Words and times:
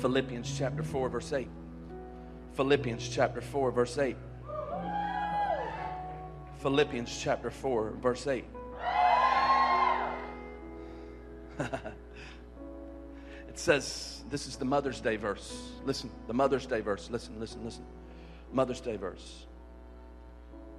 Philippians 0.00 0.56
chapter 0.56 0.82
4, 0.82 1.08
verse 1.10 1.32
8. 1.32 1.48
Philippians 2.54 3.06
chapter 3.08 3.40
4, 3.42 3.70
verse 3.70 3.98
8. 3.98 4.16
Philippians 6.58 7.20
chapter 7.22 7.50
4, 7.50 7.90
verse 8.02 8.26
8. 8.26 8.44
it 13.48 13.58
says, 13.58 14.22
this 14.30 14.46
is 14.46 14.56
the 14.56 14.64
Mother's 14.64 15.02
Day 15.02 15.16
verse. 15.16 15.72
Listen, 15.84 16.10
the 16.26 16.32
Mother's 16.32 16.64
Day 16.64 16.80
verse. 16.80 17.10
Listen, 17.10 17.38
listen, 17.38 17.62
listen. 17.62 17.84
Mother's 18.52 18.80
Day 18.80 18.96
verse. 18.96 19.44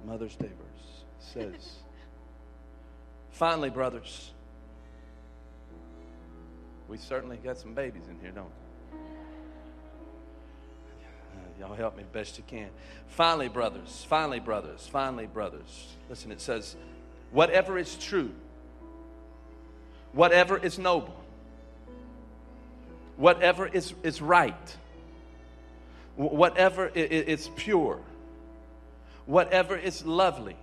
Mother's 0.04 0.34
Day 0.34 0.48
verse 0.48 1.04
says, 1.20 1.76
Finally, 3.30 3.70
brothers, 3.70 4.32
we 6.88 6.96
certainly 6.98 7.36
got 7.36 7.56
some 7.56 7.72
babies 7.72 8.08
in 8.08 8.18
here, 8.18 8.32
don't 8.32 8.46
we? 8.46 8.61
Y'all 11.58 11.74
help 11.74 11.96
me 11.96 12.02
best 12.12 12.38
you 12.38 12.44
can. 12.46 12.68
Finally, 13.06 13.48
brothers, 13.48 14.04
finally, 14.08 14.40
brothers, 14.40 14.88
finally, 14.90 15.26
brothers. 15.26 15.88
Listen, 16.08 16.32
it 16.32 16.40
says, 16.40 16.74
whatever 17.30 17.78
is 17.78 17.94
true, 17.96 18.32
whatever 20.12 20.58
is 20.58 20.78
noble, 20.78 21.14
whatever 23.16 23.66
is, 23.66 23.94
is 24.02 24.20
right, 24.20 24.76
whatever 26.16 26.88
is 26.88 27.48
pure, 27.54 28.00
whatever 29.26 29.76
is 29.76 30.04
lovely. 30.04 30.56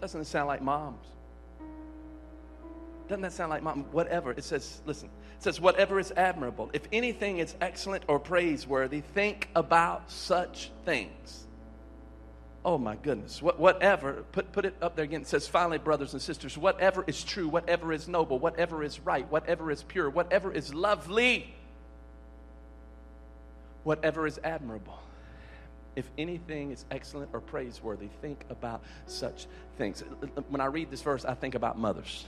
Doesn't 0.00 0.22
it 0.22 0.26
sound 0.26 0.48
like 0.48 0.62
moms? 0.62 1.06
Doesn't 3.08 3.22
that 3.22 3.32
sound 3.32 3.50
like 3.50 3.62
mom? 3.62 3.84
Whatever. 3.92 4.30
It 4.30 4.42
says, 4.42 4.80
listen, 4.86 5.10
says, 5.42 5.60
whatever 5.60 5.98
is 5.98 6.12
admirable. 6.16 6.70
If 6.72 6.82
anything 6.92 7.38
is 7.38 7.54
excellent 7.60 8.04
or 8.08 8.18
praiseworthy, 8.18 9.00
think 9.00 9.48
about 9.54 10.10
such 10.10 10.70
things. 10.84 11.44
Oh 12.64 12.78
my 12.78 12.96
goodness. 12.96 13.42
What, 13.42 13.58
whatever, 13.58 14.24
put, 14.32 14.52
put 14.52 14.64
it 14.64 14.74
up 14.80 14.94
there 14.94 15.04
again. 15.04 15.22
It 15.22 15.26
says, 15.26 15.48
finally, 15.48 15.78
brothers 15.78 16.12
and 16.12 16.22
sisters, 16.22 16.56
whatever 16.56 17.04
is 17.06 17.24
true, 17.24 17.48
whatever 17.48 17.92
is 17.92 18.08
noble, 18.08 18.38
whatever 18.38 18.84
is 18.84 19.00
right, 19.00 19.28
whatever 19.30 19.70
is 19.70 19.82
pure, 19.82 20.08
whatever 20.08 20.52
is 20.52 20.72
lovely, 20.72 21.52
whatever 23.82 24.26
is 24.26 24.38
admirable 24.44 24.98
if 25.96 26.10
anything 26.16 26.70
is 26.70 26.84
excellent 26.90 27.30
or 27.32 27.40
praiseworthy, 27.40 28.08
think 28.20 28.44
about 28.48 28.82
such 29.06 29.46
things. 29.76 30.02
When 30.48 30.60
I 30.60 30.66
read 30.66 30.90
this 30.90 31.02
verse, 31.02 31.24
I 31.24 31.34
think 31.34 31.54
about 31.54 31.78
mothers, 31.78 32.24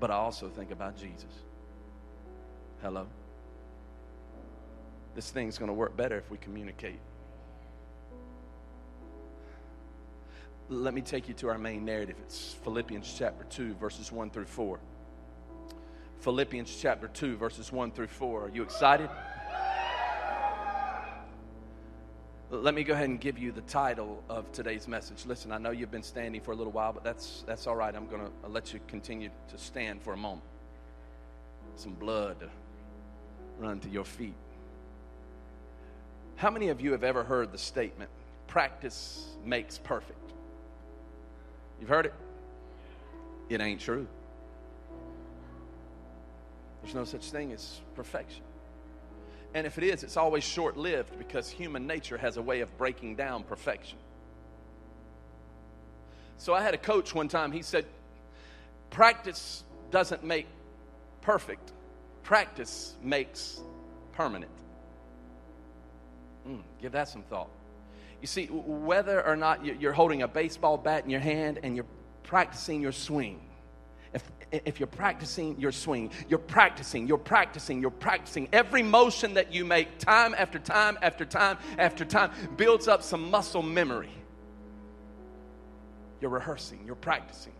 but 0.00 0.10
I 0.10 0.14
also 0.14 0.48
think 0.48 0.70
about 0.70 0.96
Jesus. 0.96 1.24
Hello? 2.82 3.06
This 5.14 5.30
thing's 5.30 5.58
going 5.58 5.68
to 5.68 5.74
work 5.74 5.96
better 5.96 6.16
if 6.16 6.30
we 6.30 6.38
communicate. 6.38 6.98
Let 10.68 10.94
me 10.94 11.02
take 11.02 11.28
you 11.28 11.34
to 11.34 11.48
our 11.48 11.58
main 11.58 11.84
narrative. 11.84 12.16
It's 12.22 12.56
Philippians 12.64 13.14
chapter 13.16 13.44
2, 13.44 13.74
verses 13.74 14.10
1 14.10 14.30
through 14.30 14.46
4. 14.46 14.78
Philippians 16.20 16.74
chapter 16.80 17.08
2, 17.08 17.36
verses 17.36 17.70
1 17.70 17.90
through 17.92 18.06
4. 18.06 18.44
Are 18.44 18.48
you 18.48 18.62
excited? 18.62 19.10
Let 22.62 22.74
me 22.74 22.84
go 22.84 22.92
ahead 22.92 23.08
and 23.08 23.20
give 23.20 23.38
you 23.38 23.52
the 23.52 23.62
title 23.62 24.22
of 24.28 24.50
today's 24.52 24.86
message. 24.86 25.24
Listen, 25.26 25.52
I 25.52 25.58
know 25.58 25.70
you've 25.70 25.90
been 25.90 26.02
standing 26.02 26.40
for 26.40 26.52
a 26.52 26.54
little 26.54 26.72
while, 26.72 26.92
but 26.92 27.02
that's, 27.02 27.42
that's 27.46 27.66
all 27.66 27.76
right. 27.76 27.94
I'm 27.94 28.06
going 28.06 28.22
to 28.22 28.48
let 28.48 28.72
you 28.72 28.80
continue 28.86 29.30
to 29.48 29.58
stand 29.58 30.02
for 30.02 30.12
a 30.12 30.16
moment. 30.16 30.46
Some 31.76 31.94
blood 31.94 32.36
run 33.58 33.80
to 33.80 33.88
your 33.88 34.04
feet. 34.04 34.34
How 36.36 36.50
many 36.50 36.68
of 36.68 36.80
you 36.80 36.92
have 36.92 37.04
ever 37.04 37.24
heard 37.24 37.52
the 37.52 37.58
statement, 37.58 38.10
practice 38.46 39.26
makes 39.44 39.78
perfect? 39.78 40.32
You've 41.80 41.88
heard 41.88 42.06
it? 42.06 42.14
It 43.48 43.60
ain't 43.60 43.80
true. 43.80 44.06
There's 46.82 46.94
no 46.94 47.04
such 47.04 47.30
thing 47.30 47.52
as 47.52 47.80
perfection. 47.94 48.42
And 49.54 49.66
if 49.66 49.78
it 49.78 49.84
is, 49.84 50.02
it's 50.02 50.16
always 50.16 50.42
short 50.42 50.76
lived 50.76 51.16
because 51.16 51.48
human 51.48 51.86
nature 51.86 52.18
has 52.18 52.36
a 52.36 52.42
way 52.42 52.60
of 52.60 52.76
breaking 52.76 53.14
down 53.14 53.44
perfection. 53.44 53.98
So 56.38 56.52
I 56.52 56.60
had 56.60 56.74
a 56.74 56.78
coach 56.78 57.14
one 57.14 57.28
time, 57.28 57.52
he 57.52 57.62
said, 57.62 57.86
Practice 58.90 59.62
doesn't 59.90 60.24
make 60.24 60.46
perfect, 61.20 61.72
practice 62.24 62.94
makes 63.02 63.60
permanent. 64.12 64.50
Mm, 66.46 66.62
give 66.82 66.92
that 66.92 67.08
some 67.08 67.22
thought. 67.22 67.48
You 68.20 68.26
see, 68.26 68.46
whether 68.46 69.24
or 69.24 69.36
not 69.36 69.64
you're 69.64 69.92
holding 69.92 70.22
a 70.22 70.28
baseball 70.28 70.76
bat 70.76 71.04
in 71.04 71.10
your 71.10 71.20
hand 71.20 71.60
and 71.62 71.76
you're 71.76 71.86
practicing 72.22 72.80
your 72.80 72.92
swing, 72.92 73.40
if, 74.64 74.80
you're 74.80 74.86
practicing 74.86 75.58
your 75.58 75.72
swing, 75.72 76.10
you're 76.28 76.38
practicing, 76.38 77.06
you're 77.06 77.18
practicing, 77.18 77.80
you're 77.80 77.90
practicing. 77.90 78.48
Every 78.52 78.82
motion 78.82 79.34
that 79.34 79.52
you 79.52 79.64
make, 79.64 79.98
time 79.98 80.34
after 80.36 80.58
time 80.58 80.98
after 81.02 81.24
time 81.24 81.58
after 81.78 82.04
time, 82.04 82.30
builds 82.56 82.88
up 82.88 83.02
some 83.02 83.30
muscle 83.30 83.62
memory. 83.62 84.10
You're 86.20 86.30
rehearsing, 86.30 86.80
you're 86.86 86.94
practicing. 86.94 87.52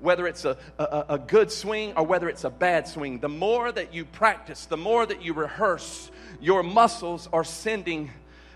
Whether 0.00 0.26
it's 0.26 0.44
a, 0.44 0.58
a, 0.78 1.04
a 1.10 1.18
good 1.18 1.50
swing 1.50 1.94
or 1.96 2.04
whether 2.04 2.28
it's 2.28 2.44
a 2.44 2.50
bad 2.50 2.88
swing, 2.88 3.20
the 3.20 3.28
more 3.28 3.70
that 3.70 3.94
you 3.94 4.04
practice, 4.04 4.66
the 4.66 4.76
more 4.76 5.06
that 5.06 5.22
you 5.22 5.32
rehearse, 5.32 6.10
your 6.40 6.62
muscles 6.62 7.28
are 7.32 7.44
sending 7.44 8.10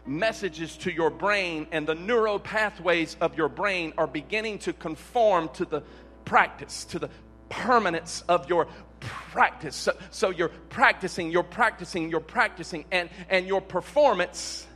messages 0.04 0.76
to 0.78 0.92
your 0.92 1.10
brain, 1.10 1.66
and 1.70 1.86
the 1.86 1.94
neural 1.94 2.38
pathways 2.38 3.16
of 3.20 3.36
your 3.36 3.48
brain 3.48 3.92
are 3.98 4.06
beginning 4.06 4.58
to 4.58 4.72
conform 4.72 5.48
to 5.50 5.64
the 5.64 5.82
practice, 6.24 6.84
to 6.86 6.98
the 6.98 7.10
permanence 7.48 8.22
of 8.28 8.48
your 8.48 8.68
practice. 9.00 9.76
So, 9.76 9.96
so, 10.10 10.30
you're 10.30 10.48
practicing, 10.48 11.30
you're 11.30 11.42
practicing, 11.42 12.10
you're 12.10 12.20
practicing, 12.20 12.84
and, 12.90 13.08
and 13.28 13.46
your 13.46 13.60
performance 13.60 14.66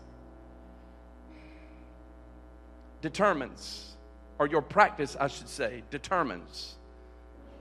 determines, 3.00 3.97
or 4.38 4.47
your 4.47 4.62
practice, 4.62 5.16
I 5.19 5.27
should 5.27 5.49
say, 5.49 5.83
determines 5.91 6.77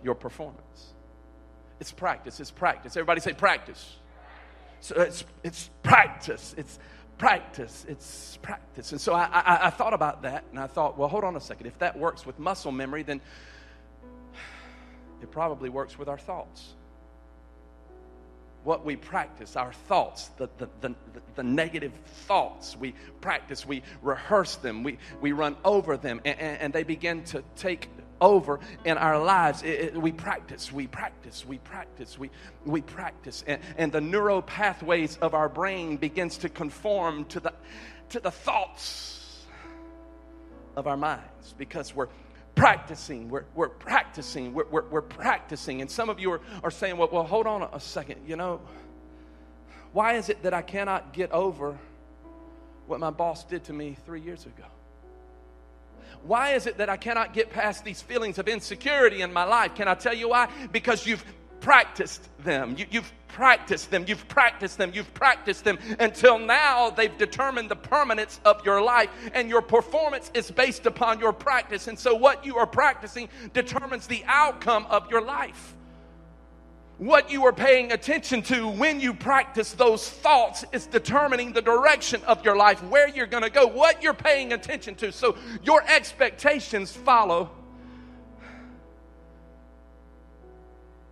your 0.04 0.16
performance. 0.16 0.94
It's 1.80 1.92
practice, 1.92 2.40
it's 2.40 2.52
practice. 2.52 2.96
Everybody 2.96 3.22
say 3.22 3.34
practice. 3.34 3.96
So 4.82 5.02
it's, 5.02 5.26
it's 5.44 5.70
practice, 5.84 6.56
it's 6.58 6.80
practice, 7.18 7.86
it's 7.88 8.38
practice. 8.42 8.92
And 8.92 9.02
so 9.02 9.14
I, 9.14 9.26
I, 9.26 9.68
I 9.68 9.70
thought 9.70 9.94
about 9.94 10.24
that, 10.24 10.44
and 10.52 10.60
I 10.60 10.68
thought, 10.68 10.98
well, 10.98 11.08
hold 11.08 11.24
on 11.24 11.36
a 11.36 11.42
second. 11.42 11.68
If 11.68 11.78
that 11.80 11.98
works 11.98 12.26
with 12.26 12.40
muscle 12.40 12.72
memory, 12.72 13.04
then 13.04 13.22
it 15.22 15.32
probably 15.32 15.70
works 15.70 15.98
with 15.98 16.08
our 16.08 16.18
thoughts. 16.18 16.74
What 18.64 18.86
we 18.86 18.96
practice, 18.96 19.56
our 19.56 19.74
thoughts, 19.74 20.28
the, 20.38 20.48
the, 20.58 20.70
the, 20.82 20.96
the, 21.36 21.44
negative 21.44 21.94
thoughts, 22.28 22.78
we 22.78 22.94
practice, 23.20 23.66
we 23.66 23.81
rehearse 24.04 24.58
them, 24.58 24.84
we, 24.84 25.00
we 25.20 25.31
run 25.31 25.56
over 25.66 25.98
them, 25.98 26.22
and, 26.26 26.40
and 26.40 26.74
they 26.74 26.84
begin 26.84 27.24
to 27.26 27.44
take 27.56 27.90
over 28.22 28.60
in 28.86 29.00
our 29.00 29.22
lives. 29.22 29.64
It, 29.64 29.68
it, 29.68 29.98
we 29.98 30.12
practice, 30.12 30.72
we 30.72 30.86
practice, 30.86 31.44
we 31.44 31.58
practice, 31.58 32.20
we, 32.20 32.30
we 32.64 32.81
practice. 32.81 33.44
And, 33.48 33.62
and 33.78 33.92
the 33.92 34.00
neural 34.00 34.44
pathways 34.44 35.18
of 35.18 35.34
our 35.34 35.50
brain 35.50 35.98
begins 35.98 36.38
to 36.40 36.50
conform 36.50 37.26
to 37.26 37.40
the, 37.40 37.54
to 38.10 38.20
the 38.20 38.31
thoughts 38.31 39.44
of 40.76 40.88
our 40.88 40.98
minds 40.98 41.56
because 41.58 41.96
we're 41.96 42.08
practicing. 42.56 43.29
We're, 43.29 43.45
we're 43.56 43.69
practicing. 43.69 44.53
We're, 44.53 44.67
we're, 44.69 44.88
we're, 44.89 45.01
practicing. 45.01 45.81
And 45.81 45.89
some 45.89 46.09
of 46.09 46.19
you 46.19 46.31
are, 46.31 46.41
are 46.63 46.72
saying, 46.72 46.97
well, 46.97 47.09
well, 47.12 47.23
hold 47.23 47.47
on 47.47 47.63
a 47.73 47.79
second. 47.79 48.22
You 48.28 48.35
know, 48.35 48.62
why 49.94 50.13
is 50.13 50.30
it 50.30 50.44
that 50.44 50.53
I 50.53 50.62
cannot 50.62 51.13
get 51.13 51.31
over 51.31 51.77
what 52.88 53.00
my 53.00 53.09
boss 53.09 53.44
did 53.44 53.63
to 53.65 53.74
me 53.74 53.98
three 54.06 54.21
years 54.21 54.45
ago? 54.45 54.65
Why 56.24 56.51
is 56.51 56.68
it 56.68 56.77
that 56.77 56.89
I 56.89 56.98
cannot 56.98 57.33
get 57.33 57.50
past 57.50 57.83
these 57.83 58.01
feelings 58.01 58.38
of 58.38 58.48
insecurity 58.48 59.21
in 59.21 59.33
my 59.33 59.44
life? 59.44 59.75
Can 59.75 59.88
I 59.88 59.95
tell 59.95 60.13
you 60.13 60.30
why? 60.30 60.50
Because 60.71 61.06
you've 61.07 61.25
practiced 61.62 62.28
them. 62.44 62.75
You, 62.78 63.02
have 63.02 63.12
practiced 63.30 63.92
them. 63.92 64.06
You've 64.08 64.28
practiced 64.28 64.78
them. 64.78 64.92
You've 64.94 65.13
practiced 65.13 65.63
them 65.63 65.80
until 66.00 66.38
now 66.38 66.90
they've 66.90 67.18
determined 67.18 67.69
the 67.69 67.75
permanence 67.75 68.40
of 68.44 68.66
your 68.66 68.81
life, 68.81 69.10
and 69.34 69.50
your 69.50 69.62
performance 69.62 70.31
is 70.34 70.52
based 70.52 70.86
upon 70.86 71.19
your 71.19 71.34
practice. 71.34 71.88
And 71.88 71.98
so, 71.98 72.16
what 72.16 72.46
you 72.46 72.58
are 72.58 72.68
practicing 72.68 73.30
determines 73.54 74.08
the 74.08 74.24
outcome 74.28 74.86
of 74.90 75.10
your 75.10 75.22
life. 75.22 75.75
What 76.98 77.31
you 77.31 77.46
are 77.46 77.54
paying 77.54 77.94
attention 77.94 78.44
to 78.44 78.68
when 78.68 79.00
you 79.00 79.16
practice 79.16 79.72
those 79.72 80.07
thoughts 80.07 80.66
is 80.72 80.86
determining 80.86 81.52
the 81.52 81.62
direction 81.62 82.22
of 82.28 82.46
your 82.46 82.56
life, 82.56 82.84
where 82.84 83.07
you're 83.07 83.25
going 83.25 83.42
to 83.42 83.50
go, 83.50 83.66
what 83.66 84.04
you're 84.04 84.14
paying 84.14 84.54
attention 84.54 84.96
to. 84.96 85.12
So, 85.12 85.36
your 85.64 85.84
expectations 85.88 86.92
follow 86.92 87.50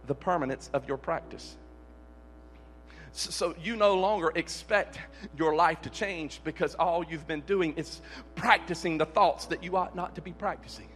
the 0.10 0.16
permanence 0.16 0.70
of 0.74 0.86
your 0.88 0.98
practice. 0.98 1.56
So 3.12 3.56
you 3.64 3.76
no 3.76 3.96
longer 3.96 4.32
expect 4.36 5.00
your 5.38 5.56
life 5.56 5.82
to 5.82 5.90
change 5.90 6.42
because 6.44 6.76
all 6.76 7.04
you've 7.04 7.28
been 7.28 7.42
doing 7.42 7.74
is 7.76 8.02
practicing 8.36 8.98
the 8.98 9.06
thoughts 9.06 9.46
that 9.46 9.64
you 9.64 9.78
ought 9.78 9.96
not 9.96 10.16
to 10.16 10.22
be 10.22 10.32
practicing. 10.32 10.90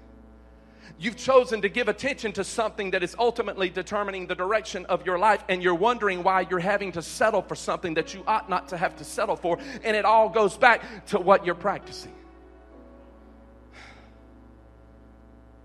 You've 1.00 1.16
chosen 1.16 1.62
to 1.62 1.70
give 1.70 1.88
attention 1.88 2.34
to 2.34 2.44
something 2.44 2.92
that 2.92 3.04
is 3.04 3.16
ultimately 3.18 3.70
determining 3.70 4.28
the 4.28 4.36
direction 4.36 4.86
of 4.88 5.06
your 5.06 5.18
life, 5.18 5.44
and 5.48 5.64
you're 5.64 5.74
wondering 5.74 6.24
why 6.24 6.42
you're 6.50 6.60
having 6.60 6.92
to 6.94 7.02
settle 7.02 7.42
for 7.42 7.56
something 7.56 7.94
that 7.96 8.14
you 8.14 8.24
ought 8.28 8.50
not 8.50 8.68
to 8.70 8.78
have 8.78 8.96
to 8.98 9.04
settle 9.04 9.36
for. 9.36 9.58
And 9.84 9.96
it 9.96 10.06
all 10.06 10.30
goes 10.30 10.58
back 10.58 11.06
to 11.08 11.20
what 11.20 11.46
you're 11.46 11.56
practicing. 11.56 12.14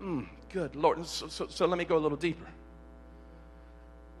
Mm, 0.01 0.29
good 0.47 0.77
Lord. 0.77 1.05
So, 1.05 1.27
so, 1.27 1.47
so 1.49 1.65
let 1.65 1.77
me 1.77 1.83
go 1.83 1.97
a 1.97 1.99
little 1.99 2.17
deeper. 2.17 2.47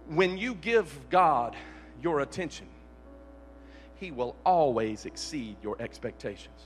When 0.09 0.37
you 0.37 0.55
give 0.55 1.09
God 1.09 1.55
your 2.01 2.19
attention, 2.19 2.67
He 3.95 4.11
will 4.11 4.35
always 4.45 5.05
exceed 5.05 5.57
your 5.63 5.81
expectations. 5.81 6.59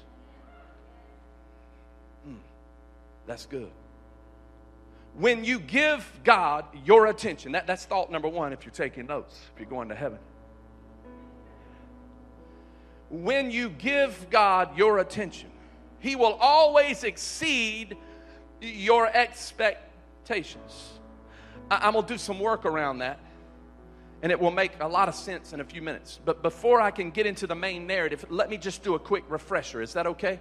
Mm, 2.28 2.38
that's 3.28 3.46
good 3.46 3.72
when 5.16 5.44
you 5.44 5.60
give 5.60 6.10
God 6.24 6.66
your 6.86 7.08
attention, 7.08 7.52
that, 7.52 7.68
that's 7.68 7.86
thought 7.86 8.12
number 8.12 8.28
one 8.28 8.52
if 8.54 8.66
you're 8.66 8.72
taking 8.72 9.06
notes, 9.06 9.40
if 9.54 9.60
you're 9.60 9.70
going 9.70 9.90
to 9.90 9.96
heaven. 9.96 10.20
When 13.10 13.52
you 13.52 13.70
give 13.70 14.28
God 14.32 14.76
your 14.78 15.00
attention, 15.00 15.52
He 16.00 16.16
will 16.16 16.34
always 16.34 17.04
exceed 17.04 17.96
your 18.60 19.08
expectations. 19.08 20.94
I, 21.70 21.88
I'm 21.88 21.94
going 21.94 22.06
to 22.06 22.14
do 22.14 22.18
some 22.18 22.40
work 22.40 22.66
around 22.66 23.00
that, 23.00 23.20
and 24.24 24.32
it 24.32 24.40
will 24.40 24.52
make 24.52 24.72
a 24.80 24.88
lot 24.88 25.10
of 25.10 25.16
sense 25.16 25.52
in 25.52 25.60
a 25.60 25.66
few 25.66 25.82
minutes. 25.82 26.18
But 26.24 26.42
before 26.42 26.80
I 26.80 26.92
can 26.92 27.12
get 27.12 27.26
into 27.26 27.46
the 27.46 27.56
main 27.56 27.86
narrative, 27.86 28.26
let 28.30 28.50
me 28.50 28.58
just 28.58 28.82
do 28.82 28.96
a 28.96 29.00
quick 29.00 29.26
refresher. 29.28 29.82
Is 29.82 29.94
that 29.94 30.08
okay? 30.08 30.40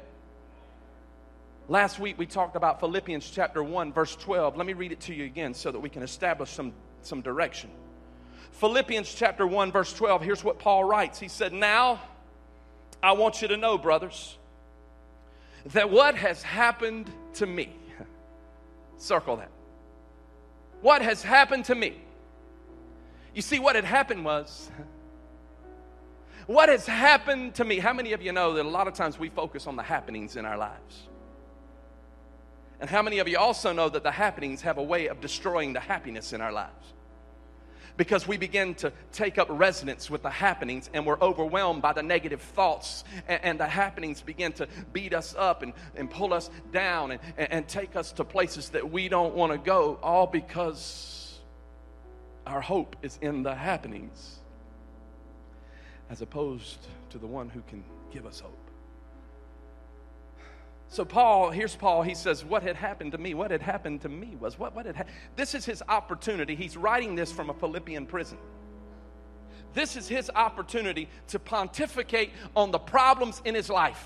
Last 1.68 1.98
week 1.98 2.16
we 2.16 2.26
talked 2.26 2.54
about 2.54 2.78
Philippians 2.78 3.28
chapter 3.28 3.60
1, 3.60 3.92
verse 3.92 4.14
12. 4.14 4.56
Let 4.56 4.66
me 4.68 4.72
read 4.72 4.92
it 4.92 5.00
to 5.00 5.14
you 5.14 5.24
again 5.24 5.52
so 5.52 5.72
that 5.72 5.80
we 5.80 5.88
can 5.88 6.04
establish 6.04 6.50
some, 6.50 6.72
some 7.02 7.22
direction. 7.22 7.70
Philippians 8.52 9.12
chapter 9.12 9.48
1, 9.48 9.72
verse 9.72 9.92
12, 9.92 10.22
here's 10.22 10.44
what 10.44 10.60
Paul 10.60 10.84
writes. 10.84 11.18
He 11.18 11.26
said, 11.26 11.52
Now 11.52 12.00
I 13.02 13.12
want 13.12 13.42
you 13.42 13.48
to 13.48 13.56
know, 13.56 13.78
brothers, 13.78 14.38
that 15.66 15.90
what 15.90 16.14
has 16.14 16.40
happened 16.40 17.10
to 17.34 17.46
me, 17.46 17.74
circle 18.96 19.38
that. 19.38 19.50
What 20.82 21.02
has 21.02 21.20
happened 21.20 21.64
to 21.64 21.74
me? 21.74 21.96
You 23.34 23.42
see, 23.42 23.58
what 23.58 23.76
had 23.76 23.84
happened 23.84 24.24
was, 24.24 24.70
what 26.46 26.68
has 26.68 26.86
happened 26.86 27.54
to 27.54 27.64
me? 27.64 27.78
How 27.78 27.92
many 27.92 28.12
of 28.12 28.22
you 28.22 28.32
know 28.32 28.54
that 28.54 28.66
a 28.66 28.68
lot 28.68 28.88
of 28.88 28.94
times 28.94 29.18
we 29.18 29.30
focus 29.30 29.66
on 29.66 29.76
the 29.76 29.82
happenings 29.82 30.36
in 30.36 30.44
our 30.44 30.58
lives? 30.58 31.08
And 32.80 32.90
how 32.90 33.00
many 33.00 33.20
of 33.20 33.28
you 33.28 33.38
also 33.38 33.72
know 33.72 33.88
that 33.88 34.02
the 34.02 34.10
happenings 34.10 34.62
have 34.62 34.76
a 34.76 34.82
way 34.82 35.06
of 35.06 35.20
destroying 35.20 35.72
the 35.72 35.80
happiness 35.80 36.32
in 36.32 36.40
our 36.40 36.52
lives? 36.52 36.92
Because 37.96 38.26
we 38.26 38.36
begin 38.36 38.74
to 38.76 38.92
take 39.12 39.38
up 39.38 39.46
residence 39.50 40.10
with 40.10 40.22
the 40.22 40.30
happenings 40.30 40.90
and 40.92 41.06
we're 41.06 41.20
overwhelmed 41.20 41.80
by 41.80 41.92
the 41.92 42.02
negative 42.02 42.40
thoughts, 42.40 43.04
and, 43.28 43.44
and 43.44 43.60
the 43.60 43.66
happenings 43.66 44.20
begin 44.20 44.52
to 44.54 44.66
beat 44.92 45.14
us 45.14 45.34
up 45.38 45.62
and, 45.62 45.74
and 45.94 46.10
pull 46.10 46.34
us 46.34 46.50
down 46.72 47.12
and, 47.12 47.20
and, 47.38 47.52
and 47.52 47.68
take 47.68 47.94
us 47.94 48.12
to 48.12 48.24
places 48.24 48.70
that 48.70 48.90
we 48.90 49.08
don't 49.08 49.34
want 49.34 49.52
to 49.52 49.58
go, 49.58 49.98
all 50.02 50.26
because 50.26 51.21
our 52.46 52.60
hope 52.60 52.96
is 53.02 53.18
in 53.22 53.42
the 53.42 53.54
happenings 53.54 54.38
as 56.10 56.20
opposed 56.20 56.86
to 57.10 57.18
the 57.18 57.26
one 57.26 57.48
who 57.48 57.62
can 57.68 57.82
give 58.12 58.26
us 58.26 58.40
hope. 58.40 58.58
So, 60.88 61.06
Paul, 61.06 61.50
here's 61.50 61.74
Paul. 61.74 62.02
He 62.02 62.14
says, 62.14 62.44
What 62.44 62.62
had 62.62 62.76
happened 62.76 63.12
to 63.12 63.18
me? 63.18 63.32
What 63.32 63.50
had 63.50 63.62
happened 63.62 64.02
to 64.02 64.10
me 64.10 64.36
was 64.38 64.58
what, 64.58 64.74
what 64.74 64.84
had 64.84 64.94
happened. 64.94 65.16
This 65.36 65.54
is 65.54 65.64
his 65.64 65.82
opportunity. 65.88 66.54
He's 66.54 66.76
writing 66.76 67.14
this 67.14 67.32
from 67.32 67.48
a 67.48 67.54
Philippian 67.54 68.04
prison. 68.04 68.36
This 69.72 69.96
is 69.96 70.06
his 70.06 70.30
opportunity 70.34 71.08
to 71.28 71.38
pontificate 71.38 72.30
on 72.54 72.72
the 72.72 72.78
problems 72.78 73.40
in 73.46 73.54
his 73.54 73.70
life 73.70 74.04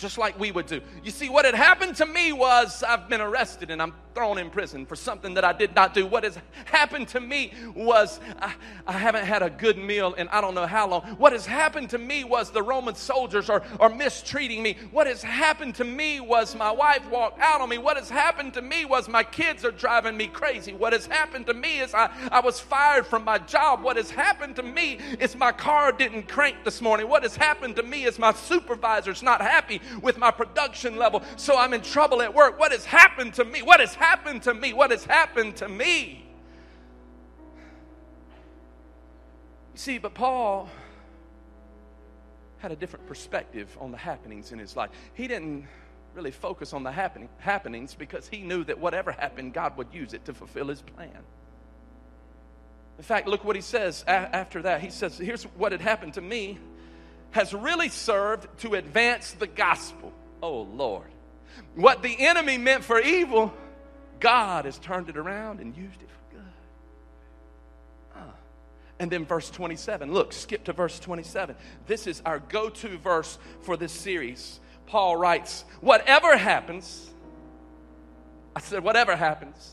just 0.00 0.18
like 0.18 0.38
we 0.38 0.50
would 0.50 0.66
do. 0.66 0.80
You 1.04 1.10
see, 1.10 1.28
what 1.28 1.44
had 1.44 1.54
happened 1.54 1.96
to 1.96 2.06
me 2.06 2.32
was 2.32 2.82
I've 2.82 3.08
been 3.08 3.20
arrested 3.20 3.70
and 3.70 3.80
I'm 3.82 3.92
thrown 4.14 4.38
in 4.38 4.50
prison 4.50 4.86
for 4.86 4.96
something 4.96 5.34
that 5.34 5.44
I 5.44 5.52
did 5.52 5.74
not 5.74 5.94
do. 5.94 6.06
What 6.06 6.24
has 6.24 6.38
happened 6.64 7.08
to 7.08 7.20
me 7.20 7.52
was 7.74 8.18
I, 8.40 8.54
I, 8.86 8.92
haven't 8.92 9.24
had 9.24 9.42
a 9.42 9.50
good 9.50 9.78
meal 9.78 10.14
in 10.14 10.28
I 10.28 10.40
don't 10.40 10.54
know 10.54 10.66
how 10.66 10.88
long. 10.88 11.02
What 11.16 11.32
has 11.32 11.46
happened 11.46 11.90
to 11.90 11.98
me 11.98 12.24
was 12.24 12.50
the 12.50 12.62
Roman 12.62 12.94
soldiers 12.94 13.48
are, 13.48 13.62
are 13.78 13.88
mistreating 13.88 14.62
me. 14.62 14.76
What 14.90 15.06
has 15.06 15.22
happened 15.22 15.76
to 15.76 15.84
me 15.84 16.20
was 16.20 16.54
my 16.54 16.70
wife 16.70 17.08
walked 17.08 17.40
out 17.40 17.60
on 17.60 17.68
me. 17.68 17.78
What 17.78 17.96
has 17.96 18.10
happened 18.10 18.54
to 18.54 18.62
me 18.62 18.84
was 18.84 19.08
my 19.08 19.22
kids 19.22 19.64
are 19.64 19.70
driving 19.70 20.16
me 20.16 20.26
crazy. 20.26 20.72
What 20.72 20.92
has 20.92 21.06
happened 21.06 21.46
to 21.46 21.54
me 21.54 21.80
is 21.80 21.94
I, 21.94 22.10
I 22.32 22.40
was 22.40 22.58
fired 22.58 23.06
from 23.06 23.24
my 23.24 23.38
job. 23.38 23.82
What 23.82 23.96
has 23.96 24.10
happened 24.10 24.56
to 24.56 24.62
me 24.62 24.98
is 25.20 25.36
my 25.36 25.52
car 25.52 25.92
didn't 25.92 26.28
crank 26.28 26.56
this 26.64 26.80
morning. 26.80 27.08
What 27.08 27.22
has 27.22 27.36
happened 27.36 27.76
to 27.76 27.82
me 27.82 28.04
is 28.04 28.18
my 28.18 28.32
supervisor's 28.32 29.22
not 29.22 29.40
happy 29.40 29.80
with 30.02 30.18
my 30.18 30.30
production 30.30 30.96
level, 30.96 31.22
so 31.36 31.56
I'm 31.56 31.72
in 31.72 31.82
trouble 31.82 32.22
at 32.22 32.34
work. 32.34 32.58
What 32.58 32.72
has 32.72 32.84
happened 32.84 33.34
to 33.34 33.44
me? 33.44 33.62
What 33.62 33.80
has 33.80 33.94
happened 33.94 34.42
to 34.44 34.54
me? 34.54 34.72
What 34.72 34.90
has 34.90 35.04
happened 35.04 35.56
to 35.56 35.68
me? 35.68 36.26
You 39.74 39.78
see, 39.78 39.98
but 39.98 40.14
Paul 40.14 40.68
had 42.58 42.72
a 42.72 42.76
different 42.76 43.06
perspective 43.06 43.76
on 43.80 43.90
the 43.90 43.96
happenings 43.96 44.52
in 44.52 44.58
his 44.58 44.76
life. 44.76 44.90
He 45.14 45.26
didn't 45.26 45.66
really 46.14 46.30
focus 46.30 46.72
on 46.72 46.82
the 46.82 46.92
happening, 46.92 47.28
happenings 47.38 47.94
because 47.94 48.28
he 48.28 48.42
knew 48.42 48.64
that 48.64 48.78
whatever 48.78 49.12
happened, 49.12 49.54
God 49.54 49.76
would 49.76 49.88
use 49.92 50.12
it 50.12 50.24
to 50.26 50.34
fulfill 50.34 50.68
his 50.68 50.82
plan. 50.82 51.22
In 52.98 53.04
fact, 53.04 53.28
look 53.28 53.44
what 53.44 53.56
he 53.56 53.62
says 53.62 54.04
after 54.06 54.60
that. 54.62 54.82
He 54.82 54.90
says, 54.90 55.16
Here's 55.16 55.44
what 55.44 55.72
had 55.72 55.80
happened 55.80 56.14
to 56.14 56.20
me 56.20 56.58
has 57.32 57.54
really 57.54 57.88
served 57.88 58.46
to 58.60 58.74
advance 58.74 59.32
the 59.32 59.46
gospel. 59.46 60.12
Oh, 60.42 60.62
Lord. 60.62 61.06
What 61.74 62.02
the 62.02 62.26
enemy 62.26 62.58
meant 62.58 62.84
for 62.84 63.00
evil, 63.00 63.52
God 64.18 64.64
has 64.64 64.78
turned 64.78 65.08
it 65.08 65.16
around 65.16 65.60
and 65.60 65.76
used 65.76 66.02
it 66.02 66.08
for 66.08 66.36
good. 66.36 68.20
Uh. 68.20 68.32
And 68.98 69.10
then 69.10 69.24
verse 69.24 69.50
27. 69.50 70.12
Look, 70.12 70.32
skip 70.32 70.64
to 70.64 70.72
verse 70.72 70.98
27. 70.98 71.56
This 71.86 72.06
is 72.06 72.22
our 72.24 72.38
go 72.38 72.68
to 72.68 72.98
verse 72.98 73.38
for 73.62 73.76
this 73.76 73.92
series. 73.92 74.60
Paul 74.86 75.16
writes, 75.16 75.64
Whatever 75.80 76.36
happens, 76.36 77.10
I 78.56 78.60
said, 78.60 78.82
whatever 78.82 79.14
happens, 79.14 79.72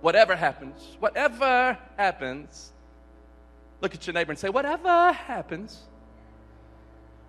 whatever 0.00 0.34
happens, 0.34 0.96
whatever 0.98 1.78
happens, 1.96 2.72
look 3.80 3.94
at 3.94 4.06
your 4.06 4.14
neighbor 4.14 4.32
and 4.32 4.38
say, 4.38 4.48
Whatever 4.48 5.12
happens, 5.12 5.82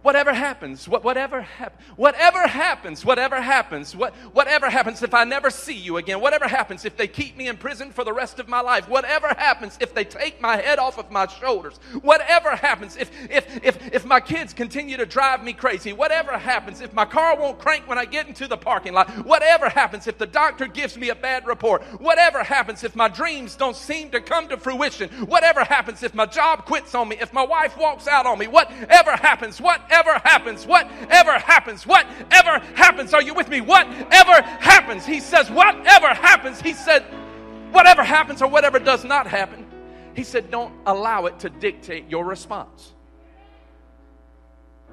whatever 0.03 0.33
happens, 0.33 0.87
whatever 0.87 1.41
happens, 1.41 1.81
whatever 1.95 2.45
happens, 2.47 3.05
whatever 3.05 3.41
happens, 3.41 3.95
what, 3.95 4.13
whatever 4.33 4.69
happens 4.69 5.01
if 5.01 5.13
I 5.13 5.23
never 5.23 5.49
see 5.49 5.73
you 5.73 5.97
again, 5.97 6.19
whatever 6.19 6.47
happens 6.47 6.85
if 6.85 6.97
they 6.97 7.07
keep 7.07 7.37
me 7.37 7.47
in 7.47 7.57
prison 7.57 7.89
for 7.89 8.03
the 8.03 8.13
rest 8.13 8.37
of 8.39 8.47
my 8.47 8.59
life, 8.59 8.87
whatever 8.89 9.29
happens 9.37 9.77
if 9.79 9.93
they 9.93 10.03
take 10.03 10.41
my 10.41 10.57
head 10.57 10.77
off 10.77 10.99
of 10.99 11.09
my 11.09 11.25
shoulders, 11.27 11.77
whatever 12.01 12.55
happens 12.55 12.97
if, 12.97 13.11
if, 13.31 13.63
if, 13.63 13.93
if 13.93 14.05
my 14.05 14.19
kids 14.19 14.53
continue 14.53 14.97
to 14.97 15.05
drive 15.05 15.43
me 15.43 15.53
crazy, 15.53 15.93
whatever 15.93 16.37
happens 16.37 16.81
if 16.81 16.93
my 16.93 17.05
car 17.05 17.39
won't 17.39 17.59
crank 17.59 17.87
when 17.87 17.97
I 17.97 18.05
get 18.05 18.27
into 18.27 18.47
the 18.47 18.57
parking 18.57 18.93
lot, 18.93 19.09
whatever 19.25 19.69
happens 19.69 20.07
if 20.07 20.17
the 20.17 20.27
doctor 20.27 20.67
gives 20.67 20.97
me 20.97 21.09
a 21.09 21.15
bad 21.15 21.47
report, 21.47 21.81
whatever 22.01 22.43
happens 22.43 22.83
if 22.83 22.93
my 22.95 23.07
dreams 23.07 23.55
don't 23.55 23.75
seem 23.75 24.11
to 24.11 24.19
come 24.19 24.49
to 24.49 24.57
fruition, 24.57 25.09
whatever 25.27 25.63
happens 25.63 26.03
if 26.03 26.13
my 26.13 26.25
job 26.25 26.65
quits 26.65 26.93
on 26.93 27.07
me, 27.07 27.17
if 27.21 27.31
my 27.31 27.43
wife 27.43 27.77
walks 27.77 28.05
out 28.05 28.25
on 28.25 28.37
me, 28.37 28.47
whatever 28.47 29.11
happens, 29.11 29.61
whatever 29.61 29.92
whatever 29.93 30.19
happens, 30.27 30.65
whatever 30.65 31.31
happens, 31.33 31.85
whatever 31.85 32.59
happens. 32.75 33.13
Are 33.13 33.21
you 33.21 33.33
with 33.33 33.47
me? 33.47 33.61
Whatever 33.61 34.41
happens. 34.41 35.05
He 35.05 35.19
says, 35.19 35.51
whatever 35.51 36.07
happens. 36.07 36.59
He 36.59 36.73
said, 36.73 37.03
whatever 37.71 38.03
happens 38.03 38.41
or 38.41 38.47
whatever 38.47 38.79
does 38.79 39.03
not 39.03 39.27
happen. 39.27 39.67
He 40.15 40.23
said, 40.23 40.49
don't 40.49 40.73
allow 40.85 41.27
it 41.27 41.39
to 41.39 41.49
dictate 41.49 42.09
your 42.09 42.25
response. 42.25 42.93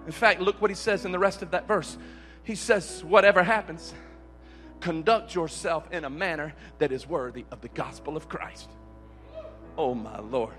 In 0.07 0.12
fact, 0.12 0.40
look 0.40 0.61
what 0.61 0.71
he 0.71 0.75
says 0.75 1.04
in 1.04 1.12
the 1.12 1.19
rest 1.19 1.42
of 1.42 1.52
that 1.52 1.66
verse. 1.66 1.97
He 2.42 2.54
says, 2.54 3.02
whatever 3.04 3.42
happens, 3.42 3.95
conduct 4.80 5.35
yourself 5.35 5.90
in 5.92 6.04
a 6.04 6.11
manner 6.11 6.54
that 6.78 6.92
is 6.92 7.07
worthy 7.07 7.45
of 7.50 7.61
the 7.62 7.69
gospel 7.69 8.16
of 8.16 8.28
Christ. 8.28 8.69
Oh, 9.78 9.95
my 9.95 10.19
Lord. 10.21 10.54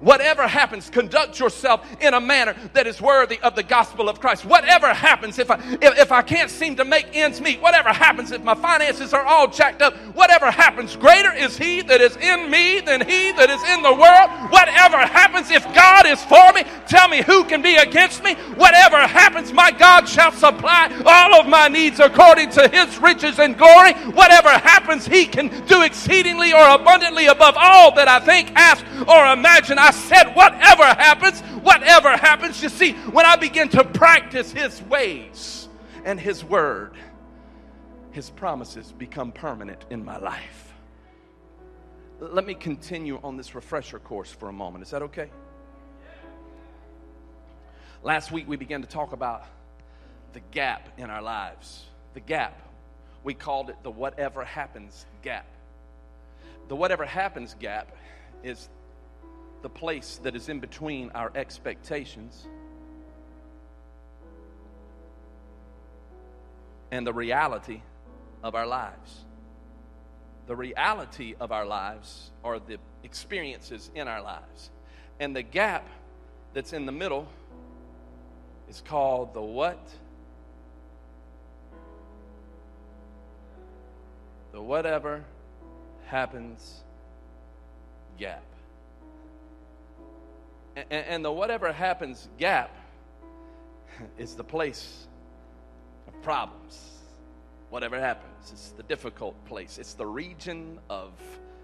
Whatever 0.00 0.46
happens, 0.46 0.90
conduct 0.90 1.38
yourself 1.38 1.86
in 2.00 2.14
a 2.14 2.20
manner 2.20 2.54
that 2.72 2.86
is 2.86 3.00
worthy 3.00 3.38
of 3.40 3.54
the 3.54 3.62
gospel 3.62 4.08
of 4.08 4.20
Christ. 4.20 4.44
Whatever 4.44 4.92
happens, 4.92 5.38
if 5.38 5.50
I, 5.50 5.58
if, 5.80 5.98
if 5.98 6.12
I 6.12 6.22
can't 6.22 6.50
seem 6.50 6.76
to 6.76 6.84
make 6.84 7.08
ends 7.14 7.40
meet, 7.40 7.60
whatever 7.60 7.90
happens, 7.90 8.30
if 8.30 8.42
my 8.42 8.54
finances 8.54 9.12
are 9.12 9.24
all 9.24 9.48
jacked 9.48 9.82
up, 9.82 9.94
whatever 10.14 10.50
happens, 10.50 10.96
greater 10.96 11.32
is 11.32 11.56
He 11.56 11.82
that 11.82 12.00
is 12.00 12.16
in 12.16 12.50
me 12.50 12.80
than 12.80 13.00
He 13.06 13.32
that 13.32 13.50
is 13.50 13.62
in 13.64 13.82
the 13.82 13.92
world. 13.92 14.50
Whatever 14.50 14.98
happens, 14.98 15.24
happens, 15.24 15.50
if 15.50 15.64
God 15.74 16.06
is 16.06 16.22
for 16.24 16.52
me, 16.52 16.62
tell 16.86 17.08
me 17.08 17.22
who 17.22 17.44
can 17.44 17.62
be 17.62 17.76
against 17.76 18.22
me. 18.22 18.34
Whatever 18.56 18.98
happens, 19.06 19.52
my 19.52 19.70
God 19.70 20.08
shall 20.08 20.32
supply 20.32 20.90
all 21.04 21.40
of 21.40 21.48
my 21.48 21.68
needs 21.68 21.98
according 21.98 22.50
to 22.50 22.68
his 22.68 22.98
riches 22.98 23.38
and 23.38 23.56
glory. 23.56 23.94
Whatever 24.12 24.50
happens, 24.50 25.06
he 25.06 25.26
can 25.26 25.48
do 25.66 25.82
exceedingly 25.82 26.52
or 26.52 26.68
abundantly 26.68 27.26
above 27.26 27.54
all 27.56 27.94
that 27.94 28.08
I 28.08 28.20
think, 28.20 28.52
ask, 28.54 28.84
or 29.08 29.24
imagine. 29.34 29.78
I 29.78 29.90
said, 29.90 30.34
whatever 30.34 30.84
happens, 30.84 31.40
whatever 31.62 32.16
happens. 32.16 32.62
You 32.62 32.70
see, 32.70 32.92
when 32.92 33.26
I 33.26 33.36
begin 33.36 33.68
to 33.70 33.84
practice 33.84 34.50
his 34.50 34.80
ways 34.82 35.68
and 36.04 36.18
his 36.18 36.42
word, 36.42 36.94
his 38.12 38.30
promises 38.30 38.92
become 38.92 39.32
permanent 39.32 39.84
in 39.90 40.04
my 40.04 40.16
life. 40.18 40.72
Let 42.20 42.46
me 42.46 42.54
continue 42.54 43.20
on 43.22 43.36
this 43.36 43.54
refresher 43.54 43.98
course 43.98 44.30
for 44.30 44.48
a 44.48 44.52
moment. 44.52 44.84
Is 44.84 44.90
that 44.90 45.02
okay? 45.02 45.28
Last 48.02 48.30
week 48.30 48.48
we 48.48 48.56
began 48.56 48.82
to 48.82 48.88
talk 48.88 49.12
about 49.12 49.44
the 50.32 50.40
gap 50.50 50.88
in 50.96 51.10
our 51.10 51.22
lives. 51.22 51.86
The 52.14 52.20
gap. 52.20 52.60
We 53.24 53.34
called 53.34 53.70
it 53.70 53.76
the 53.82 53.90
whatever 53.90 54.44
happens 54.44 55.06
gap. 55.22 55.46
The 56.68 56.76
whatever 56.76 57.04
happens 57.04 57.56
gap 57.58 57.96
is 58.42 58.68
the 59.64 59.68
place 59.70 60.20
that 60.22 60.36
is 60.36 60.50
in 60.50 60.60
between 60.60 61.10
our 61.14 61.32
expectations 61.34 62.46
and 66.90 67.06
the 67.06 67.12
reality 67.14 67.80
of 68.42 68.54
our 68.54 68.66
lives. 68.66 69.24
The 70.48 70.54
reality 70.54 71.34
of 71.40 71.50
our 71.50 71.64
lives 71.64 72.30
are 72.44 72.58
the 72.58 72.76
experiences 73.04 73.90
in 73.94 74.06
our 74.06 74.20
lives. 74.20 74.70
And 75.18 75.34
the 75.34 75.42
gap 75.42 75.88
that's 76.52 76.74
in 76.74 76.84
the 76.84 76.92
middle 76.92 77.26
is 78.68 78.82
called 78.86 79.32
the 79.32 79.40
what? 79.40 79.80
The 84.52 84.60
whatever 84.60 85.24
happens 86.04 86.84
gap. 88.18 88.44
And, 90.76 90.86
and 90.90 91.24
the 91.24 91.32
whatever 91.32 91.72
happens 91.72 92.28
gap 92.38 92.74
is 94.18 94.34
the 94.34 94.44
place 94.44 95.06
of 96.06 96.20
problems. 96.22 96.90
Whatever 97.70 97.98
happens. 97.98 98.50
It's 98.52 98.70
the 98.70 98.82
difficult 98.84 99.42
place, 99.46 99.78
it's 99.78 99.94
the 99.94 100.06
region 100.06 100.78
of 100.88 101.12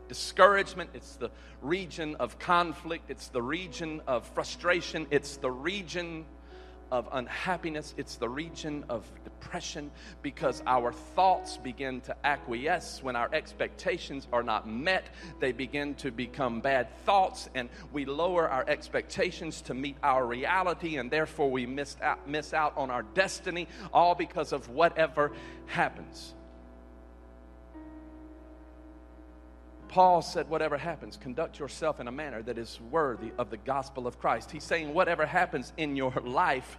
discouragement, 0.09 0.91
it's 0.93 1.15
the 1.15 1.31
region 1.63 2.17
of 2.17 2.37
conflict, 2.41 3.11
it's 3.11 3.29
the 3.29 3.43
region 3.43 4.03
of 4.09 4.27
frustration, 4.27 5.07
it's 5.11 5.37
the 5.37 5.51
region 5.51 6.25
of 6.91 7.09
unhappiness, 7.13 7.95
it's 7.97 8.17
the 8.17 8.29
region 8.29 8.85
of 8.89 9.11
depression 9.25 9.91
because 10.23 10.63
our 10.67 10.93
thoughts 10.93 11.57
begin 11.57 12.01
to 12.03 12.17
acquiesce 12.25 13.03
when 13.03 13.17
our 13.17 13.29
expectations 13.33 14.27
are 14.33 14.43
not 14.43 14.69
met. 14.69 15.07
They 15.41 15.53
begin 15.53 15.95
to 15.97 16.11
become 16.11 16.61
bad 16.61 16.89
thoughts, 17.05 17.49
and 17.55 17.69
we 17.93 18.05
lower 18.05 18.49
our 18.49 18.65
expectations 18.69 19.63
to 19.63 19.75
meet 19.75 19.97
our 20.03 20.27
reality, 20.27 20.97
and 20.97 21.11
therefore 21.11 21.51
we 21.51 21.67
miss 21.67 21.97
out, 22.03 22.29
miss 22.29 22.53
out 22.53 22.77
on 22.77 22.91
our 22.91 23.03
destiny, 23.03 23.69
all 23.93 24.15
because 24.15 24.53
of 24.53 24.69
whatever 24.69 25.33
happens. 25.67 26.35
Paul 29.91 30.23
said, 30.23 30.49
Whatever 30.49 30.79
happens, 30.79 31.17
conduct 31.17 31.59
yourself 31.59 31.99
in 31.99 32.07
a 32.07 32.13
manner 32.13 32.43
that 32.43 32.57
is 32.57 32.79
worthy 32.91 33.33
of 33.39 33.51
the 33.51 33.57
gospel 33.57 34.07
of 34.07 34.21
Christ. 34.21 34.53
He's 34.53 34.63
saying, 34.63 34.95
Whatever 34.95 35.27
happens 35.27 35.73
in 35.77 35.97
your 35.97 36.13
life, 36.25 36.79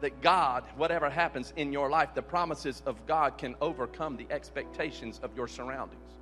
that 0.00 0.20
God, 0.20 0.62
whatever 0.76 1.10
happens 1.10 1.52
in 1.56 1.72
your 1.72 1.90
life, 1.90 2.14
the 2.14 2.22
promises 2.22 2.80
of 2.86 3.04
God 3.06 3.38
can 3.38 3.56
overcome 3.60 4.16
the 4.16 4.26
expectations 4.30 5.18
of 5.24 5.34
your 5.36 5.48
surroundings. 5.48 6.12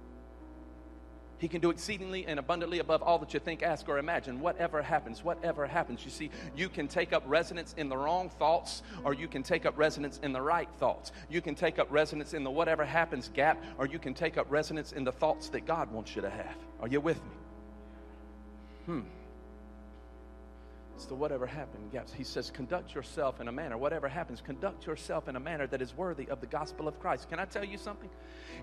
He 1.42 1.48
can 1.48 1.60
do 1.60 1.70
exceedingly 1.70 2.24
and 2.28 2.38
abundantly 2.38 2.78
above 2.78 3.02
all 3.02 3.18
that 3.18 3.34
you 3.34 3.40
think, 3.40 3.64
ask, 3.64 3.88
or 3.88 3.98
imagine. 3.98 4.38
Whatever 4.38 4.80
happens, 4.80 5.24
whatever 5.24 5.66
happens. 5.66 6.04
You 6.04 6.12
see, 6.12 6.30
you 6.54 6.68
can 6.68 6.86
take 6.86 7.12
up 7.12 7.24
residence 7.26 7.74
in 7.76 7.88
the 7.88 7.96
wrong 7.96 8.30
thoughts, 8.30 8.84
or 9.02 9.12
you 9.12 9.26
can 9.26 9.42
take 9.42 9.66
up 9.66 9.76
residence 9.76 10.20
in 10.22 10.32
the 10.32 10.40
right 10.40 10.68
thoughts. 10.78 11.10
You 11.28 11.40
can 11.40 11.56
take 11.56 11.80
up 11.80 11.88
residence 11.90 12.32
in 12.32 12.44
the 12.44 12.50
whatever 12.52 12.84
happens 12.84 13.28
gap, 13.34 13.60
or 13.76 13.88
you 13.88 13.98
can 13.98 14.14
take 14.14 14.38
up 14.38 14.46
residence 14.50 14.92
in 14.92 15.02
the 15.02 15.10
thoughts 15.10 15.48
that 15.48 15.66
God 15.66 15.90
wants 15.90 16.14
you 16.14 16.22
to 16.22 16.30
have. 16.30 16.56
Are 16.80 16.86
you 16.86 17.00
with 17.00 17.16
me? 17.16 17.30
Hmm. 18.86 19.00
The 21.06 21.14
whatever 21.14 21.46
happened 21.46 21.90
gaps. 21.92 22.12
He 22.12 22.24
says, 22.24 22.50
conduct 22.50 22.94
yourself 22.94 23.40
in 23.40 23.48
a 23.48 23.52
manner, 23.52 23.76
whatever 23.76 24.08
happens, 24.08 24.40
conduct 24.40 24.86
yourself 24.86 25.28
in 25.28 25.36
a 25.36 25.40
manner 25.40 25.66
that 25.66 25.82
is 25.82 25.96
worthy 25.96 26.28
of 26.28 26.40
the 26.40 26.46
gospel 26.46 26.88
of 26.88 26.98
Christ. 27.00 27.28
Can 27.28 27.38
I 27.38 27.44
tell 27.44 27.64
you 27.64 27.78
something? 27.78 28.10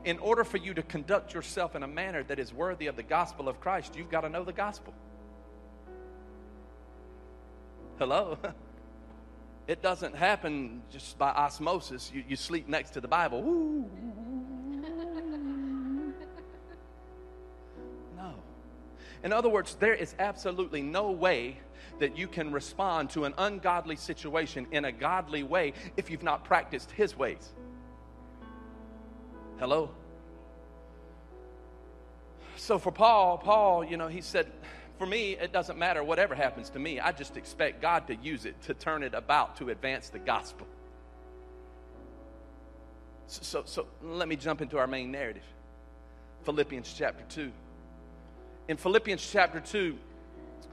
In 0.05 0.17
order 0.19 0.43
for 0.43 0.57
you 0.57 0.73
to 0.73 0.83
conduct 0.83 1.33
yourself 1.33 1.75
in 1.75 1.83
a 1.83 1.87
manner 1.87 2.23
that 2.23 2.39
is 2.39 2.53
worthy 2.53 2.87
of 2.87 2.95
the 2.95 3.03
gospel 3.03 3.47
of 3.49 3.59
Christ, 3.59 3.95
you've 3.95 4.09
got 4.11 4.21
to 4.21 4.29
know 4.29 4.43
the 4.43 4.53
gospel. 4.53 4.93
Hello? 7.97 8.37
It 9.69 9.83
doesn't 9.83 10.15
happen 10.15 10.81
just 10.91 11.19
by 11.19 11.29
osmosis. 11.29 12.11
You, 12.11 12.23
you 12.27 12.35
sleep 12.35 12.67
next 12.67 12.89
to 12.91 13.01
the 13.01 13.07
Bible. 13.07 13.43
Ooh. 13.47 13.89
No. 18.17 18.33
In 19.23 19.31
other 19.31 19.47
words, 19.47 19.75
there 19.75 19.93
is 19.93 20.15
absolutely 20.17 20.81
no 20.81 21.11
way 21.11 21.59
that 21.99 22.17
you 22.17 22.27
can 22.27 22.51
respond 22.51 23.09
to 23.11 23.25
an 23.25 23.33
ungodly 23.37 23.95
situation 23.95 24.67
in 24.71 24.85
a 24.85 24.91
godly 24.91 25.43
way 25.43 25.73
if 25.97 26.09
you've 26.09 26.23
not 26.23 26.43
practiced 26.43 26.91
His 26.91 27.17
ways. 27.17 27.49
Hello? 29.59 29.91
So 32.55 32.77
for 32.77 32.91
Paul, 32.91 33.37
Paul, 33.37 33.83
you 33.83 33.97
know, 33.97 34.07
he 34.07 34.21
said, 34.21 34.47
for 34.97 35.05
me, 35.05 35.31
it 35.31 35.53
doesn't 35.53 35.79
matter 35.79 36.03
whatever 36.03 36.35
happens 36.35 36.69
to 36.71 36.79
me. 36.79 36.99
I 36.99 37.13
just 37.13 37.37
expect 37.37 37.81
God 37.81 38.07
to 38.07 38.15
use 38.15 38.45
it 38.45 38.61
to 38.63 38.73
turn 38.73 39.01
it 39.01 39.13
about 39.13 39.55
to 39.57 39.69
advance 39.69 40.09
the 40.09 40.19
gospel. 40.19 40.67
So, 43.27 43.39
so, 43.43 43.63
so 43.65 43.87
let 44.03 44.27
me 44.27 44.35
jump 44.35 44.61
into 44.61 44.77
our 44.77 44.87
main 44.87 45.11
narrative 45.11 45.43
Philippians 46.43 46.93
chapter 46.97 47.23
2. 47.29 47.51
In 48.67 48.77
Philippians 48.77 49.25
chapter 49.31 49.59
2, 49.59 49.97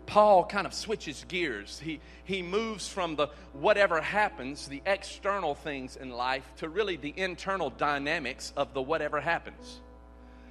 Paul 0.07 0.45
kind 0.45 0.67
of 0.67 0.73
switches 0.73 1.25
gears. 1.29 1.81
He, 1.81 2.01
he 2.25 2.43
moves 2.43 2.89
from 2.89 3.17
the 3.17 3.29
whatever 3.53 4.01
happens, 4.01 4.69
the 4.69 4.83
external 4.87 5.55
things 5.55 5.97
in 5.97 6.11
life, 6.11 6.45
to 6.59 6.69
really 6.69 6.97
the 6.97 7.13
internal 7.17 7.71
dynamics 7.71 8.53
of 8.57 8.73
the 8.73 8.83
whatever 8.83 9.21
happens. 9.21 9.81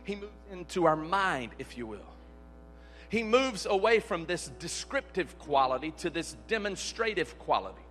He 0.03 0.15
moves 0.15 0.33
into 0.51 0.85
our 0.85 0.95
mind, 0.95 1.51
if 1.57 1.77
you 1.77 1.87
will. 1.87 2.15
He 3.09 3.23
moves 3.23 3.65
away 3.65 3.99
from 3.99 4.25
this 4.25 4.49
descriptive 4.59 5.37
quality 5.39 5.91
to 5.99 6.09
this 6.09 6.35
demonstrative 6.47 7.37
quality. 7.39 7.81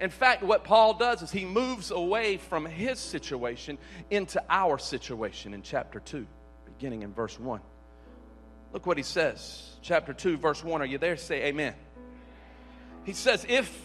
In 0.00 0.10
fact, 0.10 0.42
what 0.42 0.64
Paul 0.64 0.94
does 0.94 1.22
is 1.22 1.30
he 1.30 1.44
moves 1.44 1.90
away 1.90 2.38
from 2.38 2.66
his 2.66 2.98
situation 2.98 3.78
into 4.10 4.42
our 4.50 4.78
situation 4.78 5.54
in 5.54 5.62
chapter 5.62 6.00
2, 6.00 6.26
beginning 6.64 7.02
in 7.02 7.12
verse 7.12 7.38
1. 7.38 7.60
Look 8.72 8.86
what 8.86 8.96
he 8.96 9.02
says. 9.02 9.70
Chapter 9.82 10.12
2, 10.12 10.38
verse 10.38 10.62
1. 10.62 10.80
Are 10.80 10.86
you 10.86 10.98
there? 10.98 11.16
Say 11.16 11.44
amen. 11.44 11.74
He 13.04 13.12
says, 13.12 13.44
If 13.48 13.78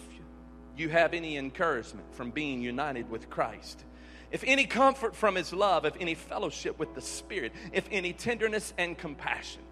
you 0.76 0.88
have 0.88 1.12
any 1.12 1.36
encouragement 1.36 2.14
from 2.14 2.30
being 2.30 2.62
united 2.62 3.10
with 3.10 3.28
Christ, 3.28 3.84
if 4.30 4.44
any 4.46 4.66
comfort 4.66 5.16
from 5.16 5.34
his 5.34 5.52
love, 5.52 5.84
if 5.84 5.94
any 6.00 6.14
fellowship 6.14 6.78
with 6.78 6.94
the 6.94 7.00
Spirit, 7.00 7.52
if 7.72 7.86
any 7.90 8.12
tenderness 8.12 8.72
and 8.78 8.96
compassion. 8.96 9.62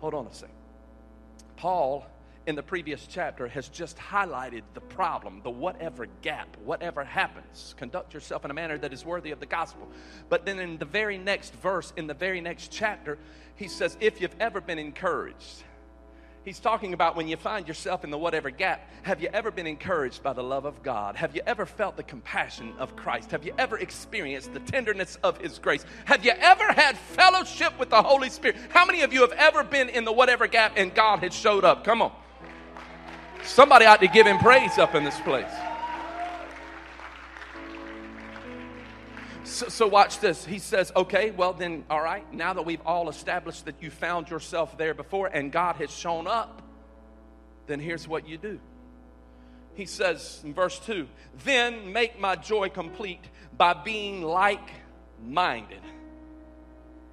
Hold 0.00 0.14
on 0.14 0.26
a 0.26 0.34
second. 0.34 0.54
Paul 1.56 2.06
in 2.46 2.54
the 2.54 2.62
previous 2.62 3.06
chapter 3.08 3.48
has 3.48 3.68
just 3.68 3.98
highlighted 3.98 4.62
the 4.74 4.80
problem, 4.80 5.40
the 5.42 5.50
whatever 5.50 6.06
gap, 6.22 6.56
whatever 6.64 7.02
happens. 7.04 7.74
Conduct 7.76 8.14
yourself 8.14 8.44
in 8.44 8.52
a 8.52 8.54
manner 8.54 8.78
that 8.78 8.92
is 8.92 9.04
worthy 9.04 9.32
of 9.32 9.40
the 9.40 9.46
gospel. 9.46 9.88
But 10.28 10.46
then 10.46 10.60
in 10.60 10.78
the 10.78 10.84
very 10.84 11.18
next 11.18 11.54
verse, 11.54 11.92
in 11.96 12.06
the 12.06 12.14
very 12.14 12.40
next 12.40 12.70
chapter, 12.70 13.18
he 13.56 13.66
says, 13.66 13.96
If 14.00 14.20
you've 14.20 14.36
ever 14.38 14.60
been 14.60 14.78
encouraged, 14.78 15.64
he's 16.44 16.60
talking 16.60 16.94
about 16.94 17.16
when 17.16 17.26
you 17.26 17.36
find 17.36 17.66
yourself 17.66 18.04
in 18.04 18.10
the 18.12 18.18
whatever 18.18 18.50
gap. 18.50 18.88
Have 19.02 19.20
you 19.20 19.28
ever 19.32 19.50
been 19.50 19.66
encouraged 19.66 20.22
by 20.22 20.32
the 20.32 20.44
love 20.44 20.66
of 20.66 20.84
God? 20.84 21.16
Have 21.16 21.34
you 21.34 21.42
ever 21.48 21.66
felt 21.66 21.96
the 21.96 22.04
compassion 22.04 22.74
of 22.78 22.94
Christ? 22.94 23.32
Have 23.32 23.44
you 23.44 23.54
ever 23.58 23.76
experienced 23.76 24.52
the 24.52 24.60
tenderness 24.60 25.18
of 25.24 25.38
His 25.38 25.58
grace? 25.58 25.84
Have 26.04 26.24
you 26.24 26.32
ever 26.38 26.72
had 26.72 26.96
fellowship 26.96 27.76
with 27.76 27.90
the 27.90 28.02
Holy 28.02 28.30
Spirit? 28.30 28.56
How 28.68 28.86
many 28.86 29.02
of 29.02 29.12
you 29.12 29.22
have 29.22 29.32
ever 29.32 29.64
been 29.64 29.88
in 29.88 30.04
the 30.04 30.12
whatever 30.12 30.46
gap 30.46 30.74
and 30.76 30.94
God 30.94 31.18
had 31.18 31.32
showed 31.32 31.64
up? 31.64 31.82
Come 31.82 32.02
on. 32.02 32.12
Somebody 33.46 33.86
ought 33.86 34.00
to 34.00 34.08
give 34.08 34.26
him 34.26 34.38
praise 34.38 34.76
up 34.76 34.94
in 34.94 35.04
this 35.04 35.18
place. 35.20 35.50
So, 39.44 39.68
so, 39.68 39.86
watch 39.86 40.18
this. 40.18 40.44
He 40.44 40.58
says, 40.58 40.90
okay, 40.96 41.30
well, 41.30 41.52
then, 41.52 41.84
all 41.88 42.02
right, 42.02 42.30
now 42.34 42.52
that 42.52 42.66
we've 42.66 42.80
all 42.84 43.08
established 43.08 43.64
that 43.66 43.80
you 43.80 43.90
found 43.90 44.28
yourself 44.28 44.76
there 44.76 44.92
before 44.92 45.28
and 45.28 45.52
God 45.52 45.76
has 45.76 45.90
shown 45.90 46.26
up, 46.26 46.62
then 47.68 47.78
here's 47.78 48.08
what 48.08 48.28
you 48.28 48.36
do. 48.36 48.58
He 49.74 49.86
says 49.86 50.40
in 50.42 50.54
verse 50.54 50.78
2 50.80 51.06
then 51.44 51.92
make 51.92 52.18
my 52.18 52.34
joy 52.34 52.70
complete 52.70 53.24
by 53.56 53.74
being 53.74 54.22
like 54.22 54.68
minded. 55.22 55.82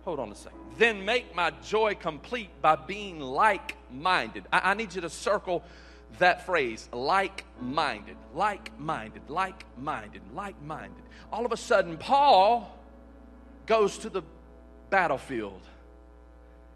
Hold 0.06 0.20
on 0.20 0.32
a 0.32 0.36
second. 0.36 0.60
Then 0.78 1.06
make 1.06 1.36
my 1.36 1.52
joy 1.64 1.96
complete 1.96 2.50
by 2.62 2.76
being 2.76 3.20
like 3.20 3.76
minded. 3.92 4.46
I, 4.52 4.72
I 4.72 4.74
need 4.74 4.96
you 4.96 5.02
to 5.02 5.10
circle 5.10 5.64
that 6.20 6.46
phrase 6.46 6.88
like 6.92 7.44
minded, 7.62 8.18
like 8.34 8.78
minded, 8.80 9.24
like 9.30 9.66
minded, 9.78 10.22
like 10.34 10.62
minded. 10.62 11.04
All 11.32 11.46
of 11.46 11.52
a 11.52 11.58
sudden, 11.58 11.98
Paul 11.98 12.78
goes 13.66 13.98
to 14.00 14.10
the 14.10 14.22
battlefield. 14.90 15.62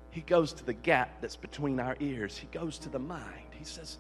He 0.09 0.21
goes 0.21 0.53
to 0.53 0.65
the 0.65 0.73
gap 0.73 1.21
that's 1.21 1.35
between 1.35 1.79
our 1.79 1.95
ears. 1.99 2.37
He 2.37 2.47
goes 2.47 2.79
to 2.79 2.89
the 2.89 2.99
mind. 2.99 3.51
He 3.51 3.65
says, 3.65 3.97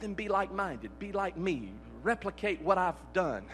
then 0.00 0.14
be 0.14 0.28
like 0.28 0.52
minded, 0.52 0.98
be 0.98 1.12
like 1.12 1.36
me, 1.36 1.72
replicate 2.02 2.62
what 2.62 2.78
I've 2.78 2.94
done. 3.12 3.44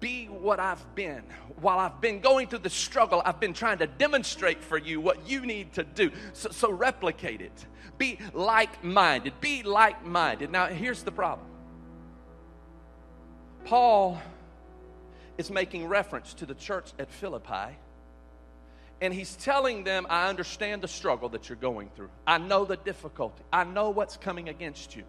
Be 0.00 0.26
what 0.26 0.60
I've 0.60 0.94
been. 0.94 1.22
While 1.60 1.78
I've 1.78 2.00
been 2.00 2.20
going 2.20 2.46
through 2.46 2.60
the 2.60 2.70
struggle, 2.70 3.20
I've 3.24 3.40
been 3.40 3.52
trying 3.52 3.78
to 3.78 3.86
demonstrate 3.86 4.62
for 4.62 4.78
you 4.78 5.00
what 5.00 5.28
you 5.28 5.44
need 5.44 5.72
to 5.74 5.82
do. 5.82 6.10
So, 6.32 6.50
so 6.50 6.70
replicate 6.70 7.40
it. 7.40 7.66
Be 7.98 8.18
like 8.32 8.84
minded. 8.84 9.40
Be 9.40 9.62
like 9.62 10.04
minded. 10.04 10.50
Now, 10.50 10.66
here's 10.66 11.02
the 11.02 11.12
problem 11.12 11.46
Paul 13.64 14.20
is 15.36 15.50
making 15.50 15.86
reference 15.86 16.34
to 16.34 16.46
the 16.46 16.54
church 16.54 16.92
at 16.98 17.10
Philippi. 17.10 17.76
And 19.00 19.14
he's 19.14 19.36
telling 19.36 19.84
them, 19.84 20.06
I 20.10 20.28
understand 20.28 20.82
the 20.82 20.88
struggle 20.88 21.28
that 21.28 21.48
you're 21.48 21.56
going 21.56 21.88
through. 21.94 22.10
I 22.26 22.38
know 22.38 22.64
the 22.64 22.76
difficulty. 22.76 23.44
I 23.52 23.62
know 23.62 23.90
what's 23.90 24.16
coming 24.16 24.48
against 24.48 24.96
you. 24.96 25.04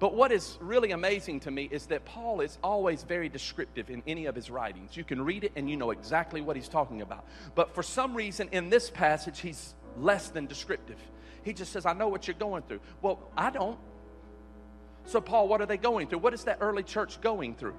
But 0.00 0.14
what 0.14 0.32
is 0.32 0.56
really 0.62 0.92
amazing 0.92 1.40
to 1.40 1.50
me 1.50 1.68
is 1.70 1.86
that 1.86 2.06
Paul 2.06 2.40
is 2.40 2.58
always 2.64 3.02
very 3.02 3.28
descriptive 3.28 3.90
in 3.90 4.02
any 4.06 4.24
of 4.24 4.34
his 4.34 4.50
writings. 4.50 4.96
You 4.96 5.04
can 5.04 5.22
read 5.22 5.44
it 5.44 5.52
and 5.56 5.68
you 5.68 5.76
know 5.76 5.90
exactly 5.90 6.40
what 6.40 6.56
he's 6.56 6.70
talking 6.70 7.02
about. 7.02 7.26
But 7.54 7.74
for 7.74 7.82
some 7.82 8.14
reason, 8.14 8.48
in 8.50 8.70
this 8.70 8.88
passage, 8.90 9.40
he's 9.40 9.74
less 9.98 10.30
than 10.30 10.46
descriptive. 10.46 10.96
He 11.44 11.52
just 11.52 11.70
says, 11.70 11.84
I 11.84 11.92
know 11.92 12.08
what 12.08 12.26
you're 12.26 12.34
going 12.34 12.62
through. 12.62 12.80
Well, 13.02 13.20
I 13.36 13.50
don't. 13.50 13.78
So, 15.04 15.20
Paul, 15.20 15.48
what 15.48 15.60
are 15.60 15.66
they 15.66 15.76
going 15.76 16.08
through? 16.08 16.20
What 16.20 16.32
is 16.32 16.44
that 16.44 16.58
early 16.62 16.82
church 16.82 17.20
going 17.20 17.54
through? 17.54 17.76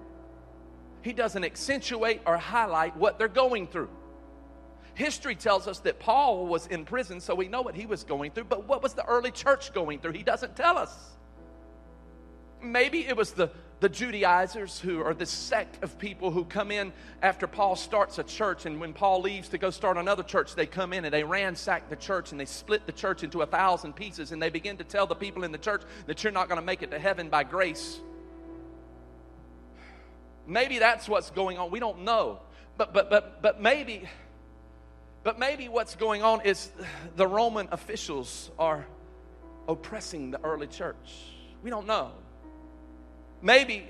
He 1.01 1.13
doesn't 1.13 1.43
accentuate 1.43 2.21
or 2.27 2.37
highlight 2.37 2.95
what 2.97 3.17
they're 3.17 3.27
going 3.29 3.65
through. 3.65 3.89
History 4.93 5.35
tells 5.35 5.67
us 5.67 5.79
that 5.79 5.99
Paul 5.99 6.45
was 6.45 6.67
in 6.67 6.85
prison, 6.85 7.19
so 7.19 7.33
we 7.33 7.47
know 7.47 7.63
what 7.63 7.75
he 7.75 7.87
was 7.87 8.03
going 8.03 8.29
through. 8.29 8.43
But 8.43 8.67
what 8.67 8.83
was 8.83 8.93
the 8.93 9.05
early 9.05 9.31
church 9.31 9.73
going 9.73 9.99
through? 9.99 10.11
He 10.11 10.21
doesn't 10.21 10.55
tell 10.55 10.77
us. 10.77 10.93
Maybe 12.61 13.07
it 13.07 13.17
was 13.17 13.31
the, 13.31 13.49
the 13.79 13.89
Judaizers 13.89 14.79
who 14.79 15.01
are 15.01 15.13
this 15.13 15.29
sect 15.29 15.83
of 15.83 15.97
people 15.97 16.31
who 16.31 16.45
come 16.45 16.71
in 16.71 16.93
after 17.21 17.47
Paul 17.47 17.75
starts 17.75 18.19
a 18.19 18.23
church, 18.23 18.65
and 18.65 18.79
when 18.79 18.93
Paul 18.93 19.21
leaves 19.21 19.49
to 19.49 19.57
go 19.57 19.69
start 19.69 19.97
another 19.97 20.23
church, 20.23 20.55
they 20.55 20.67
come 20.67 20.93
in 20.93 21.05
and 21.05 21.13
they 21.13 21.23
ransack 21.23 21.89
the 21.89 21.95
church 21.95 22.31
and 22.31 22.39
they 22.39 22.45
split 22.45 22.85
the 22.85 22.91
church 22.91 23.23
into 23.23 23.41
a 23.41 23.45
thousand 23.45 23.93
pieces, 23.95 24.31
and 24.31 24.41
they 24.41 24.49
begin 24.49 24.77
to 24.77 24.83
tell 24.83 25.07
the 25.07 25.15
people 25.15 25.43
in 25.43 25.51
the 25.51 25.57
church 25.57 25.81
that 26.05 26.23
you're 26.23 26.31
not 26.31 26.47
going 26.47 26.59
to 26.59 26.65
make 26.65 26.83
it 26.83 26.91
to 26.91 26.99
heaven 26.99 27.29
by 27.29 27.43
grace 27.43 27.99
Maybe 30.47 30.79
that's 30.79 31.07
what's 31.07 31.29
going 31.29 31.57
on. 31.57 31.71
We 31.71 31.79
don't 31.79 32.03
know. 32.03 32.39
But, 32.77 32.93
but, 32.93 33.09
but, 33.09 33.41
but 33.41 33.61
maybe, 33.61 34.09
but 35.23 35.37
maybe 35.37 35.69
what's 35.69 35.95
going 35.95 36.23
on 36.23 36.41
is 36.41 36.71
the 37.15 37.27
Roman 37.27 37.67
officials 37.71 38.49
are 38.57 38.85
oppressing 39.67 40.31
the 40.31 40.43
early 40.43 40.67
church. 40.67 40.95
We 41.63 41.69
don't 41.69 41.85
know. 41.85 42.11
Maybe 43.41 43.87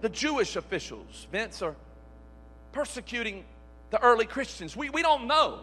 the 0.00 0.08
Jewish 0.08 0.56
officials, 0.56 1.26
Vince, 1.32 1.62
are 1.62 1.74
persecuting 2.72 3.44
the 3.90 4.02
early 4.02 4.26
Christians. 4.26 4.76
We, 4.76 4.90
we 4.90 5.02
don't 5.02 5.26
know. 5.26 5.60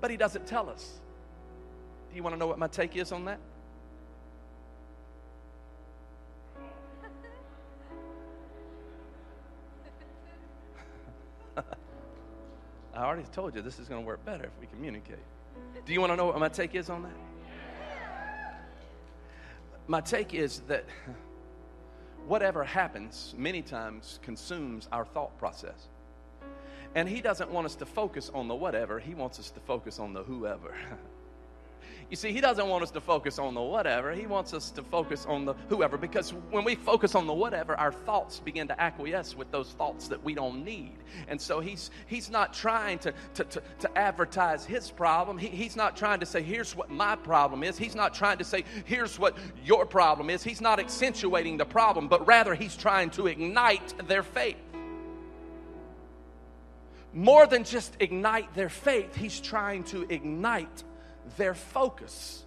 But 0.00 0.10
he 0.10 0.16
doesn't 0.16 0.46
tell 0.46 0.70
us. 0.70 0.98
Do 2.10 2.16
you 2.16 2.22
want 2.22 2.34
to 2.34 2.38
know 2.38 2.46
what 2.46 2.58
my 2.58 2.66
take 2.66 2.96
is 2.96 3.12
on 3.12 3.26
that? 3.26 3.38
I 12.94 13.04
already 13.04 13.24
told 13.32 13.54
you 13.54 13.62
this 13.62 13.78
is 13.78 13.88
going 13.88 14.00
to 14.02 14.06
work 14.06 14.24
better 14.24 14.44
if 14.44 14.52
we 14.60 14.66
communicate. 14.66 15.18
Do 15.86 15.92
you 15.92 16.00
want 16.00 16.12
to 16.12 16.16
know 16.16 16.26
what 16.26 16.38
my 16.38 16.48
take 16.48 16.74
is 16.74 16.90
on 16.90 17.02
that? 17.02 17.12
My 19.86 20.00
take 20.00 20.34
is 20.34 20.60
that 20.68 20.84
whatever 22.30 22.62
happens 22.62 23.34
many 23.36 23.60
times 23.60 24.20
consumes 24.22 24.88
our 24.92 25.04
thought 25.04 25.36
process. 25.36 25.88
And 26.94 27.08
he 27.08 27.20
doesn't 27.20 27.50
want 27.50 27.66
us 27.66 27.74
to 27.74 27.84
focus 27.84 28.30
on 28.32 28.46
the 28.46 28.54
whatever, 28.54 29.00
he 29.00 29.14
wants 29.16 29.40
us 29.40 29.50
to 29.50 29.58
focus 29.58 29.98
on 29.98 30.12
the 30.12 30.22
whoever. 30.22 30.72
You 32.10 32.16
see, 32.16 32.32
he 32.32 32.40
doesn't 32.40 32.68
want 32.68 32.82
us 32.82 32.90
to 32.90 33.00
focus 33.00 33.38
on 33.38 33.54
the 33.54 33.60
whatever. 33.60 34.12
He 34.12 34.26
wants 34.26 34.52
us 34.52 34.72
to 34.72 34.82
focus 34.82 35.26
on 35.26 35.44
the 35.44 35.54
whoever 35.68 35.96
because 35.96 36.30
when 36.50 36.64
we 36.64 36.74
focus 36.74 37.14
on 37.14 37.28
the 37.28 37.32
whatever, 37.32 37.78
our 37.78 37.92
thoughts 37.92 38.40
begin 38.40 38.66
to 38.66 38.80
acquiesce 38.80 39.36
with 39.36 39.48
those 39.52 39.70
thoughts 39.70 40.08
that 40.08 40.22
we 40.24 40.34
don't 40.34 40.64
need. 40.64 40.96
And 41.28 41.40
so 41.40 41.60
he's 41.60 41.92
he's 42.08 42.28
not 42.28 42.52
trying 42.52 42.98
to 43.00 43.14
to, 43.34 43.44
to, 43.44 43.62
to 43.78 43.98
advertise 43.98 44.64
his 44.64 44.90
problem. 44.90 45.38
He, 45.38 45.46
he's 45.46 45.76
not 45.76 45.96
trying 45.96 46.18
to 46.18 46.26
say, 46.26 46.42
here's 46.42 46.74
what 46.74 46.90
my 46.90 47.14
problem 47.14 47.62
is. 47.62 47.78
He's 47.78 47.94
not 47.94 48.12
trying 48.12 48.38
to 48.38 48.44
say, 48.44 48.64
here's 48.84 49.16
what 49.16 49.38
your 49.64 49.86
problem 49.86 50.30
is. 50.30 50.42
He's 50.42 50.60
not 50.60 50.80
accentuating 50.80 51.58
the 51.58 51.64
problem, 51.64 52.08
but 52.08 52.26
rather 52.26 52.56
he's 52.56 52.76
trying 52.76 53.10
to 53.10 53.28
ignite 53.28 54.08
their 54.08 54.24
faith 54.24 54.56
more 57.12 57.46
than 57.46 57.64
just 57.64 57.96
ignite 57.98 58.54
their 58.54 58.68
faith, 58.68 59.16
he's 59.16 59.40
trying 59.40 59.82
to 59.82 60.06
ignite 60.08 60.84
their 61.36 61.54
focus. 61.54 62.42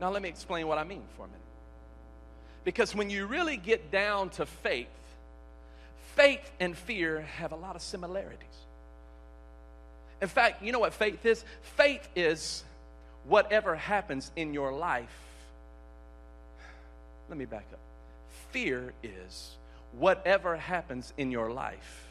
Now, 0.00 0.10
let 0.10 0.22
me 0.22 0.28
explain 0.28 0.66
what 0.66 0.78
I 0.78 0.84
mean 0.84 1.02
for 1.16 1.24
a 1.24 1.28
minute. 1.28 1.40
Because 2.64 2.94
when 2.94 3.10
you 3.10 3.26
really 3.26 3.56
get 3.56 3.90
down 3.90 4.30
to 4.30 4.46
faith, 4.46 4.88
faith 6.16 6.50
and 6.60 6.76
fear 6.76 7.22
have 7.38 7.52
a 7.52 7.56
lot 7.56 7.76
of 7.76 7.82
similarities. 7.82 8.48
In 10.20 10.28
fact, 10.28 10.62
you 10.62 10.72
know 10.72 10.78
what 10.78 10.94
faith 10.94 11.26
is? 11.26 11.44
Faith 11.76 12.08
is 12.14 12.62
whatever 13.24 13.74
happens 13.74 14.30
in 14.36 14.54
your 14.54 14.72
life. 14.72 15.08
Let 17.28 17.38
me 17.38 17.44
back 17.44 17.66
up. 17.72 17.80
Fear 18.50 18.92
is 19.02 19.56
whatever 19.92 20.56
happens 20.56 21.12
in 21.16 21.30
your 21.30 21.50
life 21.50 22.06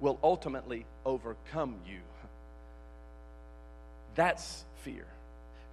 will 0.00 0.18
ultimately 0.22 0.86
overcome 1.04 1.76
you 1.86 2.00
that's 4.14 4.64
fear. 4.82 5.06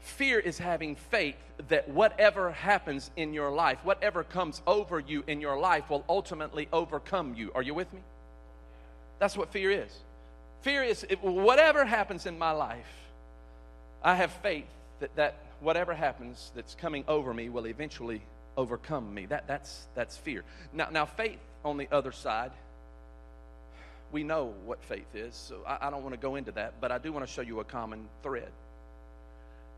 Fear 0.01 0.39
is 0.39 0.57
having 0.57 0.95
faith 0.95 1.35
that 1.67 1.89
whatever 1.89 2.51
happens 2.51 3.11
in 3.17 3.33
your 3.33 3.51
life, 3.51 3.79
whatever 3.83 4.23
comes 4.23 4.61
over 4.65 4.99
you 4.99 5.23
in 5.27 5.41
your 5.41 5.59
life, 5.59 5.89
will 5.89 6.05
ultimately 6.07 6.67
overcome 6.71 7.35
you. 7.35 7.51
Are 7.53 7.61
you 7.61 7.73
with 7.73 7.91
me? 7.91 7.99
That's 9.19 9.35
what 9.35 9.51
fear 9.51 9.71
is. 9.71 9.91
Fear 10.61 10.83
is 10.83 11.05
whatever 11.21 11.85
happens 11.85 12.25
in 12.25 12.37
my 12.37 12.51
life, 12.51 12.87
I 14.03 14.15
have 14.15 14.31
faith 14.31 14.67
that, 14.99 15.15
that 15.15 15.35
whatever 15.59 15.93
happens 15.93 16.51
that's 16.55 16.75
coming 16.75 17.03
over 17.07 17.33
me 17.33 17.49
will 17.49 17.67
eventually 17.67 18.21
overcome 18.55 19.13
me. 19.13 19.25
That, 19.25 19.47
that's, 19.47 19.87
that's 19.95 20.17
fear. 20.17 20.43
Now, 20.73 20.89
now, 20.91 21.05
faith 21.05 21.39
on 21.65 21.77
the 21.77 21.87
other 21.91 22.11
side 22.11 22.51
we 24.11 24.23
know 24.23 24.53
what 24.65 24.81
faith 24.83 25.13
is, 25.13 25.35
so 25.35 25.61
I, 25.67 25.87
I 25.87 25.89
don't 25.89 26.03
want 26.03 26.13
to 26.13 26.21
go 26.21 26.35
into 26.35 26.51
that, 26.53 26.75
but 26.79 26.91
I 26.91 26.97
do 26.97 27.11
want 27.11 27.25
to 27.25 27.31
show 27.31 27.41
you 27.41 27.59
a 27.59 27.63
common 27.63 28.07
thread. 28.23 28.51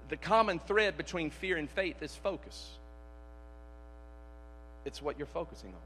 The 0.10 0.18
common 0.18 0.60
thread 0.60 0.98
between 0.98 1.30
fear 1.30 1.58
and 1.58 1.70
faith 1.70 2.02
is 2.02 2.16
focus. 2.16 2.70
It's 4.86 5.02
what 5.02 5.18
you're 5.18 5.28
focusing 5.28 5.70
on. 5.70 5.82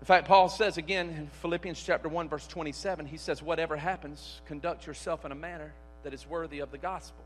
In 0.00 0.06
fact, 0.06 0.28
Paul 0.28 0.48
says 0.48 0.76
again 0.76 1.10
in 1.10 1.26
Philippians 1.42 1.82
chapter 1.82 2.08
1 2.08 2.28
verse 2.28 2.46
27, 2.46 3.06
he 3.06 3.16
says 3.16 3.42
whatever 3.42 3.76
happens, 3.76 4.40
conduct 4.46 4.86
yourself 4.86 5.24
in 5.24 5.32
a 5.32 5.36
manner 5.36 5.72
that 6.04 6.14
is 6.14 6.26
worthy 6.26 6.60
of 6.60 6.70
the 6.70 6.78
gospel. 6.78 7.24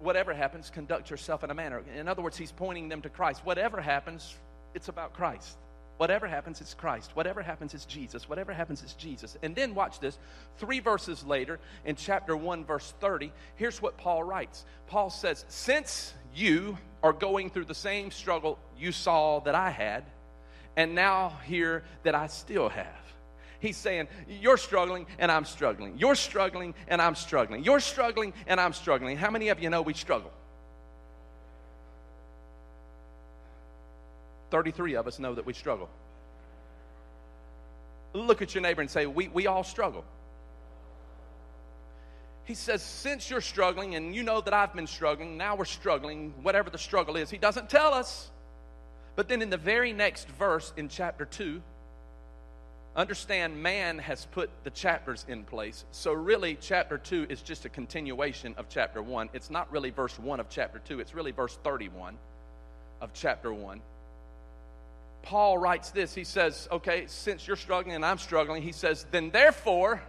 Whatever 0.00 0.32
happens, 0.32 0.70
conduct 0.70 1.10
yourself 1.10 1.44
in 1.44 1.50
a 1.50 1.54
manner. 1.54 1.82
In 1.96 2.08
other 2.08 2.22
words, 2.22 2.36
he's 2.36 2.52
pointing 2.52 2.88
them 2.88 3.02
to 3.02 3.08
Christ. 3.08 3.44
Whatever 3.44 3.80
happens, 3.80 4.34
it's 4.74 4.88
about 4.88 5.12
Christ. 5.12 5.58
Whatever 6.00 6.26
happens, 6.26 6.62
it's 6.62 6.72
Christ. 6.72 7.14
Whatever 7.14 7.42
happens, 7.42 7.74
it's 7.74 7.84
Jesus. 7.84 8.26
Whatever 8.26 8.54
happens, 8.54 8.82
it's 8.82 8.94
Jesus. 8.94 9.36
And 9.42 9.54
then 9.54 9.74
watch 9.74 10.00
this. 10.00 10.18
Three 10.56 10.80
verses 10.80 11.26
later, 11.26 11.60
in 11.84 11.94
chapter 11.94 12.34
1, 12.34 12.64
verse 12.64 12.94
30, 13.00 13.30
here's 13.56 13.82
what 13.82 13.98
Paul 13.98 14.24
writes 14.24 14.64
Paul 14.86 15.10
says, 15.10 15.44
Since 15.48 16.14
you 16.34 16.78
are 17.02 17.12
going 17.12 17.50
through 17.50 17.66
the 17.66 17.74
same 17.74 18.10
struggle 18.10 18.58
you 18.78 18.92
saw 18.92 19.40
that 19.40 19.54
I 19.54 19.68
had, 19.68 20.04
and 20.74 20.94
now 20.94 21.34
hear 21.44 21.84
that 22.04 22.14
I 22.14 22.28
still 22.28 22.70
have. 22.70 23.02
He's 23.58 23.76
saying, 23.76 24.08
You're 24.26 24.56
struggling 24.56 25.04
and 25.18 25.30
I'm 25.30 25.44
struggling. 25.44 25.98
You're 25.98 26.14
struggling 26.14 26.72
and 26.88 27.02
I'm 27.02 27.14
struggling. 27.14 27.62
You're 27.62 27.78
struggling 27.78 28.32
and 28.46 28.58
I'm 28.58 28.72
struggling. 28.72 29.18
How 29.18 29.30
many 29.30 29.50
of 29.50 29.62
you 29.62 29.68
know 29.68 29.82
we 29.82 29.92
struggle? 29.92 30.32
33 34.50 34.94
of 34.94 35.06
us 35.06 35.18
know 35.18 35.34
that 35.34 35.46
we 35.46 35.52
struggle. 35.52 35.88
Look 38.12 38.42
at 38.42 38.54
your 38.54 38.62
neighbor 38.62 38.80
and 38.80 38.90
say, 38.90 39.06
We, 39.06 39.28
we 39.28 39.46
all 39.46 39.64
struggle. 39.64 40.04
He 42.44 42.54
says, 42.54 42.82
Since 42.82 43.30
you're 43.30 43.40
struggling 43.40 43.94
and 43.94 44.14
you 44.14 44.22
know 44.22 44.40
that 44.40 44.52
I've 44.52 44.74
been 44.74 44.86
struggling, 44.86 45.36
now 45.36 45.54
we're 45.54 45.64
struggling, 45.64 46.34
whatever 46.42 46.70
the 46.70 46.78
struggle 46.78 47.16
is. 47.16 47.30
He 47.30 47.38
doesn't 47.38 47.70
tell 47.70 47.94
us. 47.94 48.30
But 49.16 49.28
then 49.28 49.42
in 49.42 49.50
the 49.50 49.56
very 49.56 49.92
next 49.92 50.28
verse 50.28 50.72
in 50.76 50.88
chapter 50.88 51.24
2, 51.26 51.60
understand 52.96 53.62
man 53.62 53.98
has 53.98 54.26
put 54.26 54.50
the 54.64 54.70
chapters 54.70 55.24
in 55.28 55.44
place. 55.44 55.84
So, 55.92 56.12
really, 56.12 56.56
chapter 56.60 56.98
2 56.98 57.26
is 57.28 57.42
just 57.42 57.64
a 57.64 57.68
continuation 57.68 58.54
of 58.56 58.68
chapter 58.68 59.02
1. 59.02 59.30
It's 59.32 59.50
not 59.50 59.70
really 59.70 59.90
verse 59.90 60.18
1 60.18 60.40
of 60.40 60.48
chapter 60.48 60.80
2, 60.80 61.00
it's 61.00 61.14
really 61.14 61.32
verse 61.32 61.56
31 61.62 62.16
of 63.00 63.12
chapter 63.12 63.52
1. 63.52 63.80
Paul 65.22 65.58
writes 65.58 65.90
this. 65.90 66.14
He 66.14 66.24
says, 66.24 66.68
Okay, 66.70 67.04
since 67.06 67.46
you're 67.46 67.56
struggling 67.56 67.94
and 67.94 68.04
I'm 68.04 68.18
struggling, 68.18 68.62
he 68.62 68.72
says, 68.72 69.06
Then 69.10 69.30
therefore, 69.30 70.02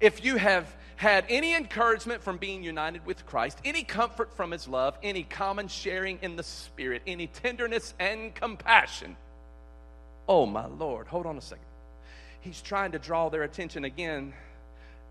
if 0.00 0.24
you 0.24 0.36
have 0.36 0.74
had 0.96 1.24
any 1.28 1.54
encouragement 1.54 2.22
from 2.22 2.38
being 2.38 2.62
united 2.62 3.04
with 3.04 3.26
Christ, 3.26 3.58
any 3.64 3.82
comfort 3.82 4.34
from 4.36 4.50
his 4.50 4.68
love, 4.68 4.96
any 5.02 5.24
common 5.24 5.68
sharing 5.68 6.18
in 6.22 6.36
the 6.36 6.42
Spirit, 6.42 7.02
any 7.06 7.26
tenderness 7.26 7.94
and 7.98 8.34
compassion, 8.34 9.16
oh 10.28 10.46
my 10.46 10.66
Lord, 10.66 11.08
hold 11.08 11.26
on 11.26 11.36
a 11.36 11.40
second. 11.40 11.64
He's 12.40 12.60
trying 12.60 12.92
to 12.92 12.98
draw 12.98 13.28
their 13.30 13.42
attention 13.42 13.84
again 13.84 14.34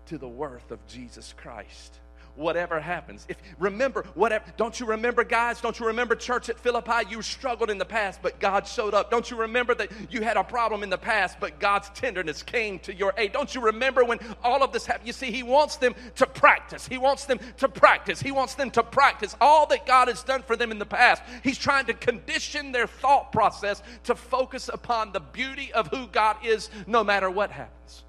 to 0.06 0.18
the 0.18 0.28
worth 0.28 0.70
of 0.70 0.86
Jesus 0.86 1.34
Christ 1.36 1.98
whatever 2.36 2.80
happens. 2.80 3.26
If 3.28 3.36
remember 3.58 4.04
whatever 4.14 4.44
don't 4.56 4.78
you 4.78 4.86
remember 4.86 5.24
guys, 5.24 5.60
don't 5.60 5.78
you 5.78 5.86
remember 5.86 6.14
church 6.14 6.48
at 6.48 6.58
Philippi 6.58 7.08
you 7.08 7.22
struggled 7.22 7.70
in 7.70 7.78
the 7.78 7.84
past 7.84 8.20
but 8.22 8.40
God 8.40 8.66
showed 8.66 8.94
up. 8.94 9.10
Don't 9.10 9.30
you 9.30 9.36
remember 9.36 9.74
that 9.74 9.90
you 10.10 10.22
had 10.22 10.36
a 10.36 10.44
problem 10.44 10.82
in 10.82 10.90
the 10.90 10.98
past 10.98 11.38
but 11.40 11.60
God's 11.60 11.90
tenderness 11.90 12.42
came 12.42 12.78
to 12.80 12.94
your 12.94 13.14
aid. 13.16 13.32
Don't 13.32 13.54
you 13.54 13.60
remember 13.60 14.04
when 14.04 14.18
all 14.42 14.62
of 14.62 14.72
this 14.72 14.86
happened? 14.86 15.06
You 15.06 15.12
see 15.12 15.30
he 15.30 15.42
wants 15.42 15.76
them 15.76 15.94
to 16.16 16.26
practice. 16.26 16.86
He 16.86 16.98
wants 16.98 17.24
them 17.24 17.38
to 17.58 17.68
practice. 17.68 18.20
He 18.20 18.32
wants 18.32 18.54
them 18.54 18.70
to 18.72 18.82
practice 18.82 19.36
all 19.40 19.66
that 19.66 19.86
God 19.86 20.08
has 20.08 20.22
done 20.22 20.42
for 20.42 20.56
them 20.56 20.70
in 20.70 20.78
the 20.78 20.86
past. 20.86 21.22
He's 21.42 21.58
trying 21.58 21.86
to 21.86 21.94
condition 21.94 22.72
their 22.72 22.86
thought 22.86 23.32
process 23.32 23.82
to 24.04 24.14
focus 24.14 24.68
upon 24.72 25.12
the 25.12 25.20
beauty 25.20 25.72
of 25.72 25.88
who 25.88 26.06
God 26.08 26.36
is 26.44 26.70
no 26.86 27.04
matter 27.04 27.30
what 27.30 27.50
happens. 27.50 28.03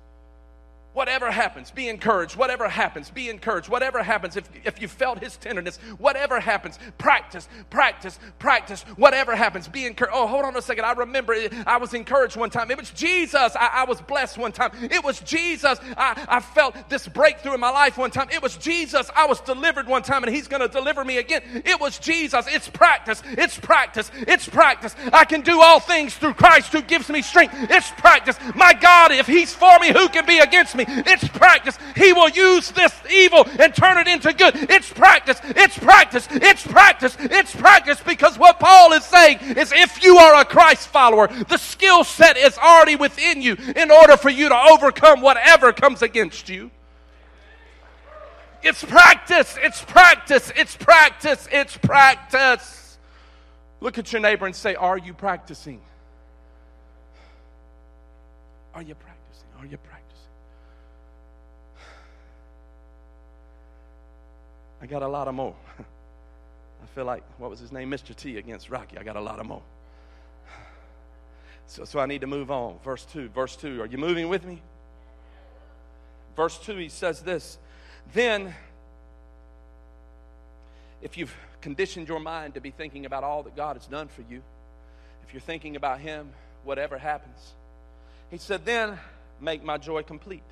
Whatever 0.95 1.29
happens, 1.29 1.71
be 1.71 1.89
encouraged. 1.89 2.38
Whatever 2.38 2.69
happens, 2.69 3.10
be 3.10 3.29
encouraged. 3.29 3.67
Whatever 3.67 4.01
happens, 4.01 4.38
if, 4.38 4.49
if 4.63 4.81
you 4.81 4.88
felt 4.88 5.19
his 5.19 5.36
tenderness, 5.36 5.75
whatever 5.97 6.39
happens, 6.39 6.79
practice, 6.97 7.49
practice, 7.69 8.17
practice. 8.39 8.84
Whatever 8.95 9.36
happens, 9.36 9.67
be 9.67 9.86
encouraged. 9.86 10.15
Oh, 10.15 10.25
hold 10.25 10.45
on 10.45 10.55
a 10.55 10.62
second. 10.62 10.86
I 10.86 10.93
remember 10.93 11.36
I 11.67 11.75
was 11.75 11.93
encouraged 11.93 12.38
one 12.38 12.49
time. 12.49 12.71
It 12.71 12.77
was 12.77 12.91
Jesus. 12.91 13.58
I, 13.58 13.81
I 13.81 13.84
was 13.84 13.99
blessed 13.99 14.38
one 14.38 14.53
time. 14.53 14.71
It 14.84 15.03
was 15.03 15.19
Jesus. 15.19 15.79
I, 15.97 16.25
I 16.29 16.39
felt 16.39 16.88
this 16.88 17.10
breakthrough 17.10 17.55
in 17.55 17.60
my 17.60 17.71
life 17.71 17.97
one 17.97 18.10
time. 18.10 18.29
It 18.31 18.41
was 18.41 18.55
Jesus. 18.55 19.12
I 19.13 19.25
was 19.25 19.41
delivered 19.41 19.88
one 19.88 20.01
time, 20.01 20.23
and 20.23 20.34
he's 20.34 20.47
going 20.47 20.62
to 20.62 20.69
deliver 20.69 21.03
me 21.03 21.17
again. 21.17 21.41
It 21.65 21.77
was 21.77 21.99
Jesus. 21.99 22.45
It's 22.47 22.69
practice. 22.69 23.21
It's 23.31 23.60
practice. 23.60 24.12
It's 24.15 24.47
practice. 24.47 24.95
I 25.12 25.25
can 25.25 25.41
do 25.41 25.60
all 25.60 25.81
things 25.81 26.15
through 26.15 26.36
Christ 26.36 26.71
who 26.71 26.81
gives 26.81 27.10
me 27.10 27.21
strength. 27.21 27.53
It's 27.69 27.91
practice. 27.91 28.38
My 28.55 28.71
God, 28.71 29.12
if 29.12 29.27
he's 29.27 29.53
for 29.53 29.77
me, 29.79 29.91
who 29.91 30.08
can 30.08 30.25
be 30.25 30.39
against 30.39 30.73
me? 30.73 30.85
It's 30.88 31.28
practice. 31.28 31.78
He 31.95 32.13
will 32.13 32.30
use 32.30 32.71
this 32.71 32.93
evil 33.12 33.45
and 33.60 33.74
turn 33.74 33.98
it 33.98 34.08
into 34.08 34.34
good. 34.34 34.56
It's 34.69 34.91
practice. 34.91 35.39
It's 35.43 35.78
practice. 35.78 36.28
It's 36.32 36.65
practice. 36.65 37.17
It's 37.19 37.56
practice 37.56 38.02
because 38.02 38.38
what 38.38 38.60
Paul 38.60 38.93
is 38.93 39.04
saying 39.04 39.39
is 39.41 39.71
if 39.71 40.04
you 40.04 40.17
are 40.17 40.41
a 40.41 40.45
Christ 40.45 40.88
follower, 40.88 41.28
the 41.28 41.58
skill 41.58 42.04
set 42.04 42.38
is 42.38 42.58
already 42.58 42.95
within 42.95 43.41
you 43.41 43.56
in 43.76 43.91
order 43.91 44.17
for 44.17 44.30
you 44.30 44.50
to 44.50 44.56
overcome 44.56 45.21
whatever 45.21 45.74
comes 45.74 46.02
against 46.02 46.50
you. 46.50 46.71
It's 48.63 48.84
practice. 48.84 49.58
It's 49.62 49.84
practice. 49.84 50.52
It's 50.56 50.76
practice. 50.76 51.48
It's 51.52 51.78
practice. 51.78 52.98
Look 53.80 54.00
at 54.00 54.12
your 54.12 54.21
neighbor 54.21 54.48
and 54.48 54.56
say, 54.56 54.74
Are 54.74 54.98
you 54.98 55.13
practicing? 55.13 55.82
Are 58.74 58.82
you 58.82 58.95
practicing? 58.95 59.48
Are 59.60 59.65
you 59.65 59.78
practicing? 59.78 59.94
I 64.81 64.85
got 64.85 65.01
a 65.01 65.07
lot 65.07 65.27
of 65.27 65.35
more. 65.35 65.55
I 65.79 66.85
feel 66.93 67.05
like, 67.05 67.23
what 67.38 67.49
was 67.49 67.59
his 67.59 67.71
name? 67.71 67.89
Mr. 67.89 68.15
T 68.15 68.38
against 68.38 68.69
Rocky. 68.69 68.97
I 68.97 69.03
got 69.03 69.15
a 69.15 69.21
lot 69.21 69.39
of 69.39 69.45
more. 69.45 69.61
So, 71.67 71.83
so 71.85 71.99
I 71.99 72.05
need 72.05 72.21
to 72.21 72.27
move 72.27 72.51
on. 72.51 72.77
Verse 72.83 73.05
2. 73.05 73.29
Verse 73.29 73.55
2. 73.55 73.81
Are 73.81 73.85
you 73.85 73.97
moving 73.97 74.29
with 74.29 74.45
me? 74.45 74.61
Verse 76.35 76.57
2, 76.59 76.75
he 76.77 76.89
says 76.89 77.21
this 77.21 77.57
Then, 78.13 78.53
if 81.01 81.17
you've 81.17 81.35
conditioned 81.61 82.07
your 82.07 82.19
mind 82.19 82.53
to 82.55 82.61
be 82.61 82.71
thinking 82.71 83.05
about 83.05 83.23
all 83.23 83.43
that 83.43 83.55
God 83.55 83.77
has 83.77 83.88
done 83.88 84.07
for 84.07 84.21
you, 84.29 84.43
if 85.25 85.33
you're 85.33 85.41
thinking 85.41 85.75
about 85.75 85.99
Him, 85.99 86.29
whatever 86.63 86.97
happens, 86.97 87.53
he 88.29 88.38
said, 88.38 88.65
then 88.65 88.97
make 89.39 89.63
my 89.63 89.77
joy 89.77 90.03
complete 90.03 90.43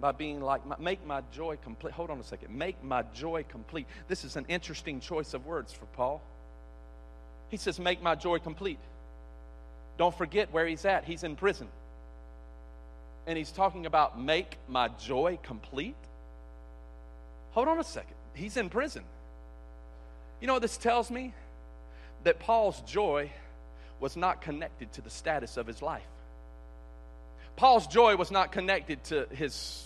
by 0.00 0.12
being 0.12 0.40
like, 0.40 0.66
my, 0.66 0.76
make 0.78 1.06
my 1.06 1.22
joy 1.32 1.56
complete. 1.62 1.94
Hold 1.94 2.10
on 2.10 2.18
a 2.18 2.24
second. 2.24 2.56
Make 2.56 2.82
my 2.82 3.02
joy 3.14 3.44
complete. 3.48 3.86
This 4.08 4.24
is 4.24 4.36
an 4.36 4.44
interesting 4.48 5.00
choice 5.00 5.34
of 5.34 5.46
words 5.46 5.72
for 5.72 5.86
Paul. 5.86 6.22
He 7.48 7.56
says, 7.56 7.78
make 7.78 8.02
my 8.02 8.14
joy 8.14 8.38
complete. 8.38 8.78
Don't 9.96 10.16
forget 10.16 10.52
where 10.52 10.66
he's 10.66 10.84
at. 10.84 11.04
He's 11.04 11.22
in 11.22 11.36
prison. 11.36 11.68
And 13.26 13.38
he's 13.38 13.52
talking 13.52 13.86
about 13.86 14.20
make 14.20 14.58
my 14.68 14.88
joy 14.88 15.38
complete. 15.42 15.94
Hold 17.52 17.68
on 17.68 17.78
a 17.78 17.84
second. 17.84 18.14
He's 18.34 18.56
in 18.56 18.68
prison. 18.68 19.04
You 20.40 20.46
know 20.48 20.54
what 20.54 20.62
this 20.62 20.76
tells 20.76 21.10
me? 21.10 21.32
That 22.24 22.40
Paul's 22.40 22.80
joy 22.80 23.30
was 24.00 24.16
not 24.16 24.42
connected 24.42 24.92
to 24.94 25.00
the 25.00 25.10
status 25.10 25.56
of 25.56 25.66
his 25.66 25.80
life. 25.80 26.02
Paul's 27.56 27.86
joy 27.86 28.16
was 28.16 28.30
not 28.30 28.52
connected 28.52 29.04
to 29.04 29.26
his 29.30 29.84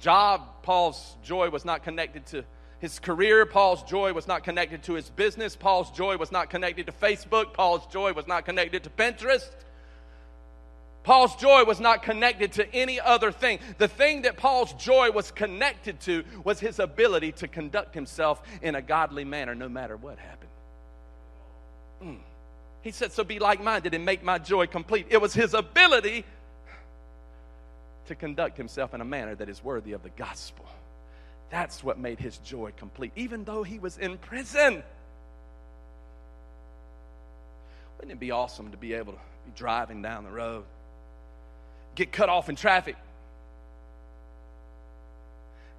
job. 0.00 0.42
Paul's 0.62 1.16
joy 1.22 1.50
was 1.50 1.64
not 1.64 1.82
connected 1.82 2.26
to 2.26 2.44
his 2.78 2.98
career. 2.98 3.46
Paul's 3.46 3.82
joy 3.82 4.12
was 4.12 4.26
not 4.26 4.42
connected 4.42 4.82
to 4.84 4.94
his 4.94 5.08
business. 5.10 5.54
Paul's 5.54 5.90
joy 5.90 6.16
was 6.16 6.32
not 6.32 6.50
connected 6.50 6.86
to 6.86 6.92
Facebook. 6.92 7.52
Paul's 7.52 7.86
joy 7.86 8.12
was 8.12 8.26
not 8.26 8.44
connected 8.44 8.84
to 8.84 8.90
Pinterest. 8.90 9.48
Paul's 11.04 11.34
joy 11.36 11.64
was 11.64 11.80
not 11.80 12.02
connected 12.02 12.52
to 12.52 12.74
any 12.74 13.00
other 13.00 13.32
thing. 13.32 13.58
The 13.78 13.88
thing 13.88 14.22
that 14.22 14.36
Paul's 14.36 14.72
joy 14.74 15.10
was 15.10 15.30
connected 15.30 16.00
to 16.00 16.24
was 16.44 16.60
his 16.60 16.78
ability 16.78 17.32
to 17.32 17.48
conduct 17.48 17.94
himself 17.94 18.40
in 18.62 18.74
a 18.74 18.82
godly 18.82 19.24
manner 19.24 19.54
no 19.54 19.68
matter 19.68 19.96
what 19.96 20.18
happened. 20.18 20.50
Mm. 22.02 22.18
He 22.82 22.90
said, 22.92 23.12
So 23.12 23.24
be 23.24 23.38
like 23.38 23.62
minded 23.62 23.94
and 23.94 24.04
make 24.04 24.22
my 24.22 24.38
joy 24.38 24.66
complete. 24.66 25.06
It 25.10 25.20
was 25.20 25.34
his 25.34 25.54
ability 25.54 26.24
to 28.12 28.20
conduct 28.20 28.56
himself 28.56 28.94
in 28.94 29.00
a 29.00 29.04
manner 29.04 29.34
that 29.34 29.48
is 29.48 29.64
worthy 29.64 29.92
of 29.92 30.02
the 30.02 30.10
gospel. 30.10 30.66
That's 31.50 31.82
what 31.82 31.98
made 31.98 32.18
his 32.18 32.38
joy 32.38 32.72
complete, 32.76 33.12
even 33.16 33.44
though 33.44 33.62
he 33.62 33.78
was 33.78 33.98
in 33.98 34.18
prison. 34.18 34.82
Wouldn't 37.96 38.12
it 38.12 38.20
be 38.20 38.30
awesome 38.30 38.70
to 38.70 38.76
be 38.76 38.94
able 38.94 39.14
to 39.14 39.18
be 39.46 39.52
driving 39.56 40.02
down 40.02 40.24
the 40.24 40.30
road, 40.30 40.64
get 41.94 42.12
cut 42.12 42.28
off 42.28 42.48
in 42.48 42.56
traffic, 42.56 42.96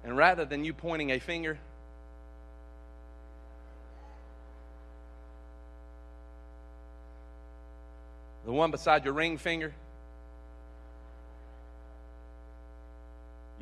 and 0.04 0.16
rather 0.16 0.44
than 0.44 0.64
you 0.64 0.72
pointing 0.72 1.12
a 1.12 1.18
finger, 1.18 1.58
the 8.44 8.52
one 8.52 8.70
beside 8.70 9.04
your 9.04 9.14
ring 9.14 9.38
finger, 9.38 9.72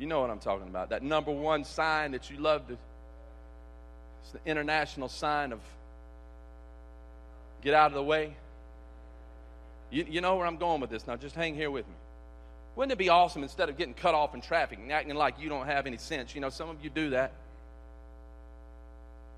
You 0.03 0.09
know 0.09 0.19
what 0.19 0.29
I'm 0.29 0.39
talking 0.39 0.67
about. 0.67 0.89
That 0.89 1.01
number 1.01 1.31
one 1.31 1.63
sign 1.63 2.11
that 2.11 2.29
you 2.29 2.37
love 2.37 2.67
to, 2.67 2.73
it's 2.73 4.31
the 4.33 4.39
international 4.45 5.07
sign 5.07 5.53
of 5.53 5.61
get 7.61 7.73
out 7.73 7.87
of 7.87 7.93
the 7.93 8.03
way. 8.03 8.35
You, 9.91 10.05
you 10.09 10.19
know 10.19 10.35
where 10.35 10.45
I'm 10.45 10.57
going 10.57 10.81
with 10.81 10.89
this. 10.89 11.07
Now 11.07 11.15
just 11.15 11.35
hang 11.35 11.55
here 11.55 11.71
with 11.71 11.87
me. 11.87 11.93
Wouldn't 12.75 12.91
it 12.91 12.97
be 12.97 13.07
awesome 13.07 13.43
instead 13.43 13.69
of 13.69 13.77
getting 13.77 13.93
cut 13.93 14.13
off 14.13 14.35
in 14.35 14.41
traffic 14.41 14.77
and 14.77 14.91
acting 14.91 15.15
like 15.15 15.39
you 15.39 15.47
don't 15.47 15.67
have 15.67 15.87
any 15.87 15.95
sense? 15.95 16.35
You 16.35 16.41
know, 16.41 16.49
some 16.49 16.69
of 16.69 16.83
you 16.83 16.89
do 16.89 17.11
that. 17.11 17.31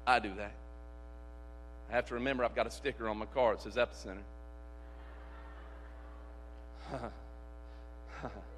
I 0.08 0.18
do 0.18 0.34
that. 0.36 0.54
I 1.92 1.94
have 1.94 2.08
to 2.08 2.16
remember 2.16 2.44
I've 2.44 2.56
got 2.56 2.66
a 2.66 2.72
sticker 2.72 3.08
on 3.08 3.20
my 3.20 3.28
car 3.28 3.54
that 3.56 3.62
says 3.62 3.76
Epicenter. 3.76 4.18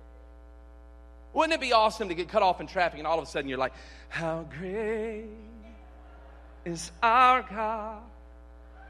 Wouldn't 1.37 1.53
it 1.53 1.61
be 1.61 1.71
awesome 1.71 2.07
to 2.09 2.15
get 2.15 2.29
cut 2.29 2.41
off 2.41 2.61
in 2.61 2.65
traffic 2.65 2.97
and 2.97 3.05
all 3.05 3.19
of 3.19 3.23
a 3.23 3.27
sudden 3.27 3.47
you're 3.47 3.59
like, 3.59 3.73
How 4.09 4.47
great 4.57 5.27
is 6.65 6.91
our 7.03 7.43
God? 7.43 8.01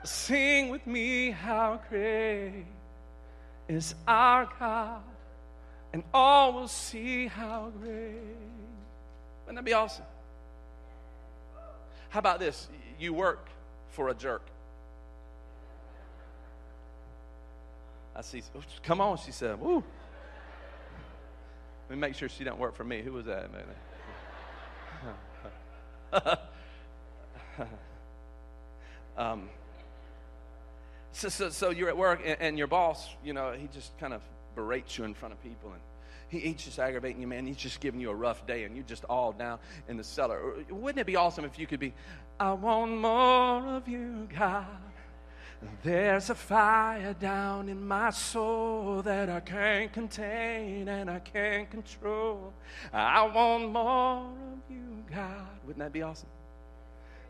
Sing 0.06 0.70
with 0.70 0.88
me, 0.88 1.32
How 1.32 1.82
great 1.90 2.64
is 3.68 3.96
our 4.08 4.48
God? 4.58 5.02
And 5.92 6.04
all 6.14 6.54
will 6.54 6.70
see 6.70 7.28
how 7.28 7.70
great. 7.82 8.14
Wouldn't 9.46 9.58
that 9.58 9.66
be 9.66 9.74
awesome? 9.74 10.06
How 12.08 12.20
about 12.20 12.40
this? 12.40 12.70
You 12.98 13.14
work 13.14 13.50
for 13.90 14.08
a 14.08 14.14
jerk. 14.14 14.44
I 18.16 18.22
see. 18.22 18.42
Come 18.84 19.02
on, 19.02 19.18
she 19.18 19.34
said. 19.34 19.60
Woo. 19.60 19.84
Let 21.90 21.96
me 21.96 22.02
make 22.02 22.16
sure 22.16 22.28
she 22.28 22.44
don't 22.44 22.60
work 22.60 22.76
for 22.76 22.84
me. 22.84 23.02
Who 23.02 23.14
was 23.14 23.26
that? 23.26 23.50
um, 29.18 29.50
so, 31.12 31.30
so, 31.30 31.50
so, 31.50 31.70
you're 31.70 31.90
at 31.90 31.98
work 31.98 32.22
and, 32.26 32.38
and, 32.40 32.58
your 32.58 32.68
boss, 32.68 33.10
you 33.24 33.34
know, 33.34 33.54
he 33.54 33.68
just 33.68 33.98
kind 34.00 34.14
of 34.14 34.22
berates 34.56 34.98
you 34.98 35.06
in 35.06 35.14
front 35.14 35.34
of 35.34 35.42
people 35.42 35.72
and 35.72 35.82
he, 36.30 36.40
he's 36.40 36.64
just 36.64 36.80
aggravating 36.80 37.22
you, 37.22 37.28
man. 37.28 37.48
He's 37.48 37.58
just 37.58 37.80
giving 37.80 38.02
you 38.02 38.10
a 38.10 38.16
rough 38.16 38.46
day 38.46 38.64
and 38.64 38.76
you're 38.76 38.86
just 38.86 39.06
all 39.06 39.32
down 39.32 39.60
in 39.88 39.98
the 39.98 40.04
cellar. 40.04 40.56
Wouldn't 40.70 41.00
it 41.00 41.06
be 41.06 41.16
awesome 41.16 41.46
if 41.46 41.58
you 41.58 41.68
could 41.68 41.80
be, 41.80 41.94
I 42.40 42.52
want 42.52 42.98
more 42.98 43.76
of 43.76 43.88
you, 43.88 44.28
God. 44.38 44.66
There's 45.84 46.30
a 46.30 46.36
fire 46.36 47.14
down 47.14 47.70
in 47.70 47.88
my 47.88 48.12
soul 48.12 49.02
that 49.04 49.30
I 49.30 49.40
can't 49.40 49.92
contain 49.92 50.88
and 50.88 51.10
I 51.10 51.20
can't 51.20 51.70
control. 51.70 52.54
I 52.94 53.26
want 53.28 53.72
more 53.72 54.26
of 54.26 54.60
you, 54.70 55.04
God. 55.12 55.48
Wouldn't 55.66 55.80
that 55.80 55.94
be 55.94 56.04
awesome? 56.04 56.30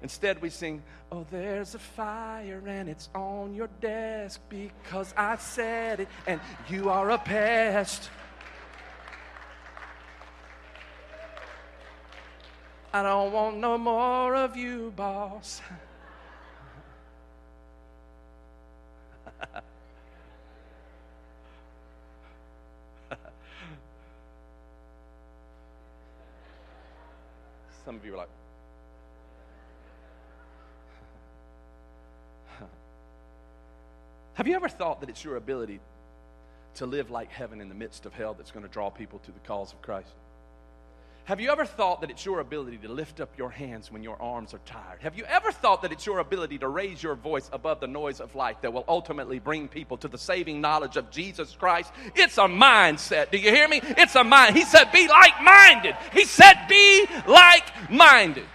Instead, 0.01 0.41
we 0.41 0.49
sing, 0.49 0.83
Oh, 1.11 1.25
there's 1.31 1.73
a 1.73 1.79
fire 1.79 2.61
and 2.67 2.89
it's 2.89 3.09
on 3.15 3.53
your 3.53 3.69
desk 3.79 4.41
because 4.49 5.13
I 5.15 5.37
said 5.37 6.01
it 6.01 6.07
and 6.27 6.41
you 6.69 6.89
are 6.89 7.11
a 7.11 7.17
pest. 7.17 8.09
I 12.93 13.03
don't 13.03 13.31
want 13.31 13.57
no 13.57 13.77
more 13.77 14.35
of 14.35 14.57
you, 14.57 14.91
boss. 14.95 15.61
Some 27.87 27.95
of 27.95 28.03
you 28.03 28.15
are 28.15 28.17
like, 28.17 28.27
Have 34.33 34.45
you 34.45 34.55
ever 34.55 34.67
thought 34.67 34.99
that 34.99 35.09
it's 35.09 35.23
your 35.23 35.37
ability 35.37 35.79
to 36.75 36.85
live 36.85 37.09
like 37.11 37.31
heaven 37.31 37.61
in 37.61 37.69
the 37.69 37.75
midst 37.75 38.05
of 38.05 38.13
hell 38.13 38.33
that's 38.33 38.51
going 38.51 38.65
to 38.65 38.69
draw 38.69 38.89
people 38.89 39.19
to 39.19 39.31
the 39.31 39.39
cause 39.39 39.71
of 39.71 39.81
Christ? 39.81 40.11
Have 41.27 41.41
you 41.41 41.49
ever 41.49 41.65
thought 41.65 41.99
that 41.99 42.09
it's 42.09 42.25
your 42.25 42.39
ability 42.39 42.77
to 42.77 42.87
lift 42.87 43.19
up 43.19 43.37
your 43.37 43.49
hands 43.49 43.91
when 43.91 44.01
your 44.01 44.15
arms 44.21 44.53
are 44.53 44.61
tired? 44.65 45.01
Have 45.01 45.17
you 45.17 45.25
ever 45.25 45.51
thought 45.51 45.81
that 45.81 45.91
it's 45.91 46.05
your 46.05 46.19
ability 46.19 46.57
to 46.59 46.69
raise 46.69 47.03
your 47.03 47.15
voice 47.15 47.49
above 47.51 47.81
the 47.81 47.87
noise 47.87 48.21
of 48.21 48.33
life 48.33 48.61
that 48.61 48.71
will 48.71 48.85
ultimately 48.87 49.37
bring 49.37 49.67
people 49.67 49.97
to 49.97 50.07
the 50.07 50.17
saving 50.17 50.61
knowledge 50.61 50.95
of 50.95 51.11
Jesus 51.11 51.53
Christ? 51.53 51.91
It's 52.15 52.37
a 52.37 52.43
mindset. 52.43 53.29
Do 53.29 53.39
you 53.39 53.51
hear 53.51 53.67
me? 53.67 53.81
It's 53.83 54.15
a 54.15 54.23
mind. 54.23 54.55
He 54.55 54.63
said, 54.63 54.89
be 54.93 55.05
like 55.09 55.43
minded. 55.43 55.97
He 56.13 56.23
said, 56.23 56.55
be 56.69 57.05
like 57.27 57.91
minded. 57.91 58.45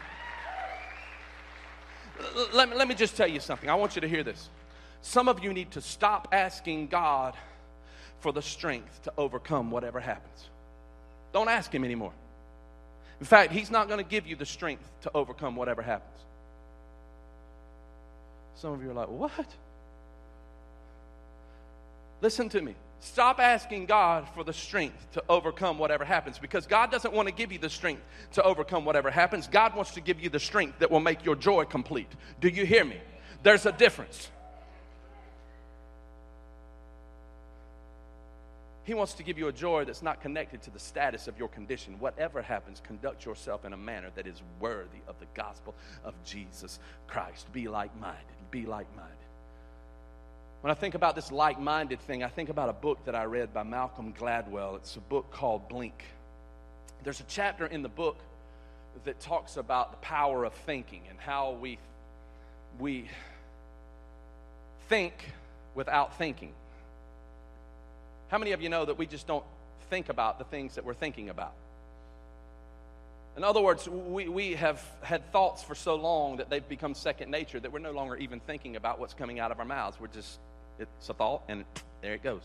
Let 2.54 2.70
me, 2.70 2.76
let 2.76 2.88
me 2.88 2.94
just 2.94 3.18
tell 3.18 3.28
you 3.28 3.40
something. 3.40 3.68
I 3.68 3.74
want 3.74 3.96
you 3.96 4.00
to 4.00 4.08
hear 4.08 4.24
this. 4.24 4.48
Some 5.02 5.28
of 5.28 5.44
you 5.44 5.52
need 5.52 5.72
to 5.72 5.82
stop 5.82 6.28
asking 6.32 6.87
God 6.87 7.35
for 8.20 8.32
the 8.32 8.40
strength 8.40 9.02
to 9.02 9.12
overcome 9.18 9.70
whatever 9.70 10.00
happens. 10.00 10.48
Don't 11.35 11.50
ask 11.50 11.70
Him 11.70 11.85
anymore. 11.85 12.14
In 13.22 13.26
fact, 13.26 13.52
He's 13.52 13.70
not 13.70 13.87
going 13.87 13.98
to 13.98 14.11
give 14.11 14.26
you 14.26 14.35
the 14.35 14.44
strength 14.44 14.82
to 15.02 15.11
overcome 15.14 15.54
whatever 15.54 15.80
happens. 15.80 16.18
Some 18.56 18.72
of 18.72 18.82
you 18.82 18.90
are 18.90 18.94
like, 18.94 19.11
what? 19.11 19.46
Listen 22.20 22.48
to 22.48 22.61
me. 22.61 22.74
Stop 22.98 23.38
asking 23.38 23.87
God 23.87 24.28
for 24.35 24.42
the 24.42 24.52
strength 24.52 25.06
to 25.12 25.22
overcome 25.28 25.78
whatever 25.78 26.04
happens 26.04 26.40
because 26.40 26.66
God 26.66 26.90
doesn't 26.90 27.14
want 27.14 27.28
to 27.28 27.32
give 27.32 27.52
you 27.52 27.61
the 27.61 27.70
strength 27.70 28.02
to 28.32 28.42
overcome 28.42 28.85
whatever 28.85 29.08
happens. 29.08 29.46
God 29.46 29.76
wants 29.76 29.92
to 29.92 30.00
give 30.00 30.18
you 30.18 30.28
the 30.28 30.40
strength 30.40 30.80
that 30.80 30.90
will 30.90 30.98
make 30.98 31.24
your 31.24 31.37
joy 31.37 31.64
complete. 31.64 32.11
Do 32.40 32.48
you 32.48 32.66
hear 32.66 32.85
me? 32.85 32.96
There's 33.44 33.66
a 33.66 33.72
difference. 33.72 34.30
He 38.85 38.95
wants 38.95 39.14
to 39.14 39.23
give 39.23 39.38
you 39.38 39.47
a 39.47 39.53
joy 39.53 39.85
that's 39.85 40.03
not 40.03 40.21
connected 40.21 40.62
to 40.62 40.71
the 40.71 40.79
status 40.79 41.29
of 41.29 41.38
your 41.38 41.49
condition. 41.49 42.01
Whatever 42.01 42.42
happens, 42.42 42.83
conduct 42.85 43.25
yourself 43.25 43.64
in 43.64 43.73
a 43.73 43.77
manner 43.77 44.09
that 44.16 44.27
is 44.27 44.42
worthy 44.59 44.99
of 45.07 45.14
the 45.21 45.27
gospel 45.35 45.75
of 46.05 46.14
Jesus 46.25 46.81
Christ. 47.07 47.53
Be 47.53 47.68
like 47.68 47.97
minded. 48.01 48.25
Be 48.51 48.66
like 48.66 48.88
minded. 48.97 49.16
When 50.62 50.71
I 50.73 50.75
think 50.75 50.95
about 50.95 51.14
this 51.14 51.31
like 51.31 51.61
minded 51.61 52.01
thing, 52.01 52.25
I 52.25 52.29
think 52.29 52.49
about 52.49 52.68
a 52.68 52.73
book 52.73 53.05
that 53.05 53.14
I 53.14 53.25
read 53.25 53.55
by 53.55 53.62
Malcolm 53.62 54.12
Gladwell. 54.12 54.77
It's 54.77 54.97
a 54.97 55.01
book 55.01 55.31
called 55.31 55.68
Blink. 55.68 56.05
There's 57.05 57.21
a 57.21 57.25
chapter 57.29 57.66
in 57.66 57.83
the 57.83 57.88
book 57.88 58.16
that 59.05 59.21
talks 59.21 59.57
about 59.57 59.92
the 59.92 59.97
power 59.99 60.45
of 60.45 60.53
thinking 60.53 61.03
and 61.09 61.18
how 61.18 61.53
we, 61.53 61.79
we 62.79 63.09
think 64.88 65.33
without 65.75 66.18
thinking. 66.18 66.53
How 68.33 68.38
many 68.38 68.53
of 68.53 68.62
you 68.62 68.71
know 68.71 68.87
that 68.87 68.97
we 68.97 69.05
just 69.05 69.27
don't 69.27 69.45
think 69.90 70.09
about 70.09 70.38
the 70.38 70.45
things 70.45 70.77
that 70.77 70.87
we're 70.87 70.95
thinking 70.95 71.29
about? 71.29 71.53
In 73.37 73.45
other 73.45 73.61
words, 73.61 73.87
we, 73.87 74.27
we 74.27 74.55
have 74.55 74.83
had 75.03 75.31
thoughts 75.33 75.62
for 75.62 75.75
so 75.75 75.97
long 75.97 76.38
that 76.38 76.49
they've 76.49 76.66
become 76.66 76.95
second 76.95 77.31
nature 77.31 77.61
that 77.61 77.71
we're 77.71 77.79
no 77.79 77.92
longer 77.92 78.16
even 78.16 78.40
thinking 78.40 78.77
about 78.77 78.99
what's 78.99 79.12
coming 79.12 79.38
out 79.38 79.53
of 79.53 79.59
our 79.59 79.66
mouths. 79.66 79.99
We're 80.01 80.07
just, 80.07 80.38
it's 80.79 81.11
a 81.11 81.12
thought 81.12 81.42
and 81.47 81.66
there 82.01 82.14
it 82.14 82.23
goes. 82.23 82.40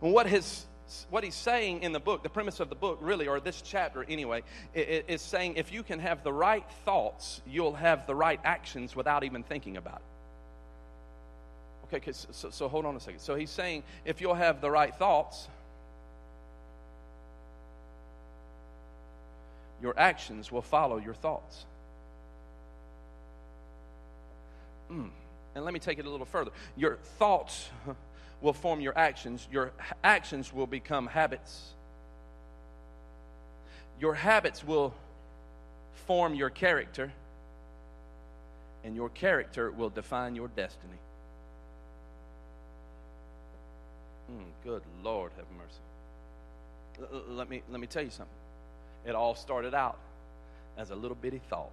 And 0.00 0.12
what 0.12 0.28
his 0.28 0.64
what 1.10 1.24
he's 1.24 1.34
saying 1.34 1.82
in 1.82 1.90
the 1.90 2.00
book, 2.00 2.22
the 2.22 2.28
premise 2.28 2.60
of 2.60 2.68
the 2.68 2.76
book, 2.76 2.98
really, 3.00 3.26
or 3.26 3.40
this 3.40 3.62
chapter 3.62 4.04
anyway, 4.04 4.42
is 4.74 5.22
saying 5.22 5.54
if 5.56 5.72
you 5.72 5.82
can 5.82 5.98
have 5.98 6.22
the 6.22 6.32
right 6.32 6.66
thoughts, 6.84 7.40
you'll 7.48 7.74
have 7.74 8.06
the 8.06 8.14
right 8.14 8.38
actions 8.44 8.94
without 8.94 9.24
even 9.24 9.42
thinking 9.42 9.76
about 9.76 9.96
it. 9.96 10.11
Okay, 11.92 12.12
so, 12.12 12.50
so 12.50 12.68
hold 12.68 12.86
on 12.86 12.96
a 12.96 13.00
second. 13.00 13.20
So 13.20 13.34
he's 13.34 13.50
saying 13.50 13.82
if 14.04 14.20
you'll 14.20 14.34
have 14.34 14.60
the 14.60 14.70
right 14.70 14.94
thoughts, 14.94 15.48
your 19.82 19.98
actions 19.98 20.50
will 20.50 20.62
follow 20.62 20.96
your 20.96 21.14
thoughts. 21.14 21.66
Mm. 24.90 25.10
And 25.54 25.64
let 25.64 25.74
me 25.74 25.80
take 25.80 25.98
it 25.98 26.06
a 26.06 26.10
little 26.10 26.26
further. 26.26 26.50
Your 26.76 26.96
thoughts 27.18 27.68
will 28.40 28.52
form 28.52 28.80
your 28.80 28.96
actions, 28.96 29.46
your 29.52 29.72
actions 30.02 30.52
will 30.52 30.66
become 30.66 31.06
habits. 31.06 31.72
Your 34.00 34.14
habits 34.14 34.64
will 34.64 34.94
form 36.06 36.34
your 36.34 36.50
character, 36.50 37.12
and 38.82 38.96
your 38.96 39.08
character 39.10 39.70
will 39.70 39.90
define 39.90 40.34
your 40.34 40.48
destiny. 40.48 40.98
Mm, 44.32 44.44
good 44.64 44.82
Lord, 45.02 45.32
have 45.36 45.46
mercy. 45.56 47.12
L- 47.12 47.34
let, 47.34 47.50
me, 47.50 47.62
let 47.70 47.80
me 47.80 47.86
tell 47.86 48.02
you 48.02 48.10
something. 48.10 48.34
It 49.04 49.14
all 49.14 49.34
started 49.34 49.74
out 49.74 49.98
as 50.78 50.90
a 50.90 50.94
little 50.94 51.16
bitty 51.16 51.40
thought 51.50 51.70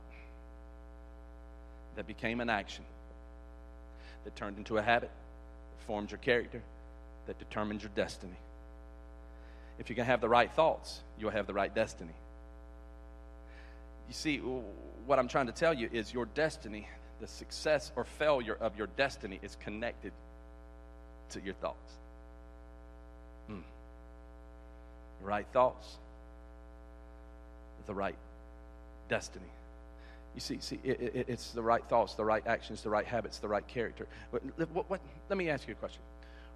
that 1.95 2.07
became 2.07 2.41
an 2.41 2.49
action, 2.49 2.83
that 4.23 4.35
turned 4.35 4.57
into 4.57 4.77
a 4.77 4.81
habit, 4.81 5.11
that 5.11 5.85
formed 5.85 6.11
your 6.11 6.17
character, 6.17 6.61
that 7.27 7.37
determines 7.39 7.83
your 7.83 7.91
destiny. 7.95 8.37
If 9.77 9.89
you 9.89 9.95
can 9.95 10.05
have 10.05 10.21
the 10.21 10.29
right 10.29 10.51
thoughts, 10.51 11.01
you'll 11.19 11.31
have 11.31 11.47
the 11.47 11.53
right 11.53 11.73
destiny. 11.73 12.13
You 14.07 14.13
see, 14.13 14.37
what 14.37 15.19
I'm 15.19 15.27
trying 15.27 15.45
to 15.45 15.51
tell 15.51 15.73
you 15.73 15.89
is 15.91 16.13
your 16.13 16.25
destiny, 16.25 16.87
the 17.21 17.27
success 17.27 17.91
or 17.95 18.03
failure 18.03 18.57
of 18.59 18.77
your 18.77 18.87
destiny, 18.97 19.39
is 19.41 19.55
connected 19.61 20.11
to 21.29 21.41
your 21.41 21.53
thoughts. 21.53 21.93
The 25.21 25.27
right 25.27 25.45
thoughts, 25.51 25.97
the 27.89 27.93
right 27.93 28.15
destiny. 29.09 29.45
You 30.35 30.41
see, 30.41 30.59
see, 30.59 30.79
it, 30.83 31.01
it, 31.01 31.25
it's 31.27 31.51
the 31.51 31.61
right 31.61 31.83
thoughts, 31.83 32.13
the 32.13 32.23
right 32.23 32.45
actions, 32.45 32.83
the 32.83 32.89
right 32.89 33.05
habits, 33.05 33.39
the 33.39 33.47
right 33.47 33.67
character. 33.67 34.05
What, 34.29 34.43
what, 34.71 34.89
what, 34.89 35.01
let 35.27 35.37
me 35.37 35.49
ask 35.49 35.67
you 35.67 35.73
a 35.73 35.75
question. 35.75 36.01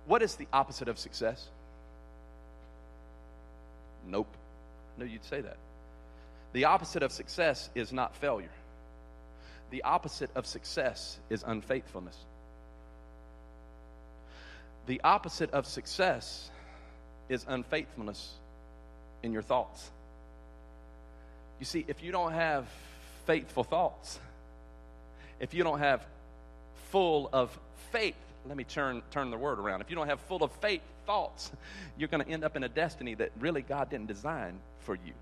What 0.06 0.21
is 0.21 0.36
the 0.36 0.47
opposite 0.54 0.88
of 0.88 0.99
success? 0.99 1.47
Nope. 4.08 4.28
No, 4.97 5.06
you'd 5.06 5.26
say 5.26 5.41
that. 5.41 5.58
The 6.54 6.65
opposite 6.65 7.02
of 7.02 7.12
success 7.12 7.69
is 7.73 7.91
not 7.91 8.15
failure. 8.17 8.52
The 9.71 9.82
opposite 9.82 10.30
of 10.36 10.45
success 10.45 11.17
is 11.32 11.43
unfaithfulness. 11.45 12.17
The 14.86 15.02
opposite 15.04 15.49
of 15.52 15.65
success 15.65 16.52
is 17.28 17.43
unfaithfulness 17.47 18.34
in 19.23 19.33
your 19.33 19.41
thoughts. 19.41 19.89
You 21.59 21.65
see, 21.65 21.86
if 21.88 22.03
you 22.03 22.12
don't 22.12 22.33
have 22.33 22.67
faithful 23.25 23.63
thoughts, 23.63 24.19
if 25.39 25.53
you 25.53 25.63
don't 25.63 25.79
have 25.79 26.05
full 26.91 27.29
of 27.33 27.57
faith, 27.91 28.15
let 28.45 28.57
me 28.57 28.65
turn, 28.65 29.01
turn 29.12 29.31
the 29.31 29.38
word 29.38 29.59
around. 29.59 29.81
If 29.81 29.89
you 29.89 29.95
don't 29.95 30.09
have 30.09 30.19
full 30.21 30.43
of 30.43 30.51
faith 30.53 30.81
thoughts, 31.05 31.51
you're 31.97 32.09
going 32.09 32.23
to 32.23 32.29
end 32.29 32.43
up 32.43 32.55
in 32.55 32.63
a 32.63 32.69
destiny 32.69 33.15
that 33.15 33.31
really 33.39 33.62
God 33.62 33.89
didn't 33.89 34.07
design 34.07 34.59
for 34.81 34.95
you. 34.95 35.13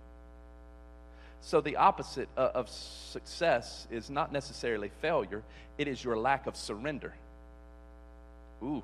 So, 1.43 1.59
the 1.59 1.77
opposite 1.77 2.29
uh, 2.37 2.51
of 2.53 2.69
success 2.69 3.87
is 3.89 4.09
not 4.09 4.31
necessarily 4.31 4.91
failure, 5.01 5.41
it 5.77 5.87
is 5.87 6.03
your 6.03 6.17
lack 6.17 6.45
of 6.45 6.55
surrender. 6.55 7.13
Ooh, 8.63 8.83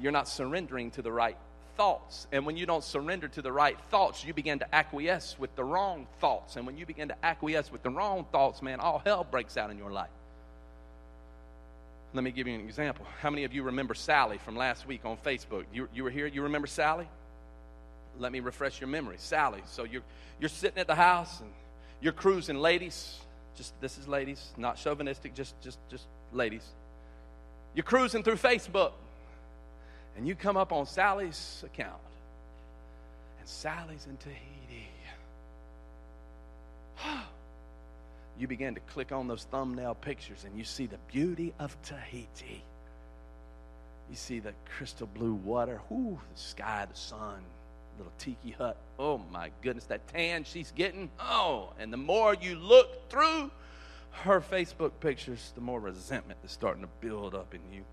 you're 0.00 0.12
not 0.12 0.26
surrendering 0.26 0.90
to 0.92 1.02
the 1.02 1.12
right 1.12 1.36
thoughts. 1.76 2.26
And 2.32 2.46
when 2.46 2.56
you 2.56 2.66
don't 2.66 2.84
surrender 2.84 3.28
to 3.28 3.42
the 3.42 3.52
right 3.52 3.78
thoughts, 3.90 4.24
you 4.24 4.34
begin 4.34 4.58
to 4.60 4.74
acquiesce 4.74 5.36
with 5.38 5.54
the 5.56 5.64
wrong 5.64 6.06
thoughts. 6.20 6.56
And 6.56 6.66
when 6.66 6.76
you 6.76 6.86
begin 6.86 7.08
to 7.08 7.16
acquiesce 7.24 7.70
with 7.70 7.82
the 7.82 7.90
wrong 7.90 8.26
thoughts, 8.32 8.62
man, 8.62 8.80
all 8.80 9.00
hell 9.04 9.24
breaks 9.24 9.56
out 9.56 9.70
in 9.70 9.78
your 9.78 9.90
life. 9.90 10.10
Let 12.14 12.24
me 12.24 12.30
give 12.30 12.46
you 12.46 12.54
an 12.54 12.60
example. 12.60 13.06
How 13.20 13.30
many 13.30 13.44
of 13.44 13.54
you 13.54 13.62
remember 13.62 13.94
Sally 13.94 14.38
from 14.38 14.56
last 14.56 14.86
week 14.86 15.04
on 15.04 15.16
Facebook? 15.16 15.64
You, 15.72 15.88
you 15.94 16.04
were 16.04 16.10
here? 16.10 16.26
You 16.26 16.42
remember 16.42 16.66
Sally? 16.66 17.08
Let 18.18 18.32
me 18.32 18.40
refresh 18.40 18.80
your 18.80 18.88
memory. 18.88 19.16
Sally. 19.18 19.62
So 19.66 19.84
you're, 19.84 20.02
you're 20.38 20.50
sitting 20.50 20.78
at 20.78 20.86
the 20.86 20.94
house 20.94 21.40
and 21.40 21.50
you're 22.02 22.12
cruising, 22.12 22.58
ladies. 22.58 23.18
Just 23.54 23.78
this 23.80 23.98
is 23.98 24.08
ladies, 24.08 24.50
not 24.56 24.76
chauvinistic, 24.76 25.34
just 25.34 25.54
just 25.60 25.78
just 25.90 26.06
ladies. 26.32 26.66
You're 27.74 27.84
cruising 27.84 28.22
through 28.22 28.36
Facebook 28.36 28.92
and 30.16 30.26
you 30.26 30.34
come 30.34 30.56
up 30.56 30.72
on 30.72 30.86
Sally's 30.86 31.62
account, 31.64 32.00
and 33.38 33.48
Sally's 33.48 34.06
in 34.08 34.16
Tahiti. 34.16 34.88
you 38.38 38.46
begin 38.46 38.74
to 38.74 38.80
click 38.80 39.12
on 39.12 39.28
those 39.28 39.44
thumbnail 39.44 39.94
pictures, 39.94 40.44
and 40.44 40.56
you 40.56 40.64
see 40.64 40.86
the 40.86 40.98
beauty 41.10 41.52
of 41.58 41.76
Tahiti. 41.82 42.62
You 44.10 44.16
see 44.16 44.40
the 44.40 44.52
crystal 44.76 45.06
blue 45.06 45.34
water, 45.34 45.80
whoo, 45.88 46.20
the 46.34 46.40
sky, 46.40 46.86
the 46.90 46.98
sun, 46.98 47.42
little 47.96 48.12
tiki 48.18 48.50
hut. 48.50 48.76
Oh 48.98 49.20
my 49.30 49.50
goodness, 49.62 49.84
that 49.86 50.06
tan 50.08 50.44
she's 50.44 50.72
getting. 50.72 51.10
Oh, 51.18 51.72
and 51.78 51.92
the 51.92 51.96
more 51.96 52.34
you 52.34 52.56
look 52.56 53.08
through 53.08 53.50
her 54.10 54.40
Facebook 54.40 54.92
pictures, 55.00 55.52
the 55.54 55.60
more 55.60 55.80
resentment 55.80 56.38
is 56.44 56.50
starting 56.50 56.82
to 56.82 56.88
build 57.00 57.34
up 57.34 57.54
in 57.54 57.60
you. 57.72 57.84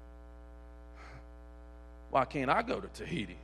Why 2.12 2.26
can't 2.26 2.50
I 2.50 2.62
go 2.62 2.80
to 2.80 2.88
Tahiti? 2.88 3.38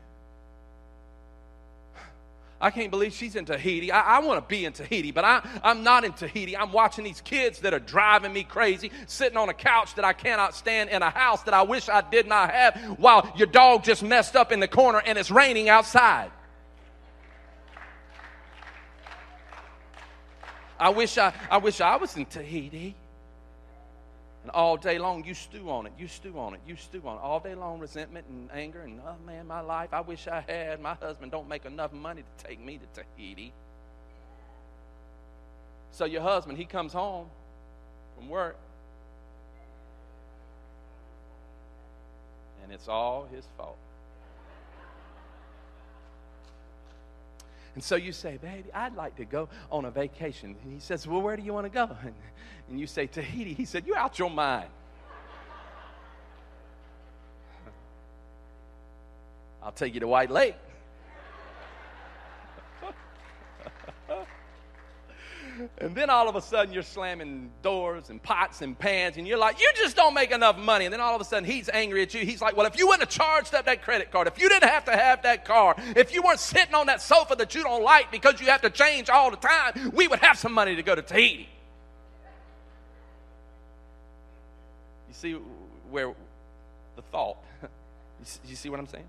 I 2.59 2.71
can't 2.71 2.89
believe 2.89 3.13
she's 3.13 3.35
in 3.35 3.45
Tahiti. 3.45 3.91
I, 3.91 4.17
I 4.17 4.19
want 4.19 4.41
to 4.41 4.47
be 4.47 4.65
in 4.65 4.71
Tahiti, 4.71 5.11
but 5.11 5.25
I, 5.25 5.47
I'm 5.61 5.83
not 5.83 6.05
in 6.05 6.13
Tahiti. 6.13 6.55
I'm 6.55 6.71
watching 6.71 7.03
these 7.03 7.21
kids 7.21 7.59
that 7.59 7.73
are 7.73 7.79
driving 7.79 8.31
me 8.31 8.43
crazy, 8.43 8.91
sitting 9.07 9.37
on 9.37 9.49
a 9.49 9.53
couch 9.53 9.95
that 9.95 10.05
I 10.05 10.13
cannot 10.13 10.55
stand 10.55 10.89
in 10.89 11.01
a 11.01 11.09
house 11.09 11.43
that 11.43 11.53
I 11.53 11.63
wish 11.63 11.89
I 11.89 12.01
did 12.01 12.27
not 12.27 12.49
have, 12.51 12.95
while 12.97 13.31
your 13.35 13.47
dog 13.47 13.83
just 13.83 14.01
messed 14.03 14.35
up 14.35 14.51
in 14.51 14.61
the 14.61 14.67
corner 14.67 15.01
and 15.05 15.17
it's 15.17 15.29
raining 15.29 15.67
outside. 15.69 16.31
I 20.79 20.89
wish 20.89 21.17
I, 21.17 21.33
I 21.51 21.57
wish 21.57 21.81
I 21.81 21.97
was 21.97 22.15
in 22.15 22.25
Tahiti. 22.25 22.95
And 24.45 24.51
all 24.51 24.77
day 24.77 24.99
long, 24.99 25.25
you 25.25 25.33
stew 25.33 25.71
on 25.71 25.87
it, 25.87 25.93
you 25.97 26.07
stew 26.07 26.37
on 26.37 26.53
it, 26.53 26.59
you 26.67 26.75
stew 26.75 27.01
on 27.03 27.17
it. 27.17 27.21
All 27.21 27.39
day 27.39 27.55
long, 27.55 27.79
resentment 27.79 28.27
and 28.29 28.47
anger, 28.53 28.81
and 28.81 28.99
oh 29.03 29.15
man, 29.25 29.47
my 29.47 29.59
life, 29.61 29.91
I 29.91 30.01
wish 30.01 30.27
I 30.27 30.45
had. 30.47 30.79
My 30.79 30.93
husband 30.93 31.31
don't 31.31 31.49
make 31.49 31.65
enough 31.65 31.91
money 31.91 32.21
to 32.21 32.43
take 32.45 32.63
me 32.63 32.77
to 32.77 33.01
Tahiti. 33.01 33.53
So 35.89 36.05
your 36.05 36.21
husband, 36.21 36.59
he 36.59 36.65
comes 36.65 36.93
home 36.93 37.25
from 38.15 38.29
work, 38.29 38.55
and 42.61 42.71
it's 42.71 42.87
all 42.87 43.27
his 43.33 43.45
fault. 43.57 43.79
And 47.75 47.83
so 47.83 47.95
you 47.95 48.11
say, 48.11 48.37
Baby, 48.37 48.71
I'd 48.73 48.95
like 48.95 49.17
to 49.17 49.25
go 49.25 49.49
on 49.71 49.85
a 49.85 49.91
vacation. 49.91 50.55
And 50.63 50.73
he 50.73 50.79
says, 50.79 51.05
Well, 51.05 51.21
where 51.21 51.37
do 51.37 51.43
you 51.43 51.53
want 51.53 51.65
to 51.65 51.69
go? 51.69 51.83
And, 52.03 52.15
and 52.69 52.79
you 52.79 52.87
say, 52.87 53.05
Tahiti. 53.05 53.53
He 53.53 53.65
said, 53.65 53.85
You're 53.85 53.97
out 53.97 54.17
your 54.17 54.31
mind. 54.31 54.69
I'll 59.61 59.73
take 59.73 59.93
you 59.93 59.99
to 59.99 60.07
White 60.07 60.31
Lake. 60.31 60.55
And 65.77 65.95
then 65.95 66.09
all 66.09 66.27
of 66.27 66.35
a 66.35 66.41
sudden 66.41 66.73
you're 66.73 66.83
slamming 66.83 67.51
doors 67.61 68.09
and 68.09 68.21
pots 68.21 68.61
and 68.61 68.77
pans, 68.77 69.17
and 69.17 69.27
you're 69.27 69.37
like, 69.37 69.59
you 69.59 69.71
just 69.75 69.95
don't 69.95 70.13
make 70.13 70.31
enough 70.31 70.57
money. 70.57 70.85
And 70.85 70.93
then 70.93 71.01
all 71.01 71.15
of 71.15 71.21
a 71.21 71.23
sudden 71.23 71.45
he's 71.45 71.69
angry 71.69 72.01
at 72.01 72.13
you. 72.13 72.25
He's 72.25 72.41
like, 72.41 72.57
well, 72.57 72.65
if 72.65 72.77
you 72.77 72.87
wouldn't 72.87 73.09
have 73.09 73.09
charged 73.09 73.53
up 73.53 73.65
that 73.65 73.81
credit 73.81 74.11
card, 74.11 74.27
if 74.27 74.39
you 74.39 74.49
didn't 74.49 74.69
have 74.69 74.85
to 74.85 74.91
have 74.91 75.23
that 75.23 75.45
car, 75.45 75.75
if 75.95 76.13
you 76.13 76.21
weren't 76.21 76.39
sitting 76.39 76.75
on 76.75 76.87
that 76.87 77.01
sofa 77.01 77.35
that 77.35 77.55
you 77.55 77.63
don't 77.63 77.83
like 77.83 78.11
because 78.11 78.39
you 78.39 78.47
have 78.47 78.61
to 78.61 78.69
change 78.69 79.09
all 79.09 79.31
the 79.31 79.37
time, 79.37 79.91
we 79.93 80.07
would 80.07 80.19
have 80.19 80.37
some 80.37 80.53
money 80.53 80.75
to 80.75 80.83
go 80.83 80.95
to 80.95 81.01
Tahiti. 81.01 81.49
You 85.07 85.13
see 85.13 85.33
where 85.89 86.13
the 86.95 87.01
thought, 87.01 87.37
you 88.45 88.55
see 88.55 88.69
what 88.69 88.79
I'm 88.79 88.87
saying? 88.87 89.07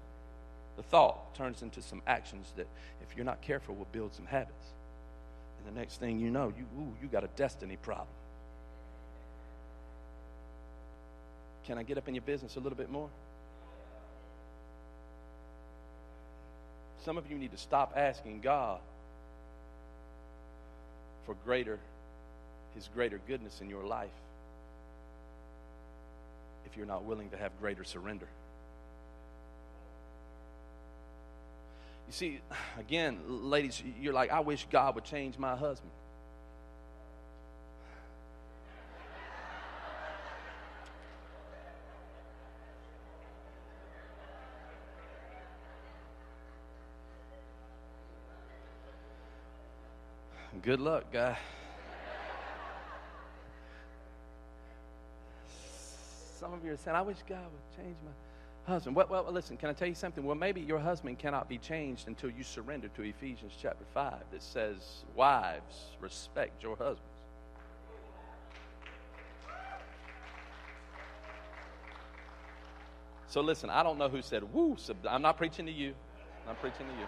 The 0.77 0.83
thought 0.83 1.35
turns 1.35 1.63
into 1.63 1.81
some 1.81 2.03
actions 2.07 2.53
that, 2.57 2.67
if 3.03 3.17
you're 3.17 3.25
not 3.25 3.41
careful, 3.41 3.75
will 3.75 3.89
build 3.93 4.15
some 4.15 4.27
habits 4.27 4.76
the 5.67 5.73
next 5.73 5.99
thing 5.99 6.21
you 6.21 6.31
know, 6.31 6.53
you, 6.57 6.65
ooh, 6.79 6.95
you 7.03 7.09
got 7.09 7.25
a 7.25 7.29
destiny 7.37 7.77
problem. 7.77 8.09
Can 11.67 11.79
I 11.79 11.83
get 11.83 11.99
up 11.99 12.07
in 12.07 12.15
your 12.15 12.23
business 12.23 12.57
a 12.57 12.61
little 12.61 12.79
bit 12.79 12.91
more? 12.91 13.09
Some 17.05 17.19
of 17.19 17.31
you 17.31 17.37
need 17.37 17.51
to 17.53 17.59
stop 17.59 17.93
asking 17.97 18.41
God 18.41 18.81
for 21.25 21.35
greater, 21.45 21.79
His 22.75 22.89
greater 22.95 23.21
goodness 23.27 23.61
in 23.61 23.69
your 23.69 23.85
life 23.85 24.09
if 26.67 26.77
you're 26.77 26.87
not 26.87 27.05
willing 27.05 27.31
to 27.31 27.37
have 27.37 27.53
greater 27.61 27.85
surrender. 27.85 28.29
You 32.07 32.13
see, 32.13 32.41
again, 32.79 33.19
ladies, 33.27 33.83
you're 34.01 34.13
like, 34.13 34.31
I 34.31 34.41
wish 34.41 34.67
God 34.71 34.95
would 34.95 35.05
change 35.05 35.39
my 35.39 35.57
husband. 35.57 35.91
Good 50.63 50.81
luck, 50.81 51.05
guy. 51.13 51.39
Some 56.41 56.53
of 56.53 56.65
you 56.65 56.73
are 56.73 56.77
saying, 56.77 56.97
I 56.97 57.03
wish 57.03 57.19
God 57.29 57.39
would 57.45 57.77
change 57.77 57.97
my 58.05 58.11
husband. 58.67 58.97
Well, 58.97 59.07
well, 59.09 59.27
listen, 59.31 59.57
can 59.57 59.71
I 59.71 59.73
tell 59.73 59.89
you 59.89 59.95
something? 59.95 60.25
Well, 60.25 60.37
maybe 60.37 60.61
your 60.61 60.79
husband 60.79 61.19
cannot 61.19 61.49
be 61.49 61.59
changed 61.59 62.09
until 62.09 62.31
you 62.31 62.43
surrender 62.43 62.89
to 62.89 63.03
Ephesians 63.03 63.53
chapter 63.61 63.85
5 63.95 64.15
that 64.33 64.43
says, 64.43 65.05
Wives, 65.15 65.91
respect 66.01 66.63
your 66.63 66.77
husbands. 66.77 67.01
So 73.29 73.41
listen, 73.41 73.69
I 73.69 73.83
don't 73.83 73.99
know 73.99 74.09
who 74.09 74.23
said, 74.23 74.51
woo, 74.53 74.77
I'm 75.09 75.21
not 75.21 75.37
preaching 75.37 75.67
to 75.67 75.73
you. 75.73 75.95
I'm 76.49 76.57
preaching 76.57 76.87
to 76.87 77.01
you. 77.01 77.07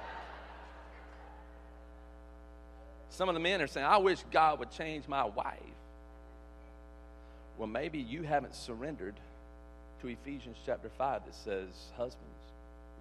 Some 3.09 3.29
of 3.29 3.35
the 3.35 3.41
men 3.41 3.63
are 3.63 3.67
saying, 3.67 3.87
I 3.87 3.97
wish 3.97 4.23
God 4.31 4.59
would 4.59 4.71
change 4.71 5.09
my 5.09 5.25
wife. 5.25 5.59
Well, 7.57 7.67
maybe 7.67 7.99
you 7.99 8.23
haven't 8.25 8.55
surrendered 8.55 9.15
to 10.01 10.09
Ephesians 10.09 10.57
chapter 10.65 10.91
5 10.97 11.25
that 11.25 11.35
says, 11.35 11.69
Husbands, 11.97 12.39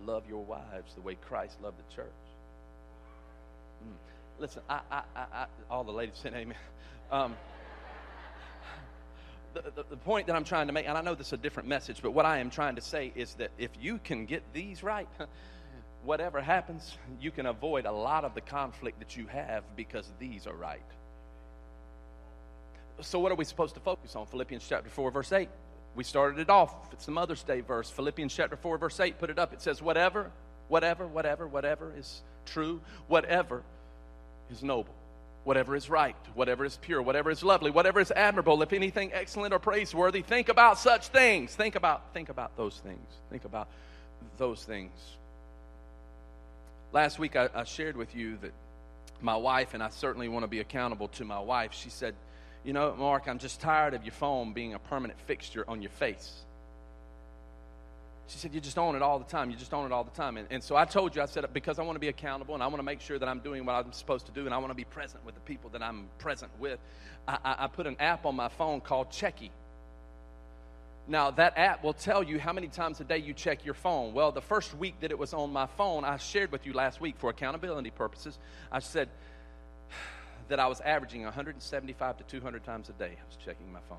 love 0.06 0.24
your 0.28 0.43
wives 0.43 0.93
the 0.95 1.02
way 1.02 1.16
Christ 1.16 1.58
loved 1.62 1.78
the 1.78 1.95
church. 1.95 2.08
Mm. 3.84 3.93
Listen, 4.39 4.62
I, 4.70 4.80
I, 4.91 5.02
I, 5.16 5.45
all 5.70 5.84
the 5.84 5.91
ladies 5.91 6.16
said 6.22 6.34
amen. 6.34 6.58
Um, 7.12 7.36
the, 9.54 9.64
the, 9.76 9.86
the 9.89 9.98
point 9.98 10.28
that 10.28 10.36
I'm 10.36 10.43
trying 10.43 10.68
to 10.68 10.74
make, 10.74 10.88
and 10.88 10.98
I 10.98 11.02
know 11.02 11.16
this 11.16 11.28
is 11.28 11.34
a 11.34 11.38
different 11.38 11.70
message, 11.70 12.02
but 12.02 12.12
what 12.12 12.26
I 12.26 12.39
am 12.39 12.50
trying 12.50 12.76
to 12.76 12.82
say 12.82 13.12
is 13.16 13.34
that 13.36 13.52
if 13.58 13.72
you 13.80 14.00
can 14.04 14.26
get 14.26 14.43
these 14.54 14.84
right, 14.84 15.08
whatever 16.04 16.41
happens, 16.41 16.98
you 17.20 17.32
can 17.32 17.45
avoid 17.45 17.86
a 17.86 17.91
lot 17.91 18.26
of 18.26 18.36
the 18.36 18.41
conflict 18.41 19.00
that 19.00 19.16
you 19.18 19.28
have 19.28 19.64
because 19.76 20.12
these 20.20 20.48
are 20.48 20.56
right. 20.56 20.82
So, 23.02 23.20
what 23.20 23.32
are 23.32 23.36
we 23.36 23.45
supposed 23.45 23.76
to 23.76 23.80
focus 23.80 24.16
on? 24.16 24.26
Philippians 24.26 24.66
chapter 24.68 24.89
4, 24.89 25.12
verse 25.12 25.32
8. 25.32 25.50
We 25.98 26.04
started 26.04 26.39
it 26.39 26.52
off. 26.52 26.72
It's 26.93 27.08
the 27.08 27.12
Mother's 27.12 27.41
Day 27.41 27.62
verse. 27.62 27.89
Philippians 27.89 28.34
chapter 28.34 28.56
4, 28.56 28.78
verse 28.78 29.00
8. 29.00 29.18
Put 29.18 29.32
it 29.32 29.39
up. 29.39 29.52
It 29.52 29.64
says, 29.64 29.82
Whatever, 29.82 30.30
whatever, 30.68 31.08
whatever, 31.08 31.48
whatever 31.48 31.91
is 31.98 32.22
true, 32.45 32.82
whatever 33.08 33.64
is 34.52 34.62
noble, 34.62 34.93
whatever 35.43 35.76
is 35.76 35.89
right, 35.89 36.16
whatever 36.36 36.66
is 36.66 36.78
pure, 36.84 37.02
whatever 37.02 37.32
is 37.32 37.43
lovely, 37.43 37.72
whatever 37.72 38.00
is 38.00 38.12
admirable, 38.12 38.62
if 38.62 38.74
anything 38.74 39.12
excellent 39.12 39.56
or 39.56 39.60
praiseworthy, 39.60 40.22
think 40.22 40.50
about 40.50 40.78
such 40.78 41.08
things. 41.08 41.56
Think 41.56 41.74
about, 41.74 42.14
think 42.14 42.30
about 42.30 42.56
those 42.58 42.78
things. 42.78 43.08
Think 43.32 43.45
about 43.45 43.68
those 44.38 44.64
things. 44.64 44.91
Last 46.93 47.18
week 47.18 47.36
I, 47.36 47.50
I 47.56 47.64
shared 47.64 47.98
with 47.98 48.16
you 48.16 48.38
that 48.43 48.54
my 49.20 49.36
wife, 49.36 49.74
and 49.74 49.82
I 49.82 49.89
certainly 49.89 50.30
want 50.30 50.43
to 50.43 50.48
be 50.48 50.60
accountable 50.60 51.08
to 51.08 51.26
my 51.26 51.39
wife, 51.39 51.74
she 51.74 51.89
said, 51.89 52.14
You 52.64 52.74
know, 52.74 52.95
Mark, 52.97 53.28
I'm 53.28 53.39
just 53.39 53.62
tired 53.62 53.93
of 53.93 54.03
your 54.03 54.14
phone 54.14 54.53
being 54.53 54.74
a 54.74 54.80
permanent 54.80 55.20
fixture 55.22 55.64
on 55.68 55.82
your 55.82 55.91
face. 55.91 56.43
She 58.28 58.38
said, 58.38 58.53
You 58.53 58.60
just 58.60 58.78
own 58.78 58.95
it 58.95 59.01
all 59.01 59.20
the 59.20 59.26
time. 59.26 59.49
You 59.49 59.58
just 59.58 59.74
own 59.74 59.86
it 59.86 59.91
all 59.93 60.03
the 60.03 60.12
time. 60.12 60.38
And, 60.38 60.47
and 60.51 60.62
so 60.62 60.76
I 60.76 60.86
told 60.86 61.16
you, 61.16 61.22
I 61.22 61.26
said, 61.26 61.45
Because 61.53 61.80
I 61.80 61.84
want 61.84 61.95
to 61.95 61.99
be 61.99 62.10
accountable 62.10 62.53
and 62.53 62.64
I 62.64 62.68
want 62.68 62.80
to 62.80 62.84
make 62.84 62.99
sure 62.99 63.18
that 63.18 63.28
I'm 63.28 63.39
doing 63.39 63.66
what 63.66 63.74
I'm 63.74 63.91
supposed 63.93 64.26
to 64.26 64.32
do 64.34 64.45
and 64.45 64.53
I 64.53 64.58
want 64.58 64.72
to 64.72 64.76
be 64.76 64.84
present 64.84 65.26
with 65.26 65.36
the 65.36 65.41
people 65.41 65.70
that 65.72 65.82
I'm 65.82 66.08
present 66.20 66.51
with, 66.60 66.80
I, 67.28 67.38
I, 67.43 67.55
I 67.60 67.68
put 67.68 67.88
an 67.88 67.95
app 67.99 68.26
on 68.26 68.36
my 68.36 68.49
phone 68.49 68.82
called 68.82 69.12
Checky. 69.12 69.49
Now, 71.08 71.32
that 71.32 71.58
app 71.58 71.86
will 71.86 71.93
tell 71.93 72.22
you 72.22 72.38
how 72.38 72.51
many 72.51 72.68
times 72.68 72.99
a 72.99 73.05
day 73.05 73.20
you 73.20 73.34
check 73.34 73.64
your 73.64 73.74
phone. 73.74 74.14
Well, 74.14 74.34
the 74.34 74.41
first 74.41 74.76
week 74.76 74.95
that 74.99 75.10
it 75.10 75.18
was 75.18 75.34
on 75.34 75.53
my 75.53 75.66
phone, 75.66 76.03
I 76.03 76.18
shared 76.18 76.51
with 76.51 76.66
you 76.66 76.74
last 76.74 76.99
week 76.99 77.16
for 77.18 77.30
accountability 77.30 77.91
purposes. 77.91 78.38
I 78.70 78.80
said 78.80 79.08
that 80.50 80.60
I 80.60 80.68
was 80.68 80.80
averaging 80.82 81.24
175 81.24 82.18
to 82.18 82.24
200 82.24 82.64
times 82.64 82.89
a 82.89 82.93
day. 82.93 83.12
I 83.20 83.26
was 83.28 83.38
checking 83.43 83.72
my 83.72 83.80
phone. 83.89 83.98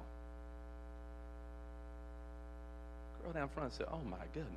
Girl 3.23 3.33
down 3.33 3.49
front 3.49 3.73
said, 3.73 3.87
Oh 3.91 4.01
my 4.09 4.17
goodness. 4.33 4.55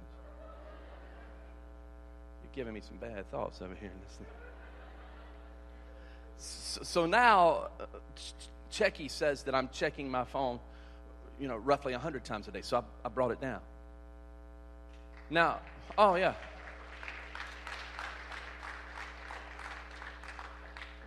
You're 2.43 2.53
giving 2.55 2.73
me 2.73 2.81
some 2.81 2.97
bad 2.97 3.29
thoughts 3.31 3.61
over 3.61 3.75
here 3.75 3.89
in 3.89 3.99
this 4.07 4.17
thing. 4.17 4.27
So, 6.83 7.05
now, 7.05 7.69
uh, 7.79 7.85
Checky 8.71 9.11
says 9.11 9.43
that 9.43 9.53
I'm 9.53 9.69
checking 9.69 10.09
my 10.09 10.23
phone 10.23 10.59
you 11.41 11.47
know, 11.47 11.57
roughly 11.57 11.91
100 11.93 12.23
times 12.23 12.47
a 12.47 12.51
day. 12.51 12.61
So 12.61 12.77
I, 12.77 12.83
I 13.05 13.09
brought 13.09 13.31
it 13.31 13.41
down. 13.41 13.59
Now, 15.29 15.59
oh, 15.97 16.15
yeah. 16.15 16.35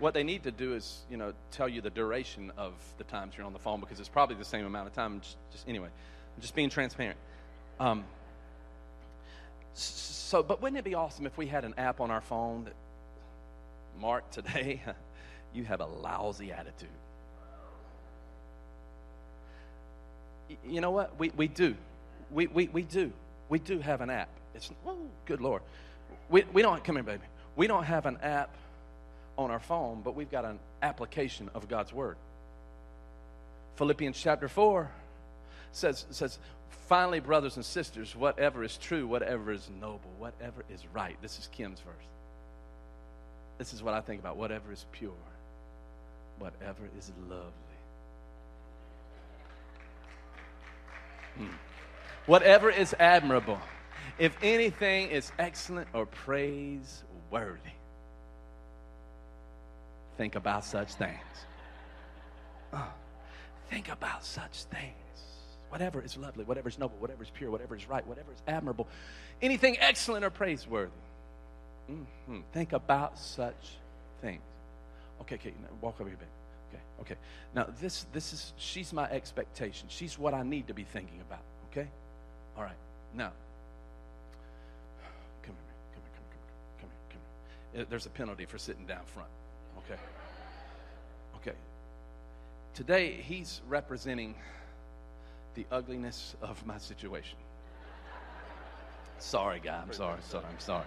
What 0.00 0.12
they 0.12 0.24
need 0.24 0.42
to 0.42 0.50
do 0.50 0.74
is, 0.74 1.02
you 1.10 1.16
know, 1.16 1.32
tell 1.52 1.68
you 1.68 1.80
the 1.80 1.90
duration 1.90 2.52
of 2.56 2.72
the 2.98 3.04
times 3.04 3.34
you're 3.36 3.46
on 3.46 3.52
the 3.52 3.58
phone 3.58 3.80
because 3.80 4.00
it's 4.00 4.08
probably 4.08 4.36
the 4.36 4.44
same 4.44 4.66
amount 4.66 4.88
of 4.88 4.94
time. 4.94 5.20
Just, 5.20 5.36
just 5.52 5.68
anyway, 5.68 5.88
I'm 5.88 6.42
just 6.42 6.54
being 6.54 6.70
transparent. 6.70 7.18
Um, 7.78 8.04
so, 9.74 10.42
but 10.42 10.60
wouldn't 10.60 10.78
it 10.78 10.84
be 10.84 10.94
awesome 10.94 11.26
if 11.26 11.36
we 11.36 11.46
had 11.46 11.64
an 11.64 11.74
app 11.78 12.00
on 12.00 12.10
our 12.10 12.20
phone 12.20 12.64
that, 12.64 12.74
Mark, 14.00 14.30
today, 14.30 14.82
you 15.54 15.64
have 15.64 15.80
a 15.80 15.86
lousy 15.86 16.52
attitude. 16.52 16.88
you 20.66 20.80
know 20.80 20.90
what? 20.90 21.18
We, 21.18 21.30
we 21.36 21.48
do. 21.48 21.74
We, 22.30 22.46
we, 22.46 22.68
we 22.68 22.82
do. 22.82 23.12
We 23.48 23.58
do 23.58 23.78
have 23.78 24.00
an 24.00 24.10
app. 24.10 24.28
It's, 24.54 24.70
oh, 24.86 24.96
good 25.26 25.40
Lord. 25.40 25.62
We, 26.28 26.44
we 26.52 26.62
don't, 26.62 26.82
come 26.82 26.96
here, 26.96 27.02
baby. 27.02 27.22
We 27.56 27.66
don't 27.66 27.84
have 27.84 28.06
an 28.06 28.18
app 28.22 28.54
on 29.36 29.50
our 29.50 29.60
phone, 29.60 30.02
but 30.02 30.14
we've 30.14 30.30
got 30.30 30.44
an 30.44 30.58
application 30.82 31.50
of 31.54 31.68
God's 31.68 31.92
Word. 31.92 32.16
Philippians 33.76 34.20
chapter 34.20 34.48
4 34.48 34.90
says, 35.72 36.06
says, 36.10 36.38
Finally, 36.88 37.20
brothers 37.20 37.56
and 37.56 37.64
sisters, 37.64 38.14
whatever 38.14 38.62
is 38.62 38.76
true, 38.76 39.06
whatever 39.06 39.50
is 39.50 39.68
noble, 39.80 40.10
whatever 40.18 40.64
is 40.70 40.84
right. 40.92 41.16
This 41.22 41.38
is 41.38 41.48
Kim's 41.52 41.80
verse. 41.80 42.06
This 43.58 43.72
is 43.72 43.82
what 43.82 43.94
I 43.94 44.00
think 44.00 44.20
about. 44.20 44.36
Whatever 44.36 44.72
is 44.72 44.84
pure, 44.92 45.12
whatever 46.38 46.84
is 46.98 47.10
lovely 47.28 47.52
Hmm. 51.36 51.46
Whatever 52.26 52.70
is 52.70 52.94
admirable, 52.98 53.58
if 54.18 54.36
anything 54.42 55.10
is 55.10 55.30
excellent 55.38 55.88
or 55.92 56.06
praiseworthy, 56.06 57.60
think 60.16 60.36
about 60.36 60.64
such 60.64 60.94
things. 60.94 61.20
Uh, 62.72 62.82
think 63.70 63.88
about 63.88 64.24
such 64.24 64.64
things. 64.64 64.94
Whatever 65.68 66.02
is 66.02 66.16
lovely, 66.16 66.44
whatever 66.44 66.68
is 66.68 66.78
noble, 66.78 66.96
whatever 66.98 67.22
is 67.22 67.30
pure, 67.30 67.50
whatever 67.50 67.74
is 67.74 67.88
right, 67.88 68.06
whatever 68.06 68.32
is 68.32 68.42
admirable, 68.46 68.86
anything 69.42 69.76
excellent 69.80 70.24
or 70.24 70.30
praiseworthy. 70.30 70.92
Mm-hmm. 71.90 72.40
Think 72.52 72.72
about 72.72 73.18
such 73.18 73.76
things. 74.20 74.42
Okay, 75.22 75.36
okay, 75.36 75.52
walk 75.80 76.00
over 76.00 76.08
here, 76.08 76.18
baby. 76.18 76.30
Okay, 76.70 76.82
okay. 77.00 77.20
Now 77.54 77.66
this 77.80 78.06
this 78.12 78.32
is 78.32 78.52
she's 78.56 78.92
my 78.92 79.10
expectation. 79.10 79.88
She's 79.88 80.18
what 80.18 80.34
I 80.34 80.42
need 80.42 80.68
to 80.68 80.74
be 80.74 80.84
thinking 80.84 81.20
about. 81.20 81.42
Okay? 81.70 81.88
All 82.56 82.62
right. 82.62 82.76
Now 83.14 83.32
come 85.42 85.56
come 85.92 86.02
come 86.10 86.42
come 86.80 86.90
come 87.10 87.20
here. 87.74 87.86
There's 87.88 88.06
a 88.06 88.10
penalty 88.10 88.44
for 88.44 88.58
sitting 88.58 88.86
down 88.86 89.04
front. 89.06 89.28
Okay. 89.84 90.00
Okay. 91.36 91.56
Today 92.74 93.12
he's 93.12 93.60
representing 93.68 94.34
the 95.54 95.66
ugliness 95.70 96.34
of 96.42 96.64
my 96.66 96.78
situation. 96.78 97.38
Sorry, 99.18 99.60
guy. 99.60 99.80
I'm 99.80 99.92
sorry. 99.92 100.18
Sorry. 100.28 100.44
I'm 100.44 100.58
sorry. 100.58 100.84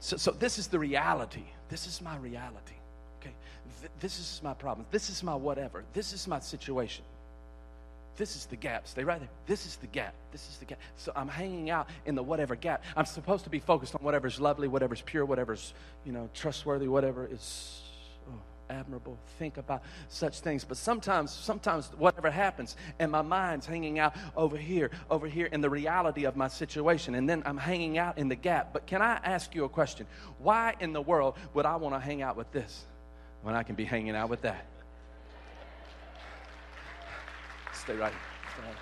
So, 0.00 0.16
so 0.16 0.30
this 0.32 0.58
is 0.58 0.68
the 0.68 0.78
reality. 0.78 1.44
This 1.68 1.86
is 1.86 2.02
my 2.02 2.16
reality 2.18 2.74
okay, 3.24 3.34
th- 3.80 3.92
this 4.00 4.18
is 4.18 4.40
my 4.42 4.54
problem. 4.54 4.86
This 4.90 5.10
is 5.10 5.22
my 5.22 5.34
whatever. 5.34 5.84
This 5.92 6.12
is 6.12 6.26
my 6.28 6.40
situation. 6.40 7.04
This 8.16 8.36
is 8.36 8.46
the 8.46 8.56
gap. 8.56 8.86
Stay 8.86 9.02
right 9.02 9.18
there. 9.18 9.28
This 9.46 9.66
is 9.66 9.76
the 9.76 9.86
gap. 9.88 10.14
This 10.30 10.48
is 10.48 10.58
the 10.58 10.64
gap. 10.64 10.78
So 10.96 11.12
I'm 11.16 11.28
hanging 11.28 11.70
out 11.70 11.88
in 12.06 12.14
the 12.14 12.22
whatever 12.22 12.54
gap. 12.54 12.84
I'm 12.96 13.06
supposed 13.06 13.44
to 13.44 13.50
be 13.50 13.58
focused 13.58 13.94
on 13.94 14.02
whatever's 14.02 14.38
lovely, 14.38 14.68
whatever's 14.68 15.00
pure, 15.00 15.24
whatever's, 15.24 15.74
you 16.04 16.12
know, 16.12 16.30
trustworthy, 16.32 16.86
whatever 16.86 17.26
is 17.26 17.82
oh, 18.30 18.38
admirable. 18.70 19.18
Think 19.38 19.56
about 19.56 19.82
such 20.08 20.40
things. 20.40 20.64
But 20.64 20.76
sometimes, 20.76 21.32
sometimes 21.32 21.90
whatever 21.98 22.30
happens, 22.30 22.76
and 23.00 23.10
my 23.10 23.22
mind's 23.22 23.66
hanging 23.66 23.98
out 23.98 24.14
over 24.36 24.56
here, 24.56 24.92
over 25.10 25.26
here 25.26 25.46
in 25.46 25.60
the 25.60 25.70
reality 25.70 26.24
of 26.24 26.36
my 26.36 26.48
situation. 26.48 27.16
And 27.16 27.28
then 27.28 27.42
I'm 27.44 27.58
hanging 27.58 27.98
out 27.98 28.16
in 28.16 28.28
the 28.28 28.36
gap. 28.36 28.72
But 28.72 28.86
can 28.86 29.02
I 29.02 29.18
ask 29.24 29.54
you 29.56 29.64
a 29.64 29.68
question? 29.68 30.06
Why 30.38 30.74
in 30.78 30.92
the 30.92 31.02
world 31.02 31.36
would 31.54 31.66
I 31.66 31.76
want 31.76 31.96
to 31.96 32.00
hang 32.00 32.22
out 32.22 32.36
with 32.36 32.52
this? 32.52 32.84
when 33.44 33.54
I 33.54 33.62
can 33.62 33.74
be 33.74 33.84
hanging 33.84 34.16
out 34.16 34.30
with 34.30 34.42
that. 34.42 34.64
Stay 37.84 37.94
right. 37.94 38.12
Right. 38.12 38.76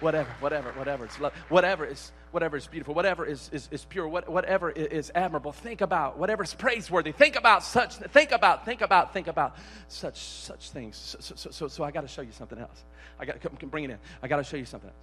Whatever, 0.00 0.30
whatever, 0.40 0.72
whatever. 0.72 1.04
It's 1.04 1.20
love. 1.20 1.32
Whatever 1.48 1.86
is 1.86 2.12
whatever 2.32 2.56
is 2.56 2.66
beautiful, 2.66 2.94
whatever 2.94 3.26
is, 3.26 3.50
is, 3.52 3.68
is 3.70 3.84
pure, 3.84 4.08
what, 4.08 4.28
whatever 4.28 4.70
is 4.70 5.12
admirable, 5.14 5.52
think 5.52 5.82
about, 5.82 6.18
whatever 6.18 6.42
is 6.42 6.54
praiseworthy, 6.54 7.12
think 7.12 7.36
about 7.36 7.62
such, 7.62 7.96
think 7.96 8.32
about, 8.32 8.64
think 8.64 8.80
about, 8.80 9.12
think 9.12 9.26
about 9.26 9.56
such 9.88 10.16
such 10.16 10.70
things. 10.70 10.96
So, 10.96 11.34
so, 11.36 11.50
so, 11.50 11.68
so 11.68 11.84
I 11.84 11.90
got 11.90 12.00
to 12.00 12.08
show 12.08 12.22
you 12.22 12.32
something 12.32 12.58
else. 12.58 12.84
I 13.20 13.26
got 13.26 13.40
to 13.40 13.66
bring 13.66 13.84
it 13.84 13.90
in. 13.90 13.98
I 14.22 14.28
got 14.28 14.38
to 14.38 14.44
show 14.44 14.56
you 14.56 14.64
something 14.64 14.88
else. 14.88 14.98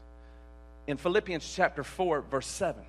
In 0.88 0.98
Philippians 0.98 1.54
chapter 1.56 1.84
4, 1.84 2.22
verse 2.22 2.48
7, 2.48 2.82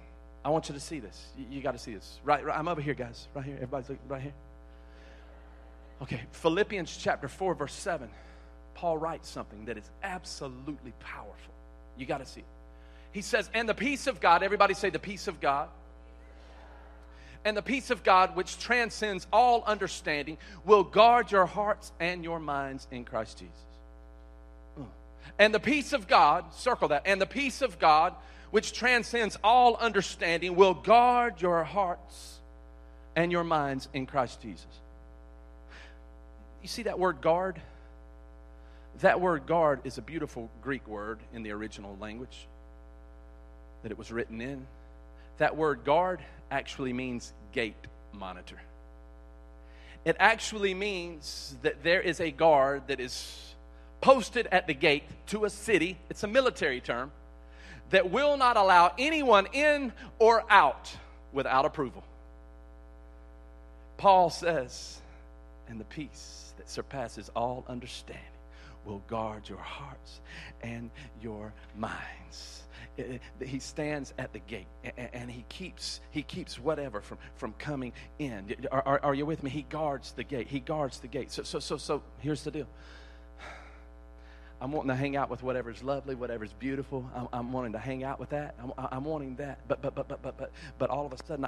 I 0.42 0.48
want 0.48 0.68
you 0.70 0.74
to 0.74 0.80
see 0.80 1.00
this. 1.00 1.32
You, 1.38 1.46
you 1.50 1.62
got 1.62 1.72
to 1.72 1.78
see 1.78 1.94
this. 1.94 2.18
Right, 2.24 2.42
right, 2.42 2.58
I'm 2.58 2.66
over 2.66 2.80
here, 2.80 2.94
guys. 2.94 3.28
Right 3.34 3.44
here. 3.44 3.56
Everybody's 3.56 3.90
looking 3.90 4.08
right 4.08 4.22
here. 4.22 4.34
Okay, 6.02 6.22
Philippians 6.32 6.96
chapter 6.96 7.28
4, 7.28 7.54
verse 7.54 7.74
7. 7.74 8.08
Paul 8.80 8.96
writes 8.96 9.28
something 9.28 9.66
that 9.66 9.76
is 9.76 9.84
absolutely 10.02 10.94
powerful. 11.00 11.52
You 11.98 12.06
got 12.06 12.18
to 12.18 12.24
see 12.24 12.40
it. 12.40 12.46
He 13.12 13.20
says, 13.20 13.50
And 13.52 13.68
the 13.68 13.74
peace 13.74 14.06
of 14.06 14.20
God, 14.20 14.42
everybody 14.42 14.72
say 14.72 14.88
the 14.88 14.98
peace 14.98 15.28
of 15.28 15.38
God. 15.38 15.68
And 17.44 17.54
the 17.54 17.62
peace 17.62 17.90
of 17.90 18.02
God, 18.02 18.36
which 18.36 18.58
transcends 18.58 19.26
all 19.34 19.62
understanding, 19.66 20.38
will 20.64 20.82
guard 20.82 21.30
your 21.30 21.44
hearts 21.44 21.92
and 22.00 22.24
your 22.24 22.38
minds 22.38 22.88
in 22.90 23.04
Christ 23.04 23.40
Jesus. 23.40 23.54
Uh. 24.78 24.84
And 25.38 25.52
the 25.52 25.60
peace 25.60 25.92
of 25.92 26.08
God, 26.08 26.54
circle 26.54 26.88
that, 26.88 27.02
and 27.04 27.20
the 27.20 27.26
peace 27.26 27.60
of 27.60 27.78
God, 27.78 28.14
which 28.50 28.72
transcends 28.72 29.36
all 29.44 29.76
understanding, 29.76 30.56
will 30.56 30.74
guard 30.74 31.42
your 31.42 31.64
hearts 31.64 32.40
and 33.14 33.30
your 33.30 33.44
minds 33.44 33.90
in 33.92 34.06
Christ 34.06 34.40
Jesus. 34.40 34.80
You 36.62 36.68
see 36.68 36.84
that 36.84 36.98
word 36.98 37.20
guard? 37.20 37.60
That 39.00 39.20
word 39.20 39.46
guard 39.46 39.80
is 39.84 39.96
a 39.96 40.02
beautiful 40.02 40.50
Greek 40.62 40.86
word 40.86 41.20
in 41.32 41.42
the 41.42 41.52
original 41.52 41.96
language 42.00 42.46
that 43.82 43.90
it 43.90 43.96
was 43.96 44.12
written 44.12 44.40
in. 44.40 44.66
That 45.38 45.56
word 45.56 45.84
guard 45.84 46.20
actually 46.50 46.92
means 46.92 47.32
gate 47.52 47.74
monitor. 48.12 48.60
It 50.04 50.16
actually 50.18 50.74
means 50.74 51.56
that 51.62 51.82
there 51.82 52.00
is 52.00 52.20
a 52.20 52.30
guard 52.30 52.82
that 52.88 53.00
is 53.00 53.54
posted 54.02 54.46
at 54.52 54.66
the 54.66 54.74
gate 54.74 55.04
to 55.28 55.44
a 55.46 55.50
city, 55.50 55.96
it's 56.10 56.22
a 56.22 56.28
military 56.28 56.80
term, 56.80 57.10
that 57.90 58.10
will 58.10 58.36
not 58.36 58.56
allow 58.56 58.92
anyone 58.98 59.46
in 59.52 59.92
or 60.18 60.44
out 60.50 60.94
without 61.32 61.64
approval. 61.64 62.04
Paul 63.96 64.30
says, 64.30 65.00
and 65.68 65.80
the 65.80 65.84
peace 65.84 66.52
that 66.58 66.68
surpasses 66.68 67.30
all 67.34 67.64
understanding 67.68 68.29
will 68.84 69.02
guard 69.06 69.48
your 69.48 69.58
hearts 69.58 70.20
and 70.62 70.90
your 71.20 71.52
minds. 71.76 72.64
Eh, 72.98 73.18
eh, 73.40 73.44
he 73.44 73.58
stands 73.58 74.14
at 74.18 74.32
the 74.32 74.38
gate 74.40 74.66
and 75.12 75.30
he 75.30 75.44
keeps 75.48 76.00
he 76.10 76.22
keeps 76.22 76.58
whatever 76.58 77.00
from 77.00 77.18
from 77.36 77.52
coming 77.54 77.92
in. 78.18 78.54
Are, 78.72 78.82
are, 78.86 79.00
are 79.02 79.14
you 79.14 79.26
with 79.26 79.42
me? 79.42 79.50
He 79.50 79.62
guards 79.62 80.12
the 80.12 80.24
gate. 80.24 80.48
He 80.48 80.60
guards 80.60 81.00
the 81.00 81.08
gate. 81.08 81.30
So 81.30 81.42
so 81.42 81.58
so 81.58 81.76
so 81.76 82.02
here's 82.18 82.42
the 82.42 82.50
deal 82.50 82.66
I'm 84.62 84.72
wanting 84.72 84.88
to 84.90 84.94
hang 84.94 85.16
out 85.16 85.30
with 85.30 85.42
whatever's 85.42 85.82
lovely, 85.82 86.14
whatever's 86.14 86.52
beautiful. 86.52 87.10
I'm, 87.14 87.28
I'm 87.32 87.50
wanting 87.50 87.72
to 87.72 87.78
hang 87.78 88.04
out 88.04 88.20
with 88.20 88.28
that. 88.30 88.54
I'm, 88.62 88.72
I'm, 88.76 89.04
wanting 89.04 89.36
that. 89.36 89.66
But, 89.66 89.80
but, 89.80 89.94
but, 89.94 90.06
but, 90.06 90.20
but, 90.20 90.36
but, 90.36 90.50
but 90.78 90.90
all 90.90 91.06
of 91.06 91.14
a 91.14 91.16
sudden, 91.16 91.44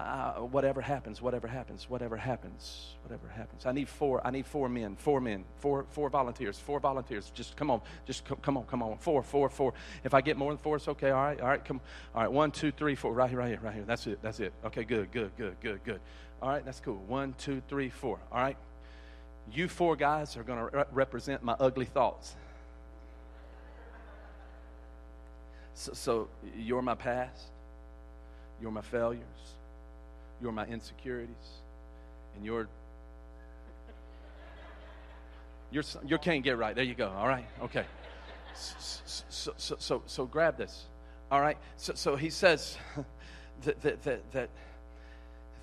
whatever 0.51 0.81
happens, 0.81 1.21
whatever 1.21 1.47
happens, 1.47 1.91
whatever 1.91 2.17
happens, 2.17 2.95
whatever 3.03 3.29
happens. 3.29 3.67
I 3.67 3.73
need 3.73 3.91
four. 3.91 4.27
I 4.27 4.31
need 4.31 4.47
four 4.47 4.71
men. 4.71 4.97
Four 4.97 5.21
men. 5.21 5.45
Four, 5.59 5.85
four 5.91 6.09
volunteers. 6.09 6.59
Four 6.59 6.81
volunteers. 6.81 7.31
Just 7.35 7.55
come 7.55 7.71
on. 7.71 7.83
Just 8.07 8.25
come, 8.25 8.39
come 8.39 8.57
on. 8.57 8.65
Come 8.65 8.83
on. 8.83 8.97
Four, 8.97 9.23
four, 9.23 9.51
four. 9.51 9.75
If 10.05 10.15
I 10.15 10.23
get 10.23 10.39
more 10.39 10.51
than 10.51 10.59
four, 10.59 10.77
it's 10.77 10.89
okay. 10.89 11.11
All 11.11 11.23
right. 11.23 11.39
All 11.39 11.49
right. 11.49 11.63
Come. 11.63 11.83
All 12.15 12.23
right. 12.23 12.33
One, 12.33 12.51
two, 12.51 12.73
three, 12.73 12.95
four. 12.95 13.13
Right 13.13 13.29
here. 13.29 13.39
Right 13.39 13.49
here. 13.49 13.61
Right 13.63 13.75
here. 13.75 13.85
That's 13.85 14.07
it. 14.07 14.21
That's 14.23 14.41
it. 14.41 14.55
Okay. 14.65 14.85
Good. 14.85 15.13
Good. 15.13 15.37
Good. 15.37 15.57
Good. 15.61 15.85
Good. 15.85 16.01
All 16.41 16.49
right. 16.49 16.65
That's 16.65 16.81
cool. 16.81 17.03
One, 17.09 17.35
two, 17.37 17.61
three, 17.69 17.91
four. 17.91 18.21
All 18.33 18.41
right. 18.41 18.57
You 19.53 19.69
four 19.69 19.97
guys 19.97 20.37
are 20.39 20.45
going 20.45 20.59
to 20.59 20.79
re- 20.79 20.85
represent 20.93 21.43
my 21.43 21.57
ugly 21.61 21.85
thoughts. 21.85 22.37
So, 25.75 25.93
so 25.95 26.29
you're 26.57 26.83
my 26.83 26.95
past, 26.95 27.47
you're 28.61 28.71
my 28.71 28.83
failures, 28.83 29.23
you're 30.41 30.53
my 30.53 30.67
insecurities, 30.67 31.61
and 32.37 32.45
you're 32.45 32.69
you're 35.71 35.85
you 36.07 36.19
can't 36.19 36.45
get 36.45 36.59
right. 36.59 36.75
There 36.75 36.85
you 36.85 36.95
go. 36.95 37.09
All 37.09 37.27
right. 37.27 37.47
Okay. 37.63 37.85
So 38.55 39.55
so 39.57 39.77
so, 39.79 40.03
so 40.07 40.27
grab 40.27 40.59
this. 40.59 40.85
All 41.31 41.41
right. 41.41 41.57
So 41.79 41.95
so 41.95 42.17
he 42.17 42.29
says 42.29 42.77
that 43.63 43.81
that 43.81 44.03
that, 44.03 44.51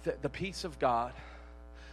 that, 0.04 0.22
the 0.22 0.30
peace 0.30 0.64
of 0.64 0.80
God 0.80 1.14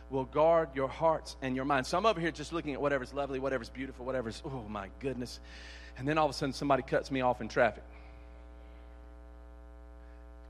will 0.09 0.25
guard 0.25 0.71
your 0.75 0.89
hearts 0.89 1.37
and 1.43 1.55
your 1.55 1.65
minds. 1.67 1.89
Some 1.89 2.07
over 2.07 2.21
here 2.21 2.31
just 2.31 2.53
looking 2.53 2.73
at 2.73 2.81
whatever's 2.81 3.13
lovely, 3.13 3.39
whatever's 3.39 3.69
beautiful, 3.69 4.07
whatever's 4.07 4.41
oh 4.47 4.65
my 4.69 4.89
goodness, 5.01 5.41
and 5.99 6.09
then 6.09 6.17
all 6.17 6.25
of 6.25 6.31
a 6.31 6.35
sudden 6.35 6.55
somebody 6.55 6.83
cuts 6.83 7.11
me 7.11 7.21
off 7.21 7.43
in 7.43 7.49
traffic 7.49 7.83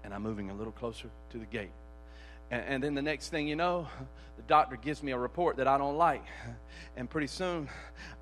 and 0.07 0.15
I'm 0.15 0.23
moving 0.23 0.51
a 0.51 0.55
little 0.55 0.73
closer 0.73 1.11
to 1.31 1.39
the 1.39 1.45
gate. 1.45 1.73
And, 2.49 2.65
and, 2.67 2.85
then 2.85 2.95
the 2.95 3.03
next 3.03 3.31
thing 3.31 3.49
you 3.49 3.57
know, 3.57 3.89
the 4.37 4.43
doctor 4.45 4.77
gives 4.77 5.03
me 5.03 5.11
a 5.11 5.19
report 5.19 5.57
that 5.57 5.67
I 5.67 5.77
don't 5.79 5.97
like. 5.97 6.25
And 6.97 7.11
pretty 7.11 7.27
soon, 7.27 7.69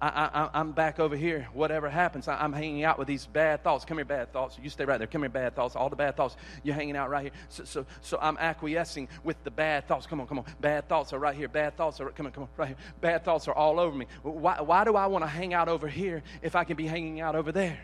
I, 0.01 0.49
am 0.55 0.73
back 0.73 0.99
over 0.99 1.15
here. 1.15 1.47
Whatever 1.53 1.91
happens, 1.91 2.27
I, 2.27 2.43
am 2.43 2.55
hanging 2.55 2.85
out 2.85 2.99
with 2.99 3.07
these 3.07 3.27
bad 3.27 3.63
thoughts. 3.63 3.85
Come 3.85 3.99
here, 3.99 4.07
bad 4.07 4.33
thoughts. 4.33 4.59
You 4.61 4.71
stay 4.71 4.87
right 4.87 4.97
there. 4.97 5.07
Come 5.07 5.23
here, 5.23 5.29
bad 5.29 5.55
thoughts. 5.55 5.77
All 5.77 5.91
the 5.91 5.97
bad 5.97 6.17
thoughts. 6.17 6.37
You're 6.63 6.75
hanging 6.75 6.97
out 6.97 7.11
right 7.11 7.25
here. 7.25 7.33
So, 7.51 7.65
so, 7.65 7.87
so 8.01 8.19
I'm 8.23 8.39
acquiescing 8.39 9.09
with 9.23 9.45
the 9.45 9.51
bad 9.51 9.87
thoughts. 9.87 10.07
Come 10.07 10.23
on, 10.23 10.27
come 10.27 10.39
on. 10.39 10.47
Bad 10.63 10.89
thoughts 10.89 11.13
are 11.13 11.19
right 11.19 11.37
here. 11.37 11.49
Bad 11.49 11.77
thoughts 11.77 12.01
are, 12.01 12.09
come 12.11 12.25
on, 12.25 12.33
come 12.33 12.45
on, 12.45 12.49
right 12.57 12.69
here. 12.69 12.77
Bad 13.03 13.25
thoughts 13.27 13.47
are 13.47 13.55
all 13.55 13.79
over 13.79 13.95
me. 13.95 14.07
Why, 14.23 14.63
why 14.63 14.85
do 14.85 14.97
I 14.97 15.07
want 15.07 15.23
to 15.23 15.29
hang 15.29 15.53
out 15.53 15.69
over 15.69 15.87
here 15.87 16.23
if 16.41 16.57
I 16.57 16.65
can 16.65 16.79
be 16.79 16.87
hanging 16.87 17.21
out 17.21 17.37
over 17.37 17.53
there? 17.53 17.79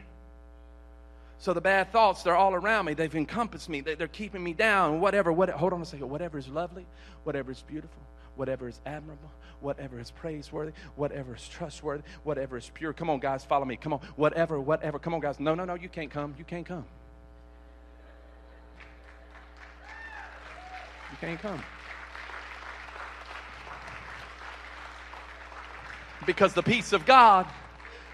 So 1.41 1.55
the 1.55 1.61
bad 1.63 1.91
thoughts, 1.91 2.23
they're 2.23 2.37
all 2.37 2.53
around 2.53 2.85
me. 2.85 2.93
They've 2.93 3.17
encompassed 3.17 3.71
me. 3.71 3.81
They're 3.81 4.09
keeping 4.09 4.45
me 4.45 4.53
down. 4.53 5.01
Whatever, 5.01 5.33
what, 5.33 5.49
hold 5.49 5.73
on 5.73 5.81
a 5.81 5.87
second. 5.87 6.11
Whatever 6.11 6.37
is 6.37 6.47
lovely, 6.49 6.85
whatever 7.25 7.51
is 7.51 7.63
beautiful, 7.63 8.03
whatever 8.37 8.69
is 8.69 8.79
admirable, 8.85 9.31
whatever 9.63 9.99
is 9.99 10.11
praiseworthy, 10.11 10.73
whatever 10.97 11.35
is 11.35 11.49
trustworthy, 11.49 12.03
whatever 12.25 12.59
is 12.59 12.71
pure. 12.75 12.93
Come 12.93 13.09
on, 13.09 13.21
guys, 13.21 13.43
follow 13.43 13.65
me. 13.65 13.77
Come 13.77 13.95
on. 13.95 14.01
Whatever, 14.17 14.61
whatever. 14.61 14.99
Come 14.99 15.15
on, 15.15 15.21
guys. 15.21 15.41
No, 15.41 15.55
no, 15.55 15.65
no, 15.65 15.77
you 15.77 15.89
can't 15.89 16.11
come. 16.11 16.35
You 16.37 16.45
can't 16.45 16.67
come. 16.67 16.85
You 21.11 21.17
can't 21.23 21.41
come. 21.41 21.63
Because 26.27 26.53
the 26.53 26.63
peace 26.63 26.93
of 26.93 27.07
God 27.07 27.47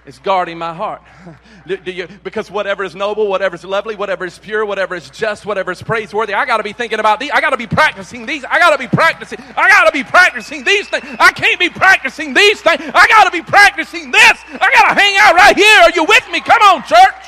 is 0.06 0.18
guarding 0.20 0.56
my 0.56 0.72
heart. 0.72 1.02
do, 1.66 1.90
you, 1.90 2.08
because 2.22 2.50
whatever 2.50 2.84
is 2.84 2.94
noble, 2.94 3.26
whatever 3.26 3.56
is 3.56 3.64
lovely, 3.64 3.96
whatever 3.96 4.24
is 4.24 4.38
pure, 4.38 4.64
whatever 4.64 4.94
is 4.94 5.10
just, 5.10 5.44
whatever 5.44 5.72
is 5.72 5.82
praiseworthy, 5.82 6.32
I 6.32 6.46
got 6.46 6.58
to 6.58 6.62
be 6.62 6.72
thinking 6.72 7.00
about 7.00 7.20
these. 7.20 7.30
I 7.32 7.40
got 7.40 7.50
to 7.50 7.56
be 7.56 7.66
practicing 7.66 8.24
these. 8.24 8.44
I 8.44 8.58
got 8.58 8.70
to 8.70 8.78
be 8.78 8.86
practicing. 8.86 9.38
I 9.56 9.68
got 9.68 9.84
to 9.84 9.92
be 9.92 10.04
practicing 10.04 10.64
these 10.64 10.88
things. 10.88 11.04
I 11.18 11.32
can't 11.32 11.58
be 11.58 11.68
practicing 11.68 12.32
these 12.32 12.60
things. 12.60 12.80
I 12.94 13.06
got 13.08 13.24
to 13.24 13.30
be 13.30 13.42
practicing 13.42 14.10
this. 14.10 14.38
I 14.48 14.70
got 14.72 14.94
to 14.94 15.00
hang 15.00 15.16
out 15.18 15.34
right 15.34 15.56
here. 15.56 15.80
Are 15.82 15.90
you 15.90 16.04
with 16.04 16.30
me? 16.30 16.40
Come 16.40 16.62
on, 16.62 16.82
church. 16.84 17.26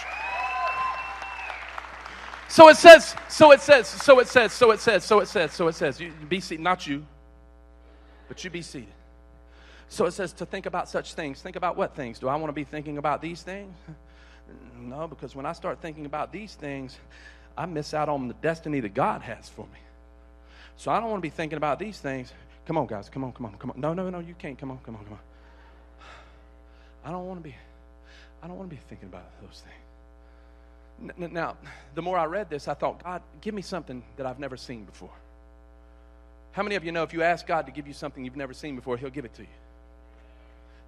So 2.49 2.69
it 2.69 2.77
says, 2.77 3.15
so 3.29 3.53
it 3.53 3.61
says, 3.61 3.87
so 3.87 4.21
it 4.21 4.29
says, 4.29 4.53
so 4.53 4.71
it 4.71 4.81
says, 4.81 5.05
so 5.05 5.21
it 5.21 5.29
says, 5.29 5.53
so 5.53 5.69
it 5.69 5.75
says. 5.75 6.01
You 6.01 6.13
be 6.29 6.41
seated, 6.41 6.63
not 6.63 6.87
you, 6.87 7.05
but 8.27 8.43
you 8.43 8.51
be 8.51 8.63
seated. 8.63 8.95
So 9.89 10.05
it 10.07 10.13
says 10.13 10.33
to 10.35 10.47
think 10.47 10.67
about 10.67 10.89
such 10.89 11.15
things. 11.15 11.41
Think 11.41 11.57
about 11.57 11.77
what 11.77 11.95
things? 11.97 12.19
Do 12.19 12.29
I 12.29 12.37
want 12.37 12.49
to 12.49 12.53
be 12.55 12.65
thinking 12.65 12.99
about 12.99 13.23
these 13.23 13.43
things? 13.43 13.75
No, 14.79 15.07
because 15.07 15.35
when 15.37 15.45
I 15.45 15.53
start 15.53 15.83
thinking 15.83 16.07
about 16.07 16.33
these 16.33 16.55
things, 16.55 16.97
I 17.55 17.67
miss 17.67 17.93
out 17.93 18.09
on 18.09 18.29
the 18.29 18.35
destiny 18.35 18.81
that 18.81 18.95
God 18.95 19.21
has 19.21 19.47
for 19.49 19.67
me. 19.67 19.79
So 20.77 20.91
I 20.91 21.01
don't 21.01 21.11
want 21.11 21.19
to 21.19 21.27
be 21.27 21.29
thinking 21.29 21.59
about 21.59 21.79
these 21.79 21.99
things. 21.99 22.33
Come 22.65 22.79
on, 22.79 22.87
guys. 22.87 23.09
Come 23.09 23.25
on, 23.25 23.33
come 23.33 23.47
on, 23.47 23.57
come 23.59 23.71
on. 23.73 23.81
No, 23.81 23.93
no, 23.93 24.09
no, 24.09 24.21
you 24.21 24.35
can't. 24.35 24.57
Come 24.57 24.71
on, 24.71 24.79
come 24.79 24.97
on, 24.97 25.05
come 25.05 25.15
on. 25.15 25.21
I 27.05 27.11
don't 27.11 27.27
want 27.27 27.41
to 27.41 27.45
be. 27.45 27.55
I 28.43 28.47
don't 28.47 28.57
want 28.57 28.71
to 28.71 28.77
be 28.77 28.81
thinking 28.89 29.09
about 29.09 29.29
those 29.43 29.63
things. 29.65 31.33
Now, 31.33 31.57
the 31.95 32.03
more 32.03 32.19
I 32.19 32.25
read 32.25 32.49
this, 32.49 32.69
I 32.69 32.75
thought, 32.75 33.03
God, 33.03 33.23
give 33.41 33.55
me 33.55 33.63
something 33.63 34.03
that 34.17 34.27
I've 34.27 34.39
never 34.39 34.57
seen 34.57 34.85
before. 34.85 35.13
How 36.53 36.63
many 36.63 36.77
of 36.77 36.85
you 36.85 36.93
know 36.93 37.03
if 37.03 37.13
you 37.13 37.23
ask 37.23 37.47
God 37.47 37.67
to 37.67 37.73
give 37.73 37.87
you 37.87 37.93
something 37.93 38.25
you've 38.25 38.37
never 38.37 38.53
seen 38.53 38.77
before, 38.77 38.97
He'll 38.97 39.11
give 39.11 39.25
it 39.25 39.35
to 39.35 39.43
you? 39.43 39.49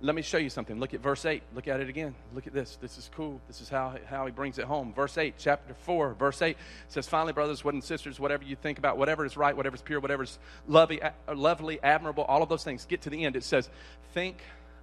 Let 0.03 0.15
me 0.15 0.23
show 0.23 0.39
you 0.39 0.49
something. 0.49 0.81
Look 0.81 0.95
at 0.95 1.01
verse 1.01 1.27
8. 1.27 1.43
Look 1.55 1.69
at 1.69 1.81
it 1.81 1.91
again. 1.91 2.15
Look 2.35 2.47
at 2.47 2.55
this. 2.55 2.79
This 2.81 2.97
is 2.97 3.11
cool. 3.15 3.39
This 3.49 3.61
is 3.61 3.69
how, 3.69 3.95
how 4.09 4.25
he 4.25 4.33
brings 4.33 4.59
it 4.59 4.65
home. 4.65 4.95
Verse 4.95 5.19
8, 5.19 5.35
chapter 5.39 5.75
4, 5.75 6.15
verse 6.15 6.41
8 6.41 6.57
says, 6.89 7.07
Finally, 7.07 7.35
brothers 7.35 7.63
and 7.63 7.85
sisters, 7.85 8.19
whatever 8.19 8.43
you 8.43 8.57
think 8.57 8.79
about, 8.79 8.97
whatever 8.97 9.27
is 9.27 9.37
right, 9.37 9.55
whatever 9.55 9.77
is 9.77 9.83
pure, 9.83 10.01
whatever 10.01 10.23
is 10.23 10.39
lovely, 10.67 11.03
lovely, 11.29 11.83
admirable, 11.83 12.25
all 12.25 12.43
of 12.43 12.49
those 12.49 12.65
things, 12.65 12.87
get 12.87 13.03
to 13.03 13.11
the 13.11 13.25
end. 13.25 13.37
It 13.37 13.45
says, 13.45 13.69
Think 14.15 14.39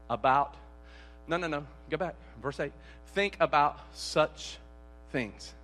about, 0.07 0.53
no, 1.27 1.37
no, 1.37 1.47
no, 1.47 1.65
go 1.89 1.97
back. 1.97 2.13
Verse 2.39 2.59
8. 2.59 2.71
Think 3.15 3.37
about 3.39 3.79
such 3.93 4.57
things. 5.11 5.55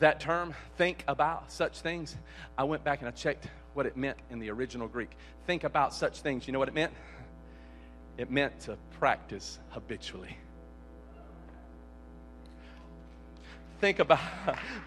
That 0.00 0.20
term, 0.20 0.54
think 0.76 1.02
about 1.08 1.50
such 1.50 1.80
things, 1.80 2.14
I 2.58 2.64
went 2.64 2.84
back 2.84 3.00
and 3.00 3.08
I 3.08 3.12
checked 3.12 3.46
what 3.72 3.86
it 3.86 3.96
meant 3.96 4.18
in 4.30 4.38
the 4.38 4.50
original 4.50 4.86
Greek. 4.86 5.10
Think 5.46 5.64
about 5.64 5.94
such 5.94 6.20
things. 6.20 6.46
You 6.46 6.52
know 6.52 6.58
what 6.58 6.68
it 6.68 6.74
meant? 6.74 6.92
It 8.18 8.30
meant 8.30 8.60
to 8.60 8.76
practice 8.98 9.58
habitually. 9.70 10.36
think 13.80 13.98
about 13.98 14.20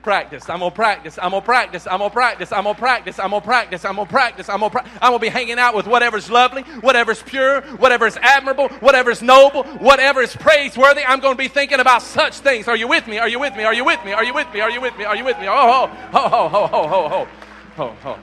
practice. 0.03 0.49
I'm 0.49 0.59
gonna 0.59 0.71
practice. 0.71 1.17
I'm 1.21 1.31
gonna 1.31 1.41
practice. 1.43 1.87
I'm 1.87 1.99
gonna 1.99 2.09
practice. 2.11 2.51
I'm 2.51 2.63
gonna 2.63 2.75
practice. 2.75 3.19
I'm 3.19 3.29
gonna 3.29 3.41
practice. 3.41 3.85
I'm 3.85 3.95
gonna 3.95 4.09
practice. 4.09 4.49
I'm 4.49 4.59
gonna 4.59 4.69
pra- 4.69 4.85
I'm 5.01 5.11
gonna 5.11 5.19
be 5.19 5.29
hanging 5.29 5.59
out 5.59 5.75
with 5.75 5.87
whatever's 5.87 6.29
lovely, 6.29 6.61
whatever's 6.81 7.21
pure, 7.23 7.61
whatever's 7.77 8.17
admirable, 8.17 8.69
whatever's 8.79 9.21
noble, 9.21 9.63
whatever 9.63 10.21
is 10.21 10.35
praiseworthy. 10.35 11.03
I'm 11.03 11.19
gonna 11.19 11.35
be 11.35 11.47
thinking 11.47 11.79
about 11.79 12.03
such 12.03 12.37
things. 12.39 12.67
Are 12.67 12.77
you 12.77 12.87
with 12.87 13.07
me? 13.07 13.17
Are 13.17 13.27
you 13.27 13.39
with 13.39 13.55
me? 13.55 13.63
Are 13.63 13.73
you 13.73 13.83
with 13.83 14.03
me? 14.05 14.13
Are 14.13 14.23
you 14.23 14.33
with 14.33 14.53
me? 14.53 14.61
Are 14.61 14.69
you 14.69 14.81
with 14.81 14.97
me? 14.97 15.05
Are 15.05 15.15
you 15.15 15.25
with 15.25 15.39
me? 15.39 15.47
Oh, 15.47 15.87
ho, 16.11 16.19
ho, 16.19 16.29
ho, 16.29 16.47
ho, 16.49 16.67
ho, 16.67 17.07
ho, 17.09 17.27
ho, 17.75 17.95
ho. 18.01 18.19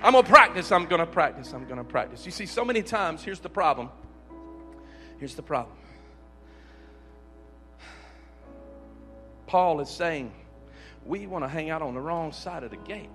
I'm 0.00 0.12
gonna 0.12 0.26
practice. 0.26 0.70
I'm 0.70 0.86
gonna 0.86 1.06
practice. 1.06 1.52
I'm 1.52 1.66
gonna 1.66 1.84
practice. 1.84 2.24
You 2.24 2.30
see, 2.30 2.46
so 2.46 2.64
many 2.64 2.82
times, 2.82 3.24
here's 3.24 3.40
the 3.40 3.48
problem. 3.48 3.90
Here's 5.18 5.34
the 5.34 5.42
problem 5.42 5.76
Paul 9.46 9.80
is 9.80 9.88
saying, 9.88 10.32
we 11.06 11.26
want 11.26 11.42
to 11.42 11.48
hang 11.48 11.70
out 11.70 11.80
on 11.80 11.94
the 11.94 12.00
wrong 12.00 12.32
side 12.32 12.62
of 12.62 12.70
the 12.70 12.76
gate. 12.76 13.08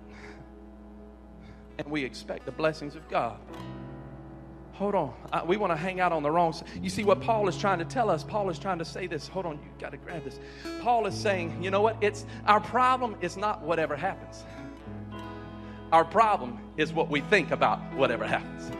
And 1.77 1.87
we 1.87 2.03
expect 2.03 2.45
the 2.45 2.51
blessings 2.51 2.95
of 2.95 3.07
God. 3.07 3.37
hold 4.73 4.95
on. 4.95 5.13
I, 5.31 5.43
we 5.43 5.57
want 5.57 5.71
to 5.71 5.77
hang 5.77 5.99
out 5.99 6.11
on 6.11 6.23
the 6.23 6.31
wrong 6.31 6.53
side. 6.53 6.67
You 6.81 6.89
see 6.89 7.03
what 7.03 7.21
Paul 7.21 7.47
is 7.47 7.57
trying 7.57 7.79
to 7.79 7.85
tell 7.85 8.09
us? 8.09 8.23
Paul 8.23 8.49
is 8.49 8.57
trying 8.57 8.79
to 8.79 8.85
say 8.85 9.05
this. 9.05 9.27
Hold 9.27 9.45
on, 9.45 9.53
you 9.57 9.69
got 9.79 9.91
to 9.91 9.97
grab 9.97 10.23
this. 10.23 10.39
Paul 10.81 11.05
is 11.05 11.15
saying, 11.15 11.63
you 11.63 11.69
know 11.69 11.81
what? 11.81 11.97
It's 12.01 12.25
our 12.45 12.59
problem 12.59 13.15
is 13.21 13.37
not 13.37 13.61
whatever 13.61 13.95
happens. 13.95 14.43
Our 15.91 16.05
problem 16.05 16.59
is 16.77 16.93
what 16.93 17.09
we 17.09 17.21
think 17.21 17.51
about 17.51 17.79
whatever 17.93 18.25
happens. 18.25 18.71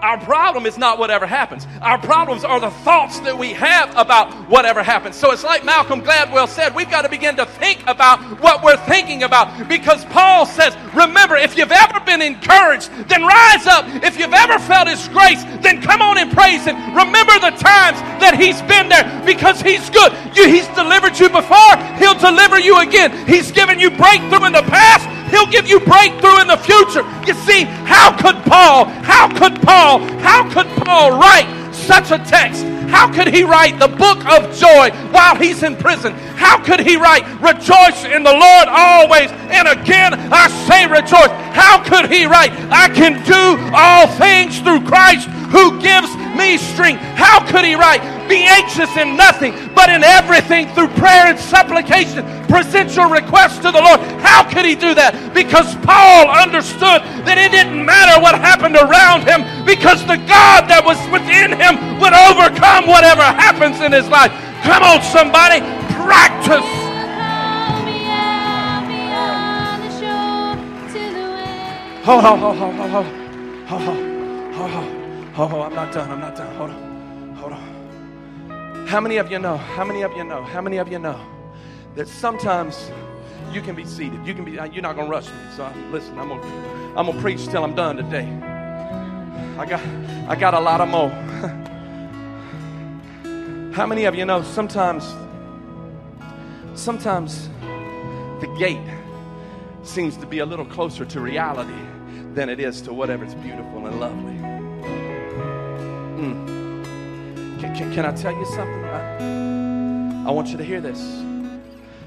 Our 0.00 0.18
problem 0.18 0.66
is 0.66 0.76
not 0.76 0.98
whatever 0.98 1.26
happens. 1.26 1.66
Our 1.80 1.98
problems 1.98 2.44
are 2.44 2.60
the 2.60 2.70
thoughts 2.70 3.20
that 3.20 3.36
we 3.38 3.52
have 3.52 3.90
about 3.96 4.32
whatever 4.48 4.82
happens. 4.82 5.16
So 5.16 5.30
it's 5.30 5.44
like 5.44 5.64
Malcolm 5.64 6.00
Gladwell 6.02 6.48
said, 6.48 6.74
we've 6.74 6.90
got 6.90 7.02
to 7.02 7.08
begin 7.08 7.36
to 7.36 7.46
think 7.46 7.82
about 7.86 8.20
what 8.40 8.62
we're 8.62 8.76
thinking 8.86 9.22
about 9.22 9.68
because 9.68 10.04
Paul 10.06 10.46
says, 10.46 10.76
remember, 10.94 11.36
if 11.36 11.56
you've 11.56 11.72
ever 11.72 12.00
been 12.00 12.20
encouraged, 12.22 12.90
then 13.08 13.22
rise 13.22 13.66
up. 13.66 13.86
If 14.04 14.18
you've 14.18 14.34
ever 14.34 14.58
felt 14.58 14.88
his 14.88 15.08
grace, 15.08 15.42
then 15.62 15.80
come 15.80 16.02
on 16.02 16.18
and 16.18 16.30
praise 16.32 16.64
him. 16.64 16.76
Remember 16.94 17.34
the 17.40 17.56
times 17.56 17.98
that 18.20 18.36
he's 18.38 18.60
been 18.62 18.88
there 18.88 19.04
because 19.24 19.60
he's 19.60 19.88
good. 19.90 20.12
You, 20.34 20.48
he's 20.48 20.68
delivered 20.74 21.18
you 21.18 21.28
before, 21.28 21.76
he'll 21.96 22.18
deliver 22.18 22.58
you 22.58 22.78
again. 22.80 23.26
He's 23.26 23.52
given 23.52 23.78
you 23.78 23.90
breakthrough 23.90 24.44
in 24.46 24.52
the 24.52 24.66
past, 24.68 25.08
He'll 25.34 25.50
give 25.50 25.66
you 25.66 25.80
breakthrough 25.80 26.42
in 26.42 26.46
the 26.46 26.56
future. 26.56 27.02
You 27.26 27.34
see, 27.34 27.64
how 27.90 28.14
could 28.14 28.36
Paul, 28.44 28.84
how 29.02 29.26
could 29.26 29.60
Paul, 29.62 29.98
how 30.22 30.48
could 30.48 30.68
Paul 30.84 31.18
write 31.18 31.50
such 31.74 32.12
a 32.12 32.18
text? 32.18 32.62
How 32.86 33.12
could 33.12 33.26
he 33.34 33.42
write 33.42 33.80
the 33.80 33.88
book 33.88 34.24
of 34.30 34.54
joy 34.54 34.90
while 35.10 35.34
he's 35.34 35.64
in 35.64 35.74
prison? 35.74 36.14
How 36.36 36.62
could 36.62 36.78
he 36.78 36.96
write, 36.96 37.24
Rejoice 37.42 38.04
in 38.04 38.22
the 38.22 38.30
Lord 38.30 38.68
always? 38.68 39.32
And 39.50 39.66
again, 39.66 40.14
I 40.30 40.46
say 40.70 40.86
rejoice. 40.86 41.34
How 41.50 41.82
could 41.82 42.12
he 42.12 42.26
write, 42.26 42.52
I 42.70 42.88
can 42.94 43.18
do 43.26 43.58
all 43.74 44.06
things 44.06 44.60
through 44.60 44.86
Christ 44.86 45.28
who 45.50 45.80
gives 45.80 46.10
me 46.36 46.56
strength. 46.58 47.00
How 47.14 47.40
could 47.44 47.64
he 47.64 47.74
write? 47.74 48.02
Be 48.28 48.44
anxious 48.44 48.88
in 48.96 49.16
nothing, 49.16 49.52
but 49.74 49.90
in 49.90 50.02
everything 50.02 50.68
through 50.72 50.88
prayer 50.96 51.28
and 51.28 51.38
supplication. 51.38 52.24
Present 52.48 52.96
your 52.96 53.12
requests 53.12 53.58
to 53.58 53.70
the 53.70 53.80
Lord. 53.80 54.00
How 54.24 54.48
could 54.48 54.64
he 54.64 54.74
do 54.74 54.94
that? 54.94 55.34
Because 55.34 55.76
Paul 55.84 56.32
understood 56.32 57.04
that 57.28 57.36
it 57.36 57.52
didn't 57.52 57.84
matter 57.84 58.16
what 58.22 58.34
happened 58.40 58.76
around 58.76 59.28
him, 59.28 59.44
because 59.68 60.00
the 60.08 60.16
God 60.24 60.66
that 60.72 60.80
was 60.84 60.96
within 61.12 61.52
him 61.52 62.00
would 62.00 62.16
overcome 62.16 62.88
whatever 62.88 63.22
happens 63.22 63.80
in 63.84 63.92
his 63.92 64.08
life. 64.08 64.32
Come 64.64 64.82
on, 64.82 65.02
somebody, 65.02 65.60
practice. 65.92 66.64
Hold 72.04 72.24
on, 72.24 72.38
hold 72.38 72.58
on, 72.58 72.74
hold 72.76 72.90
on, 72.90 73.04
hold 73.66 73.88
on, 73.88 74.52
hold 74.52 74.70
on 74.70 75.03
ho, 75.34 75.62
I'm 75.62 75.74
not 75.74 75.92
done, 75.92 76.10
I'm 76.10 76.20
not 76.20 76.36
done. 76.36 76.54
Hold 76.56 76.70
on, 76.70 77.34
hold 77.34 77.52
on. 77.52 78.86
How 78.86 79.00
many 79.00 79.16
of 79.16 79.30
you 79.30 79.38
know? 79.38 79.56
How 79.56 79.84
many 79.84 80.02
of 80.02 80.16
you 80.16 80.22
know? 80.22 80.42
How 80.42 80.60
many 80.60 80.76
of 80.76 80.90
you 80.90 80.98
know 80.98 81.20
that 81.96 82.06
sometimes 82.06 82.90
you 83.52 83.60
can 83.60 83.74
be 83.74 83.84
seated? 83.84 84.24
You 84.26 84.34
can 84.34 84.44
be. 84.44 84.58
Uh, 84.58 84.66
you're 84.66 84.82
not 84.82 84.94
gonna 84.94 85.10
rush 85.10 85.26
me. 85.26 85.34
So 85.56 85.70
listen, 85.90 86.18
I'm 86.18 86.28
gonna, 86.28 86.94
I'm 86.96 87.06
gonna 87.06 87.20
preach 87.20 87.48
till 87.48 87.64
I'm 87.64 87.74
done 87.74 87.96
today. 87.96 88.28
I 89.58 89.66
got, 89.66 89.80
I 90.28 90.36
got 90.36 90.54
a 90.54 90.60
lot 90.60 90.80
of 90.80 90.88
more. 90.88 91.10
How 93.74 93.86
many 93.86 94.04
of 94.04 94.14
you 94.14 94.24
know 94.24 94.42
sometimes, 94.42 95.04
sometimes 96.74 97.48
the 98.40 98.54
gate 98.58 98.78
seems 99.82 100.16
to 100.18 100.26
be 100.26 100.38
a 100.38 100.46
little 100.46 100.64
closer 100.64 101.04
to 101.04 101.20
reality 101.20 101.74
than 102.34 102.48
it 102.48 102.60
is 102.60 102.80
to 102.82 102.92
whatever's 102.92 103.34
beautiful 103.34 103.86
and 103.86 103.98
lovely. 103.98 104.33
Mm. 106.24 107.60
Can, 107.60 107.76
can, 107.76 107.92
can, 107.94 108.06
I 108.06 108.12
tell 108.12 108.32
you 108.32 108.46
something? 108.46 108.84
I, 108.84 110.28
I 110.28 110.30
want 110.30 110.48
you 110.48 110.56
to 110.56 110.64
hear 110.64 110.80
this. 110.80 111.22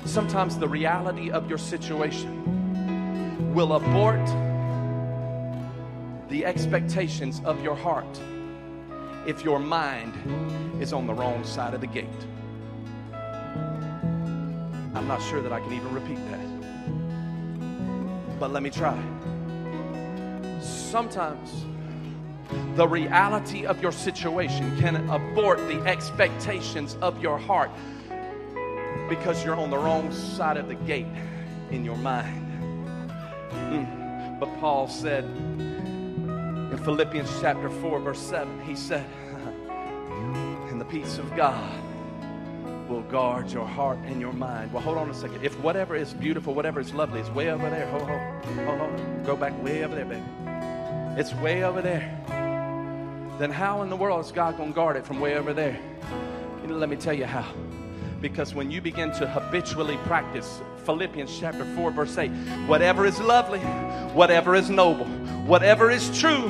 Sometimes 0.06 0.58
the 0.58 0.68
reality 0.68 1.30
of 1.30 1.48
your 1.48 1.60
situation 1.60 3.54
will 3.54 3.74
abort 3.74 4.26
the 6.30 6.46
expectations 6.46 7.42
of 7.46 7.64
your 7.64 7.76
heart 7.76 8.20
if 9.28 9.44
your 9.44 9.60
mind 9.60 10.14
is 10.82 10.94
on 10.94 11.06
the 11.06 11.14
wrong 11.14 11.44
side 11.44 11.74
of 11.76 11.82
the 11.82 11.88
gate. 11.88 12.08
I'm 14.96 15.08
not 15.08 15.22
sure 15.22 15.42
that 15.42 15.54
I 15.54 15.60
can 15.60 15.74
even 15.74 15.94
repeat 15.94 16.18
that. 16.32 16.40
But 18.40 18.52
let 18.52 18.64
me 18.64 18.72
try. 18.72 18.98
Sometimes 20.62 21.66
the 22.76 22.88
reality 22.88 23.66
of 23.66 23.82
your 23.82 23.92
situation 23.92 24.78
can 24.80 25.10
abort 25.10 25.58
the 25.68 25.80
expectations 25.86 26.96
of 27.02 27.22
your 27.22 27.38
heart 27.38 27.72
because 29.10 29.44
you're 29.44 29.56
on 29.56 29.70
the 29.70 29.78
wrong 29.78 30.12
side 30.12 30.58
of 30.58 30.68
the 30.68 30.76
gate 30.76 31.08
in 31.72 31.84
your 31.84 31.98
mind. 31.98 32.44
Mm. 33.52 34.40
But 34.40 34.60
Paul 34.60 34.88
said, 34.88 35.24
in 35.24 36.78
Philippians 36.84 37.30
chapter 37.42 37.70
4, 37.70 38.00
verse 38.00 38.20
7, 38.20 38.62
he 38.62 38.76
said, 38.76 39.06
And 40.70 40.80
the 40.80 40.86
peace 40.86 41.18
of 41.18 41.36
God 41.36 41.74
will 42.88 43.02
guard 43.04 43.52
your 43.52 43.66
heart 43.66 43.98
and 44.06 44.22
your 44.22 44.34
mind. 44.34 44.72
Well, 44.72 44.84
hold 44.84 44.98
on 44.98 45.10
a 45.10 45.14
second. 45.14 45.44
If 45.44 45.60
whatever 45.60 45.96
is 45.96 46.14
beautiful, 46.14 46.54
whatever 46.54 46.80
is 46.80 46.94
lovely 46.94 47.20
is 47.20 47.30
way 47.32 47.50
over 47.50 47.70
there, 47.70 47.88
hold 47.88 48.04
on, 48.04 48.44
hold 48.66 48.82
on, 48.82 49.24
go 49.24 49.36
back 49.36 49.62
way 49.64 49.84
over 49.84 49.96
there, 49.96 50.06
baby. 50.06 50.24
It's 51.20 51.34
way 51.36 51.64
over 51.64 51.82
there. 51.82 52.37
Then 53.38 53.52
how 53.52 53.84
in 53.84 53.90
the 53.90 53.96
world 53.96 54.26
is 54.26 54.32
God 54.32 54.58
going 54.58 54.70
to 54.70 54.76
guard 54.76 54.98
it 54.98 55.06
from 55.06 55.20
way 55.20 55.38
over 55.38 55.54
there? 55.54 55.80
Let 56.68 56.90
me 56.90 56.96
tell 56.96 57.14
you 57.14 57.26
how. 57.26 57.46
Because 58.20 58.56
when 58.56 58.72
you 58.72 58.82
begin 58.82 59.12
to 59.14 59.28
habitually 59.28 59.98
practice 60.06 60.60
Philippians 60.86 61.40
chapter 61.40 61.64
4, 61.76 61.92
verse 61.92 62.18
8, 62.18 62.30
whatever 62.66 63.06
is 63.06 63.20
lovely, 63.20 63.60
whatever 64.14 64.56
is 64.56 64.72
noble, 64.72 65.06
whatever 65.46 65.92
is 65.92 66.18
true, 66.20 66.50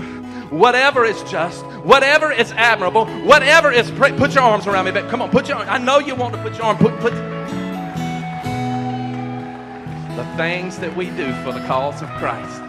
whatever 0.50 1.04
is 1.04 1.22
just, 1.24 1.66
whatever 1.84 2.32
is 2.32 2.54
admirable, 2.54 3.06
whatever 3.26 3.70
is 3.72 3.92
pra- 3.92 4.14
put 4.14 4.34
your 4.34 4.44
arms 4.44 4.66
around 4.66 4.86
me. 4.86 4.92
But 4.92 5.10
come 5.10 5.22
on, 5.22 5.30
put 5.30 5.50
your. 5.50 5.58
arm. 5.58 5.68
I 5.70 5.78
know 5.78 6.00
you 6.00 6.16
want 6.16 6.36
to 6.36 6.42
put 6.42 6.54
your 6.56 6.64
arm. 6.64 6.78
Put 6.78 6.98
put 7.00 7.14
the 10.16 10.26
things 10.38 10.78
that 10.80 10.96
we 10.96 11.10
do 11.12 11.34
for 11.44 11.52
the 11.52 11.64
cause 11.68 12.02
of 12.02 12.08
Christ. 12.12 12.66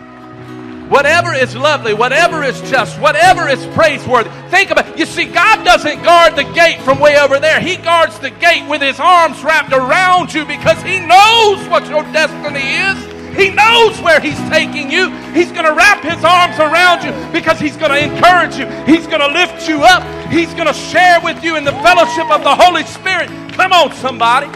Whatever 0.88 1.34
is 1.34 1.54
lovely, 1.54 1.92
whatever 1.92 2.42
is 2.42 2.60
just, 2.62 2.98
whatever 3.00 3.46
is 3.48 3.64
praiseworthy. 3.74 4.30
Think 4.48 4.70
about 4.70 4.88
it. 4.88 4.98
You 4.98 5.04
see, 5.04 5.26
God 5.26 5.64
doesn't 5.64 6.02
guard 6.02 6.34
the 6.34 6.44
gate 6.54 6.80
from 6.80 6.98
way 6.98 7.18
over 7.18 7.38
there. 7.38 7.60
He 7.60 7.76
guards 7.76 8.18
the 8.18 8.30
gate 8.30 8.66
with 8.68 8.80
his 8.80 8.98
arms 8.98 9.42
wrapped 9.44 9.72
around 9.72 10.32
you 10.32 10.46
because 10.46 10.80
he 10.82 11.00
knows 11.00 11.68
what 11.68 11.86
your 11.88 12.02
destiny 12.12 12.76
is. 12.88 13.18
He 13.38 13.50
knows 13.50 14.00
where 14.00 14.20
He's 14.20 14.38
taking 14.48 14.90
you. 14.90 15.10
He's 15.32 15.52
going 15.52 15.64
to 15.64 15.72
wrap 15.72 16.02
His 16.02 16.24
arms 16.24 16.58
around 16.58 17.04
you 17.04 17.12
because 17.32 17.60
He's 17.60 17.76
going 17.76 17.92
to 17.92 18.02
encourage 18.02 18.56
you. 18.56 18.66
He's 18.84 19.06
going 19.06 19.20
to 19.20 19.28
lift 19.28 19.68
you 19.68 19.82
up. 19.82 20.02
He's 20.28 20.52
going 20.54 20.66
to 20.66 20.74
share 20.74 21.20
with 21.20 21.44
you 21.44 21.56
in 21.56 21.62
the 21.62 21.72
fellowship 21.72 22.28
of 22.30 22.42
the 22.42 22.54
Holy 22.54 22.82
Spirit. 22.84 23.28
Come 23.52 23.72
on, 23.72 23.92
somebody. 23.94 24.48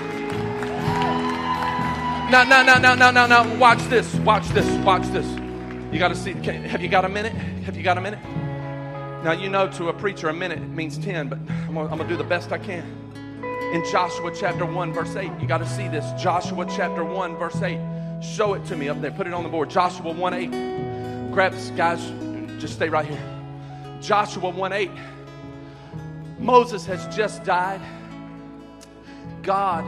Now, 2.33 2.45
now, 2.45 2.63
now, 2.63 2.79
now, 2.79 2.95
now, 2.95 3.11
now, 3.11 3.27
now, 3.27 3.57
watch 3.57 3.83
this. 3.89 4.13
Watch 4.17 4.49
this. 4.49 4.67
Watch 4.85 5.07
this. 5.09 5.42
You 5.93 5.99
got 5.99 6.09
to 6.09 6.17
see. 6.17 6.33
Have 6.33 6.81
you 6.81 6.89
got 6.89 7.05
a 7.05 7.09
minute? 7.09 7.35
Have 7.65 7.77
you 7.77 7.83
got 7.83 7.99
a 7.99 8.01
minute? 8.01 8.19
Now, 9.23 9.33
you 9.33 9.51
know, 9.51 9.69
to 9.73 9.89
a 9.89 9.93
preacher, 9.93 10.31
a 10.31 10.33
minute 10.33 10.59
means 10.71 10.97
10, 10.97 11.29
but 11.29 11.39
I'm 11.69 11.75
going 11.75 11.99
to 11.99 12.09
do 12.09 12.17
the 12.17 12.25
best 12.25 12.51
I 12.51 12.57
can. 12.57 12.83
In 13.75 13.85
Joshua 13.91 14.33
chapter 14.35 14.65
1, 14.65 14.93
verse 14.95 15.15
8, 15.15 15.31
you 15.39 15.47
got 15.47 15.59
to 15.59 15.69
see 15.69 15.89
this. 15.89 16.05
Joshua 16.21 16.65
chapter 16.65 17.05
1, 17.05 17.37
verse 17.37 17.61
8. 17.61 17.79
Show 18.23 18.55
it 18.55 18.65
to 18.67 18.77
me 18.77 18.89
up 18.89 19.03
there. 19.03 19.11
Put 19.11 19.27
it 19.27 19.35
on 19.35 19.43
the 19.43 19.51
board. 19.51 19.69
Joshua 19.69 20.13
1 20.13 20.35
8. 20.35 21.31
Grab, 21.31 21.55
guys, 21.77 22.01
just 22.59 22.75
stay 22.75 22.89
right 22.89 23.07
here. 23.07 23.23
Joshua 24.01 24.49
1 24.49 24.73
8. 24.73 24.91
Moses 26.39 26.87
has 26.87 27.15
just 27.15 27.45
died. 27.45 27.81
God 29.43 29.85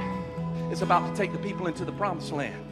is 0.70 0.82
about 0.82 1.09
to 1.09 1.16
take 1.16 1.32
the 1.32 1.38
people 1.38 1.66
into 1.66 1.86
the 1.86 1.92
promised 1.92 2.30
land. 2.30 2.62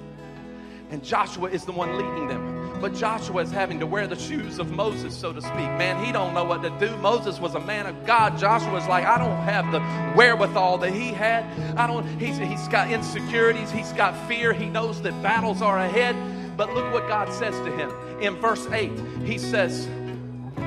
And 0.90 1.02
Joshua 1.02 1.48
is 1.48 1.64
the 1.64 1.72
one 1.72 1.96
leading 1.96 2.28
them. 2.28 2.61
But 2.82 2.96
Joshua 2.96 3.42
is 3.42 3.52
having 3.52 3.78
to 3.78 3.86
wear 3.86 4.08
the 4.08 4.18
shoes 4.18 4.58
of 4.58 4.72
Moses, 4.72 5.16
so 5.16 5.32
to 5.32 5.40
speak. 5.40 5.54
Man, 5.54 6.04
he 6.04 6.10
don't 6.10 6.34
know 6.34 6.42
what 6.42 6.62
to 6.62 6.70
do. 6.80 6.96
Moses 6.96 7.38
was 7.38 7.54
a 7.54 7.60
man 7.60 7.86
of 7.86 8.04
God. 8.04 8.36
Joshua 8.36 8.76
is 8.76 8.88
like, 8.88 9.04
I 9.04 9.18
don't 9.18 9.36
have 9.44 9.70
the 9.70 9.78
wherewithal 10.16 10.78
that 10.78 10.92
he 10.92 11.12
had. 11.12 11.44
I 11.78 11.86
don't. 11.86 12.04
He's 12.18 12.38
he's 12.38 12.66
got 12.66 12.90
insecurities. 12.90 13.70
He's 13.70 13.92
got 13.92 14.16
fear. 14.26 14.52
He 14.52 14.66
knows 14.66 15.00
that 15.02 15.12
battles 15.22 15.62
are 15.62 15.78
ahead. 15.78 16.16
But 16.56 16.74
look 16.74 16.92
what 16.92 17.06
God 17.06 17.32
says 17.32 17.54
to 17.60 17.70
him 17.70 17.92
in 18.20 18.34
verse 18.34 18.66
eight. 18.72 19.00
He 19.24 19.38
says, 19.38 19.86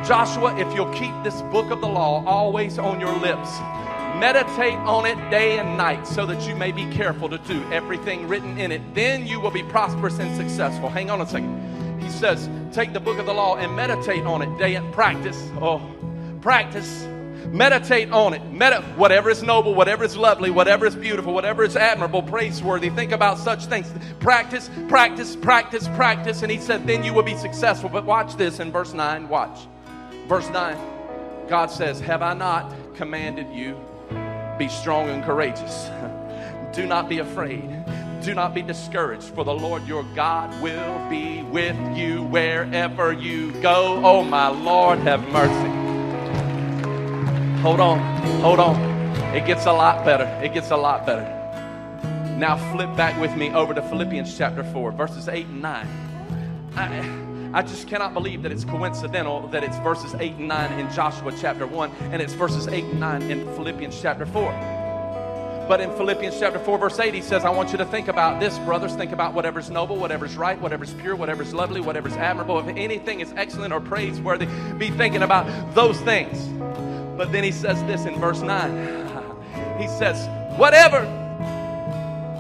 Joshua, 0.08 0.58
if 0.58 0.74
you'll 0.74 0.94
keep 0.94 1.14
this 1.26 1.42
book 1.52 1.70
of 1.70 1.82
the 1.82 1.88
law 1.88 2.24
always 2.26 2.80
on 2.80 3.02
your 3.02 3.16
lips 3.20 3.50
Meditate 4.20 4.76
on 4.76 5.06
it 5.06 5.18
day 5.30 5.60
and 5.60 5.78
night 5.78 6.08
so 6.08 6.26
that 6.26 6.48
you 6.48 6.56
may 6.56 6.72
be 6.72 6.90
careful 6.90 7.28
to 7.28 7.38
do 7.40 7.62
everything 7.70 8.30
written 8.30 8.58
in 8.58 8.72
it. 8.72 8.82
Then 8.96 9.28
you 9.28 9.42
will 9.42 9.52
be 9.52 9.62
prosperous 9.64 10.20
and 10.20 10.34
successful. 10.38 10.88
Hang 10.88 11.10
on 11.10 11.20
a 11.20 11.28
second 11.28 11.65
says, 12.10 12.50
Take 12.72 12.94
the 12.94 13.00
book 13.00 13.18
of 13.18 13.26
the 13.26 13.34
law 13.34 13.56
and 13.56 13.76
meditate 13.76 14.24
on 14.24 14.42
it 14.42 14.58
day 14.58 14.76
and 14.76 14.94
practice. 14.94 15.38
Oh, 15.62 15.82
practice. 16.42 17.08
Meditate 17.48 18.12
on 18.12 18.34
it. 18.34 18.44
Medi- 18.52 18.84
whatever 18.98 19.30
is 19.30 19.44
noble, 19.44 19.74
whatever 19.76 20.04
is 20.04 20.18
lovely, 20.18 20.50
whatever 20.50 20.86
is 20.86 20.96
beautiful, 20.96 21.34
whatever 21.34 21.64
is 21.64 21.76
admirable, 21.76 22.24
praiseworthy. 22.24 22.90
Think 22.90 23.12
about 23.12 23.38
such 23.38 23.66
things. 23.66 23.92
Practice, 24.20 24.70
practice, 24.90 25.36
practice, 25.36 25.88
practice. 25.90 26.42
And 26.42 26.52
he 26.52 26.58
said, 26.58 26.86
Then 26.88 27.04
you 27.04 27.14
will 27.14 27.24
be 27.24 27.38
successful. 27.38 27.90
But 27.90 28.06
watch 28.06 28.36
this 28.36 28.60
in 28.60 28.72
verse 28.72 28.94
9. 28.94 29.30
Watch. 29.30 29.68
Verse 30.28 30.50
9. 30.50 30.78
God 31.48 31.68
says, 31.68 32.00
Have 32.02 32.22
I 32.22 32.34
not 32.34 32.74
commanded 32.96 33.48
you? 33.54 33.80
Be 34.58 34.68
strong 34.68 35.10
and 35.10 35.24
courageous. 35.24 35.86
Do 36.76 36.86
not 36.86 37.08
be 37.08 37.20
afraid. 37.20 37.85
Do 38.26 38.34
not 38.34 38.56
be 38.56 38.64
discouraged, 38.64 39.26
for 39.36 39.46
the 39.46 39.54
Lord 39.54 39.88
your 39.88 40.02
God 40.16 40.60
will 40.60 41.10
be 41.12 41.44
with 41.44 41.78
you 41.96 42.24
wherever 42.24 43.14
you 43.14 43.52
go. 43.62 44.02
Oh, 44.04 44.24
my 44.24 44.48
Lord, 44.48 44.98
have 45.02 45.22
mercy. 45.30 45.70
Hold 47.62 47.80
on, 47.80 48.00
hold 48.42 48.60
on. 48.60 48.82
It 49.36 49.46
gets 49.46 49.68
a 49.68 49.72
lot 49.72 50.04
better. 50.04 50.26
It 50.44 50.56
gets 50.56 50.72
a 50.72 50.76
lot 50.76 51.06
better. 51.06 51.22
Now, 52.40 52.58
flip 52.74 52.96
back 52.98 53.22
with 53.22 53.36
me 53.36 53.52
over 53.52 53.76
to 53.76 53.82
Philippians 53.84 54.36
chapter 54.36 54.64
4, 54.64 54.92
verses 54.94 55.30
8 55.30 55.46
and 55.46 55.62
9. 55.62 55.88
I, 56.78 57.60
I 57.60 57.62
just 57.62 57.88
cannot 57.88 58.16
believe 58.16 58.42
that 58.42 58.52
it's 58.52 58.66
coincidental 58.66 59.48
that 59.50 59.64
it's 59.64 59.78
verses 59.78 60.16
8 60.16 60.34
and 60.38 60.48
9 60.48 60.80
in 60.80 60.92
Joshua 60.92 61.32
chapter 61.40 61.68
1 61.68 61.92
and 62.12 62.24
it's 62.24 62.34
verses 62.34 62.68
8 62.68 62.86
and 62.86 63.00
9 63.00 63.22
in 63.30 63.46
Philippians 63.56 64.02
chapter 64.02 64.26
4. 64.26 64.75
But 65.68 65.82
in 65.82 65.90
Philippians 65.98 66.40
chapter 66.40 66.60
4, 66.60 66.78
verse 66.78 67.00
8, 67.00 67.12
he 67.12 67.22
says, 67.22 67.44
I 67.44 67.50
want 67.50 67.72
you 67.72 67.80
to 67.80 67.86
think 67.86 68.08
about 68.08 68.40
this, 68.40 68.60
brothers. 68.60 68.94
Think 68.94 69.12
about 69.12 69.34
whatever's 69.34 69.72
noble, 69.72 69.96
whatever's 69.96 70.38
right, 70.38 70.62
whatever's 70.62 70.94
pure, 70.94 71.16
whatever's 71.16 71.56
lovely, 71.56 71.82
whatever's 71.82 72.14
admirable. 72.14 72.60
If 72.60 72.68
anything 72.78 73.20
is 73.20 73.34
excellent 73.36 73.74
or 73.74 73.82
praiseworthy, 73.82 74.46
be 74.78 74.92
thinking 74.92 75.24
about 75.24 75.74
those 75.74 76.00
things. 76.02 76.48
But 77.18 77.32
then 77.32 77.44
he 77.44 77.52
says 77.52 77.84
this 77.86 78.06
in 78.06 78.20
verse 78.20 78.42
9. 78.42 79.78
he 79.80 79.88
says, 79.88 80.28
Whatever. 80.60 80.98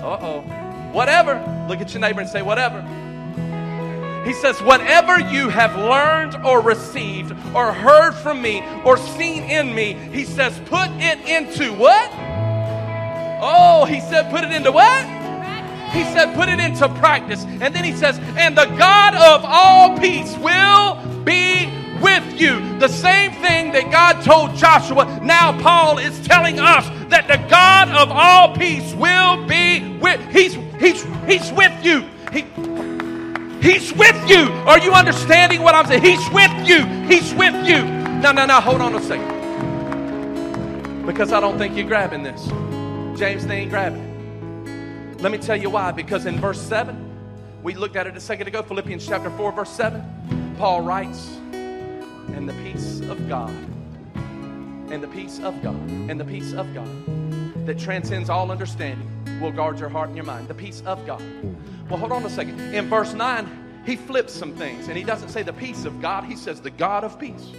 Uh 0.03 0.19
oh. 0.21 0.41
Whatever. 0.91 1.65
Look 1.67 1.81
at 1.81 1.91
your 1.93 2.01
neighbor 2.01 2.21
and 2.21 2.29
say, 2.29 2.43
Whatever. 2.43 2.81
He 4.23 4.33
says, 4.33 4.61
Whatever 4.61 5.19
you 5.19 5.49
have 5.49 5.75
learned 5.75 6.35
or 6.45 6.61
received 6.61 7.31
or 7.55 7.73
heard 7.73 8.11
from 8.13 8.39
me 8.39 8.63
or 8.85 8.97
seen 8.97 9.43
in 9.43 9.73
me, 9.73 9.93
he 10.11 10.25
says, 10.25 10.59
Put 10.65 10.89
it 10.91 11.27
into 11.27 11.73
what? 11.73 12.34
Oh, 13.41 13.85
he 13.85 13.99
said, 14.01 14.31
put 14.31 14.43
it 14.43 14.51
into 14.51 14.71
what? 14.71 15.05
He 15.91 16.03
said, 16.03 16.35
put 16.35 16.49
it 16.49 16.59
into 16.59 16.89
practice. 16.99 17.43
And 17.45 17.73
then 17.73 17.83
he 17.83 17.93
says, 17.93 18.19
and 18.37 18.57
the 18.57 18.65
God 18.77 19.15
of 19.15 19.45
all 19.45 19.97
peace 19.97 20.35
will 20.37 21.23
be 21.23 21.71
with 22.01 22.39
you. 22.39 22.77
The 22.79 22.87
same 22.89 23.31
thing 23.41 23.71
that 23.71 23.89
God 23.91 24.21
told 24.23 24.55
Joshua, 24.55 25.05
now 25.23 25.59
Paul 25.61 25.97
is 25.97 26.19
telling 26.27 26.59
us 26.59 26.87
that 27.09 27.27
the 27.27 27.37
God 27.49 27.89
of 27.89 28.11
all 28.11 28.55
peace 28.55 28.93
will 28.93 29.45
be 29.47 29.97
with 29.99 30.19
he's 30.31 30.55
he's 30.79 31.03
he's 31.25 31.51
with 31.53 31.73
you. 31.83 32.03
He, 32.31 32.41
he's 33.61 33.93
with 33.93 34.29
you. 34.29 34.51
Are 34.67 34.79
you 34.79 34.91
understanding 34.91 35.61
what 35.61 35.73
I'm 35.73 35.85
saying? 35.85 36.03
He's 36.03 36.29
with 36.31 36.67
you. 36.67 36.85
He's 37.07 37.33
with 37.33 37.55
you. 37.65 37.83
No, 38.19 38.31
no, 38.33 38.45
no, 38.45 38.59
hold 38.59 38.81
on 38.81 38.93
a 38.95 39.01
second. 39.01 39.35
Because 41.05 41.31
I 41.31 41.39
don't 41.39 41.57
think 41.57 41.77
you're 41.77 41.87
grabbing 41.87 42.23
this. 42.23 42.49
James, 43.15 43.47
they 43.47 43.59
ain't 43.59 43.69
grabbing 43.69 44.01
it. 44.01 45.21
Let 45.21 45.31
me 45.31 45.37
tell 45.37 45.55
you 45.55 45.69
why. 45.69 45.91
Because 45.91 46.25
in 46.25 46.39
verse 46.39 46.61
7, 46.61 47.61
we 47.63 47.73
looked 47.73 47.95
at 47.95 48.07
it 48.07 48.15
a 48.15 48.19
second 48.19 48.47
ago, 48.47 48.61
Philippians 48.61 49.07
chapter 49.07 49.29
4, 49.31 49.51
verse 49.53 49.69
7, 49.69 50.55
Paul 50.57 50.81
writes, 50.81 51.37
And 51.53 52.47
the 52.47 52.53
peace 52.63 52.99
of 53.01 53.27
God, 53.27 53.49
and 54.91 55.01
the 55.01 55.07
peace 55.07 55.39
of 55.39 55.61
God, 55.63 55.75
and 55.75 56.19
the 56.19 56.25
peace 56.25 56.53
of 56.53 56.71
God 56.73 57.65
that 57.65 57.79
transcends 57.79 58.29
all 58.29 58.51
understanding 58.51 59.09
will 59.41 59.51
guard 59.51 59.79
your 59.79 59.89
heart 59.89 60.09
and 60.09 60.15
your 60.15 60.25
mind. 60.25 60.47
The 60.47 60.53
peace 60.53 60.83
of 60.85 61.05
God. 61.05 61.23
Well, 61.89 61.99
hold 61.99 62.11
on 62.11 62.25
a 62.25 62.29
second. 62.29 62.59
In 62.73 62.87
verse 62.87 63.13
9, 63.13 63.83
he 63.85 63.95
flips 63.95 64.33
some 64.33 64.53
things, 64.53 64.87
and 64.87 64.97
he 64.97 65.03
doesn't 65.03 65.29
say 65.29 65.41
the 65.41 65.53
peace 65.53 65.85
of 65.85 66.01
God, 66.01 66.25
he 66.25 66.35
says 66.35 66.61
the 66.61 66.69
God 66.69 67.03
of 67.03 67.19
peace. 67.19 67.51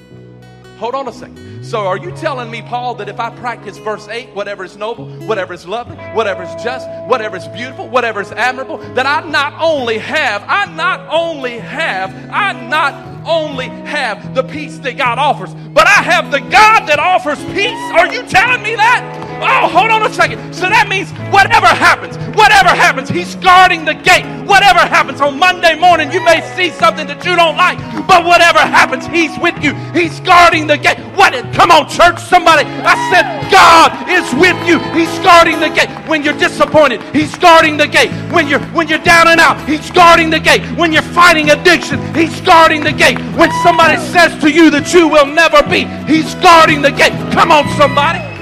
Hold 0.78 0.94
on 0.94 1.08
a 1.08 1.12
second. 1.12 1.64
So, 1.64 1.80
are 1.86 1.96
you 1.96 2.10
telling 2.12 2.50
me, 2.50 2.60
Paul, 2.60 2.94
that 2.96 3.08
if 3.08 3.18
I 3.18 3.30
practice 3.30 3.78
verse 3.78 4.08
8, 4.08 4.34
whatever 4.34 4.62
is 4.62 4.76
noble, 4.76 5.06
whatever 5.26 5.54
is 5.54 5.66
lovely, 5.66 5.96
whatever 6.14 6.42
is 6.42 6.54
just, 6.62 6.88
whatever 7.08 7.36
is 7.38 7.48
beautiful, 7.48 7.88
whatever 7.88 8.20
is 8.20 8.30
admirable, 8.32 8.78
that 8.94 9.06
I 9.06 9.28
not 9.28 9.54
only 9.60 9.98
have, 9.98 10.44
I 10.46 10.66
not 10.66 11.00
only 11.08 11.58
have, 11.58 12.14
I 12.30 12.52
not 12.68 12.94
only 13.26 13.66
have 13.66 14.34
the 14.34 14.42
peace 14.42 14.78
that 14.78 14.96
God 14.96 15.18
offers, 15.18 15.52
but 15.72 15.86
I 15.86 16.02
have 16.02 16.30
the 16.30 16.40
God 16.40 16.86
that 16.86 16.98
offers 16.98 17.42
peace? 17.46 17.92
Are 17.94 18.12
you 18.12 18.22
telling 18.26 18.62
me 18.62 18.76
that? 18.76 19.25
Oh, 19.40 19.68
hold 19.68 19.90
on 19.90 20.02
a 20.06 20.12
second. 20.12 20.54
So 20.54 20.68
that 20.68 20.88
means 20.88 21.10
whatever 21.32 21.66
happens, 21.66 22.16
whatever 22.36 22.70
happens, 22.70 23.08
He's 23.08 23.34
guarding 23.36 23.84
the 23.84 23.94
gate. 23.94 24.24
Whatever 24.46 24.80
happens 24.80 25.20
on 25.20 25.38
Monday 25.38 25.74
morning, 25.78 26.12
you 26.12 26.24
may 26.24 26.40
see 26.54 26.70
something 26.70 27.06
that 27.08 27.24
you 27.24 27.36
don't 27.36 27.56
like, 27.56 27.78
but 28.06 28.24
whatever 28.24 28.60
happens, 28.60 29.06
He's 29.06 29.36
with 29.38 29.56
you. 29.62 29.74
He's 29.92 30.20
guarding 30.20 30.66
the 30.66 30.78
gate. 30.78 30.98
What? 31.14 31.34
Come 31.52 31.70
on, 31.70 31.88
church, 31.88 32.18
somebody. 32.20 32.64
I 32.64 32.94
said, 33.10 33.50
God 33.50 33.92
is 34.08 34.24
with 34.40 34.56
you. 34.66 34.78
He's 34.94 35.12
guarding 35.20 35.60
the 35.60 35.68
gate. 35.68 35.90
When 36.08 36.22
you're 36.22 36.38
disappointed, 36.38 37.02
He's 37.14 37.34
guarding 37.36 37.76
the 37.76 37.88
gate. 37.88 38.10
When 38.32 38.46
you're 38.48 38.60
when 38.76 38.88
you're 38.88 39.02
down 39.02 39.28
and 39.28 39.40
out, 39.40 39.58
He's 39.68 39.90
guarding 39.90 40.30
the 40.30 40.40
gate. 40.40 40.62
When 40.78 40.92
you're 40.92 41.02
fighting 41.16 41.50
addiction, 41.50 41.98
He's 42.14 42.40
guarding 42.42 42.84
the 42.84 42.92
gate. 42.92 43.18
When 43.36 43.50
somebody 43.62 43.96
says 44.12 44.38
to 44.40 44.50
you 44.50 44.70
that 44.70 44.92
you 44.94 45.08
will 45.08 45.26
never 45.26 45.62
be, 45.68 45.84
He's 46.06 46.34
guarding 46.36 46.82
the 46.82 46.92
gate. 46.92 47.12
Come 47.32 47.50
on, 47.50 47.68
somebody. 47.76 48.35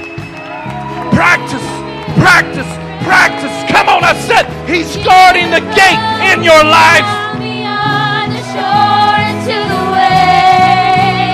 Practice, 1.15 1.67
practice, 2.19 2.71
practice. 3.07 3.71
Come 3.71 3.89
on, 3.89 4.05
I 4.05 4.15
said 4.15 4.45
He's 4.69 4.97
guarding 5.05 5.51
the 5.51 5.61
gate 5.75 6.03
in 6.33 6.43
your 6.43 6.65
life. 6.65 7.05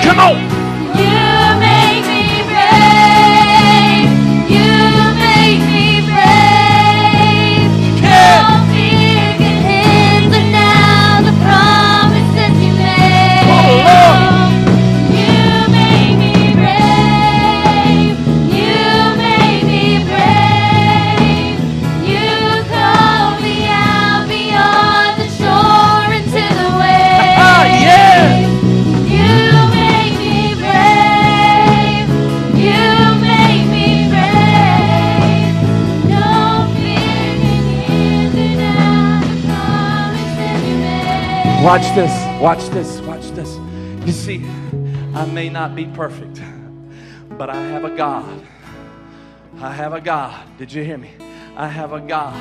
Come 0.05 0.19
on. 0.19 0.50
Watch 41.63 41.95
this, 41.95 42.41
watch 42.41 42.69
this, 42.71 43.01
watch 43.03 43.31
this. 43.33 43.57
You 44.07 44.13
see, 44.13 44.47
I 45.15 45.27
may 45.27 45.51
not 45.51 45.77
be 45.77 45.85
perfect, 45.85 46.41
but 47.37 47.51
I 47.51 47.61
have 47.61 47.85
a 47.85 47.95
God. 47.95 48.47
I 49.61 49.71
have 49.71 49.93
a 49.93 50.01
God. 50.01 50.43
Did 50.57 50.73
you 50.73 50.83
hear 50.83 50.97
me? 50.97 51.11
I 51.57 51.69
have 51.69 51.93
a 51.93 52.01
God 52.01 52.35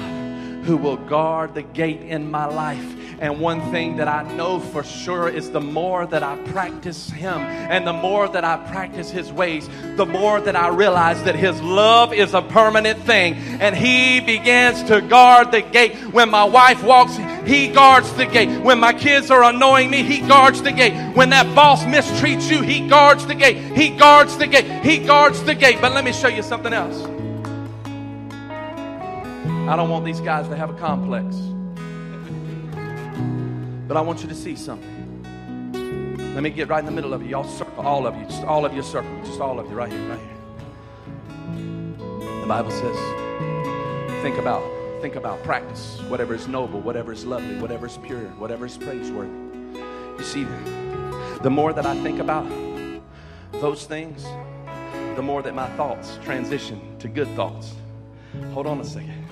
who 0.64 0.78
will 0.78 0.96
guard 0.96 1.54
the 1.54 1.64
gate 1.64 2.00
in 2.00 2.32
my 2.32 2.46
life. 2.46 2.96
And 3.20 3.42
one 3.42 3.60
thing 3.70 3.98
that 3.98 4.08
I 4.08 4.24
know 4.34 4.62
for 4.62 4.82
sure 4.82 5.28
is 5.28 5.52
the 5.52 5.60
more 5.60 6.06
that 6.06 6.24
I 6.24 6.38
practice 6.52 7.10
Him 7.10 7.42
and 7.42 7.86
the 7.86 7.92
more 7.92 8.30
that 8.30 8.46
I 8.46 8.56
practice 8.72 9.10
His 9.10 9.30
ways, 9.30 9.68
the 9.98 10.06
more 10.06 10.40
that 10.40 10.56
I 10.56 10.70
realize 10.70 11.22
that 11.24 11.36
His 11.36 11.62
love 11.62 12.14
is 12.14 12.34
a 12.34 12.42
permanent 12.42 12.98
thing. 13.02 13.34
And 13.60 13.76
He 13.76 14.22
begins 14.22 14.84
to 14.84 15.02
guard 15.02 15.52
the 15.52 15.62
gate. 15.62 15.98
When 16.14 16.30
my 16.30 16.46
wife 16.46 16.82
walks, 16.82 17.18
He 17.46 17.68
guards 17.68 18.14
the 18.14 18.26
gate. 18.26 18.62
When 18.62 18.80
my 18.80 18.94
kids 18.94 19.30
are 19.30 19.44
annoying 19.44 19.90
me, 19.90 20.04
He 20.04 20.22
guards 20.22 20.62
the 20.62 20.72
gate. 20.72 20.94
When 21.14 21.32
that 21.32 21.54
boss 21.54 21.84
mistreats 21.84 22.50
you, 22.50 22.62
He 22.62 22.88
guards 22.88 23.26
the 23.28 23.36
gate. 23.36 23.58
He 23.76 23.90
guards 23.90 24.38
the 24.38 24.48
gate. 24.48 24.66
He 24.82 24.98
guards 24.98 25.44
the 25.44 25.56
gate. 25.56 25.80
But 25.82 25.92
let 25.94 26.06
me 26.06 26.14
show 26.14 26.30
you 26.30 26.42
something 26.42 26.72
else. 26.72 27.04
I 29.68 29.76
don't 29.76 29.90
want 29.90 30.06
these 30.06 30.22
guys 30.22 30.48
to 30.48 30.56
have 30.56 30.70
a 30.70 30.78
complex. 30.80 31.36
But 33.90 33.98
I 33.98 34.02
want 34.02 34.22
you 34.22 34.28
to 34.30 34.36
see 34.36 34.56
something. 34.56 35.18
Let 36.36 36.44
me 36.44 36.52
get 36.52 36.68
right 36.68 36.78
in 36.78 36.86
the 36.86 36.92
middle 36.92 37.12
of 37.12 37.24
you. 37.24 37.30
Y'all 37.30 37.44
circle, 37.44 37.84
all 37.84 38.06
of 38.06 38.16
you. 38.16 38.24
Just 38.26 38.44
all 38.44 38.64
of 38.64 38.72
you 38.72 38.84
circle. 38.84 39.10
Just 39.26 39.42
all 39.42 39.60
of 39.60 39.68
you, 39.68 39.76
right 39.76 39.92
here, 39.92 40.08
right 40.08 40.20
here. 40.20 40.38
The 42.42 42.46
Bible 42.48 42.70
says, 42.70 42.96
think 44.22 44.38
about, 44.38 44.62
think 45.02 45.16
about 45.16 45.42
practice. 45.44 46.00
Whatever 46.08 46.36
is 46.36 46.48
noble, 46.48 46.80
whatever 46.82 47.12
is 47.12 47.26
lovely, 47.26 47.58
whatever 47.58 47.88
is 47.88 47.98
pure, 47.98 48.28
whatever 48.38 48.68
is 48.68 48.78
praiseworthy. 48.78 49.34
You 50.20 50.24
see, 50.24 50.44
the 51.42 51.50
more 51.50 51.74
that 51.74 51.88
I 51.88 52.00
think 52.04 52.20
about 52.20 52.48
those 53.54 53.86
things, 53.86 54.24
the 55.16 55.24
more 55.24 55.42
that 55.42 55.56
my 55.56 55.68
thoughts 55.78 56.20
transition 56.24 56.96
to 57.00 57.08
good 57.08 57.28
thoughts. 57.36 57.74
Hold 58.54 58.68
on 58.68 58.82
a 58.82 58.86
second. 58.86 59.26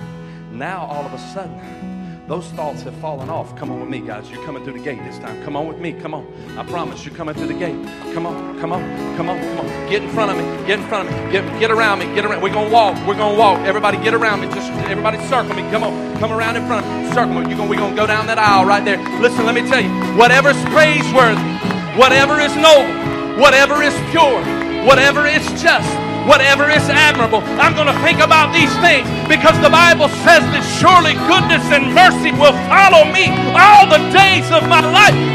Now, 0.51 0.87
all 0.87 1.05
of 1.05 1.13
a 1.13 1.19
sudden, 1.19 1.96
those 2.27 2.45
thoughts 2.47 2.81
have 2.81 2.93
fallen 2.95 3.29
off. 3.29 3.55
Come 3.55 3.71
on 3.71 3.79
with 3.79 3.89
me, 3.89 4.01
guys. 4.01 4.29
You're 4.29 4.43
coming 4.43 4.61
through 4.63 4.73
the 4.73 4.83
gate 4.83 4.99
this 5.05 5.17
time. 5.19 5.41
Come 5.43 5.55
on 5.55 5.65
with 5.65 5.79
me. 5.79 5.93
Come 5.93 6.13
on. 6.13 6.27
I 6.57 6.63
promise 6.65 7.05
you're 7.05 7.15
coming 7.15 7.33
through 7.33 7.47
the 7.47 7.53
gate. 7.53 7.81
Come 8.13 8.25
on. 8.25 8.59
Come 8.59 8.73
on. 8.73 8.81
Come 9.15 9.29
on. 9.29 9.39
Come 9.39 9.59
on. 9.59 9.89
Get 9.89 10.03
in 10.03 10.09
front 10.09 10.31
of 10.31 10.37
me. 10.37 10.67
Get 10.67 10.79
in 10.79 10.87
front 10.87 11.07
of 11.07 11.15
me. 11.15 11.31
Get, 11.31 11.59
get 11.59 11.71
around 11.71 11.99
me. 11.99 12.05
Get 12.13 12.25
around. 12.25 12.41
We're 12.41 12.51
going 12.51 12.67
to 12.67 12.73
walk. 12.73 12.95
We're 13.07 13.15
going 13.15 13.33
to 13.33 13.39
walk. 13.39 13.59
Everybody 13.59 13.97
get 14.03 14.13
around 14.13 14.41
me. 14.41 14.47
Just 14.47 14.69
everybody 14.89 15.17
circle 15.27 15.55
me. 15.55 15.61
Come 15.71 15.83
on. 15.83 16.17
Come 16.17 16.33
around 16.33 16.57
in 16.57 16.67
front 16.67 16.85
of 16.85 16.91
me. 16.91 17.13
Circle 17.13 17.33
me. 17.33 17.47
You're 17.47 17.57
gonna, 17.57 17.69
we're 17.69 17.77
going 17.77 17.95
to 17.95 18.01
go 18.01 18.05
down 18.05 18.27
that 18.27 18.37
aisle 18.37 18.65
right 18.65 18.83
there. 18.83 18.97
Listen, 19.21 19.45
let 19.45 19.55
me 19.55 19.65
tell 19.65 19.79
you. 19.79 19.89
Whatever's 20.17 20.61
praiseworthy, 20.75 21.39
whatever 21.95 22.41
is 22.41 22.53
noble, 22.57 23.39
whatever 23.39 23.81
is 23.81 23.95
pure, 24.11 24.43
whatever 24.83 25.25
is 25.25 25.45
just, 25.61 25.87
whatever 26.27 26.69
is 26.69 26.83
admirable. 26.91 27.39
I'm 27.57 27.73
going 27.73 27.87
to 27.87 27.97
think 28.03 28.19
about 28.19 28.51
these 28.53 28.71
things 28.83 29.07
because 29.31 29.55
the 29.63 29.71
Bible 29.71 30.11
says 30.27 30.43
that 30.51 30.63
surely 30.77 31.15
goodness 31.31 31.63
and 31.71 31.95
mercy 31.95 32.35
will 32.35 32.53
follow 32.67 33.07
me 33.07 33.31
all 33.55 33.87
the 33.87 34.03
days 34.11 34.51
of 34.51 34.67
my 34.67 34.83
life. 34.83 35.27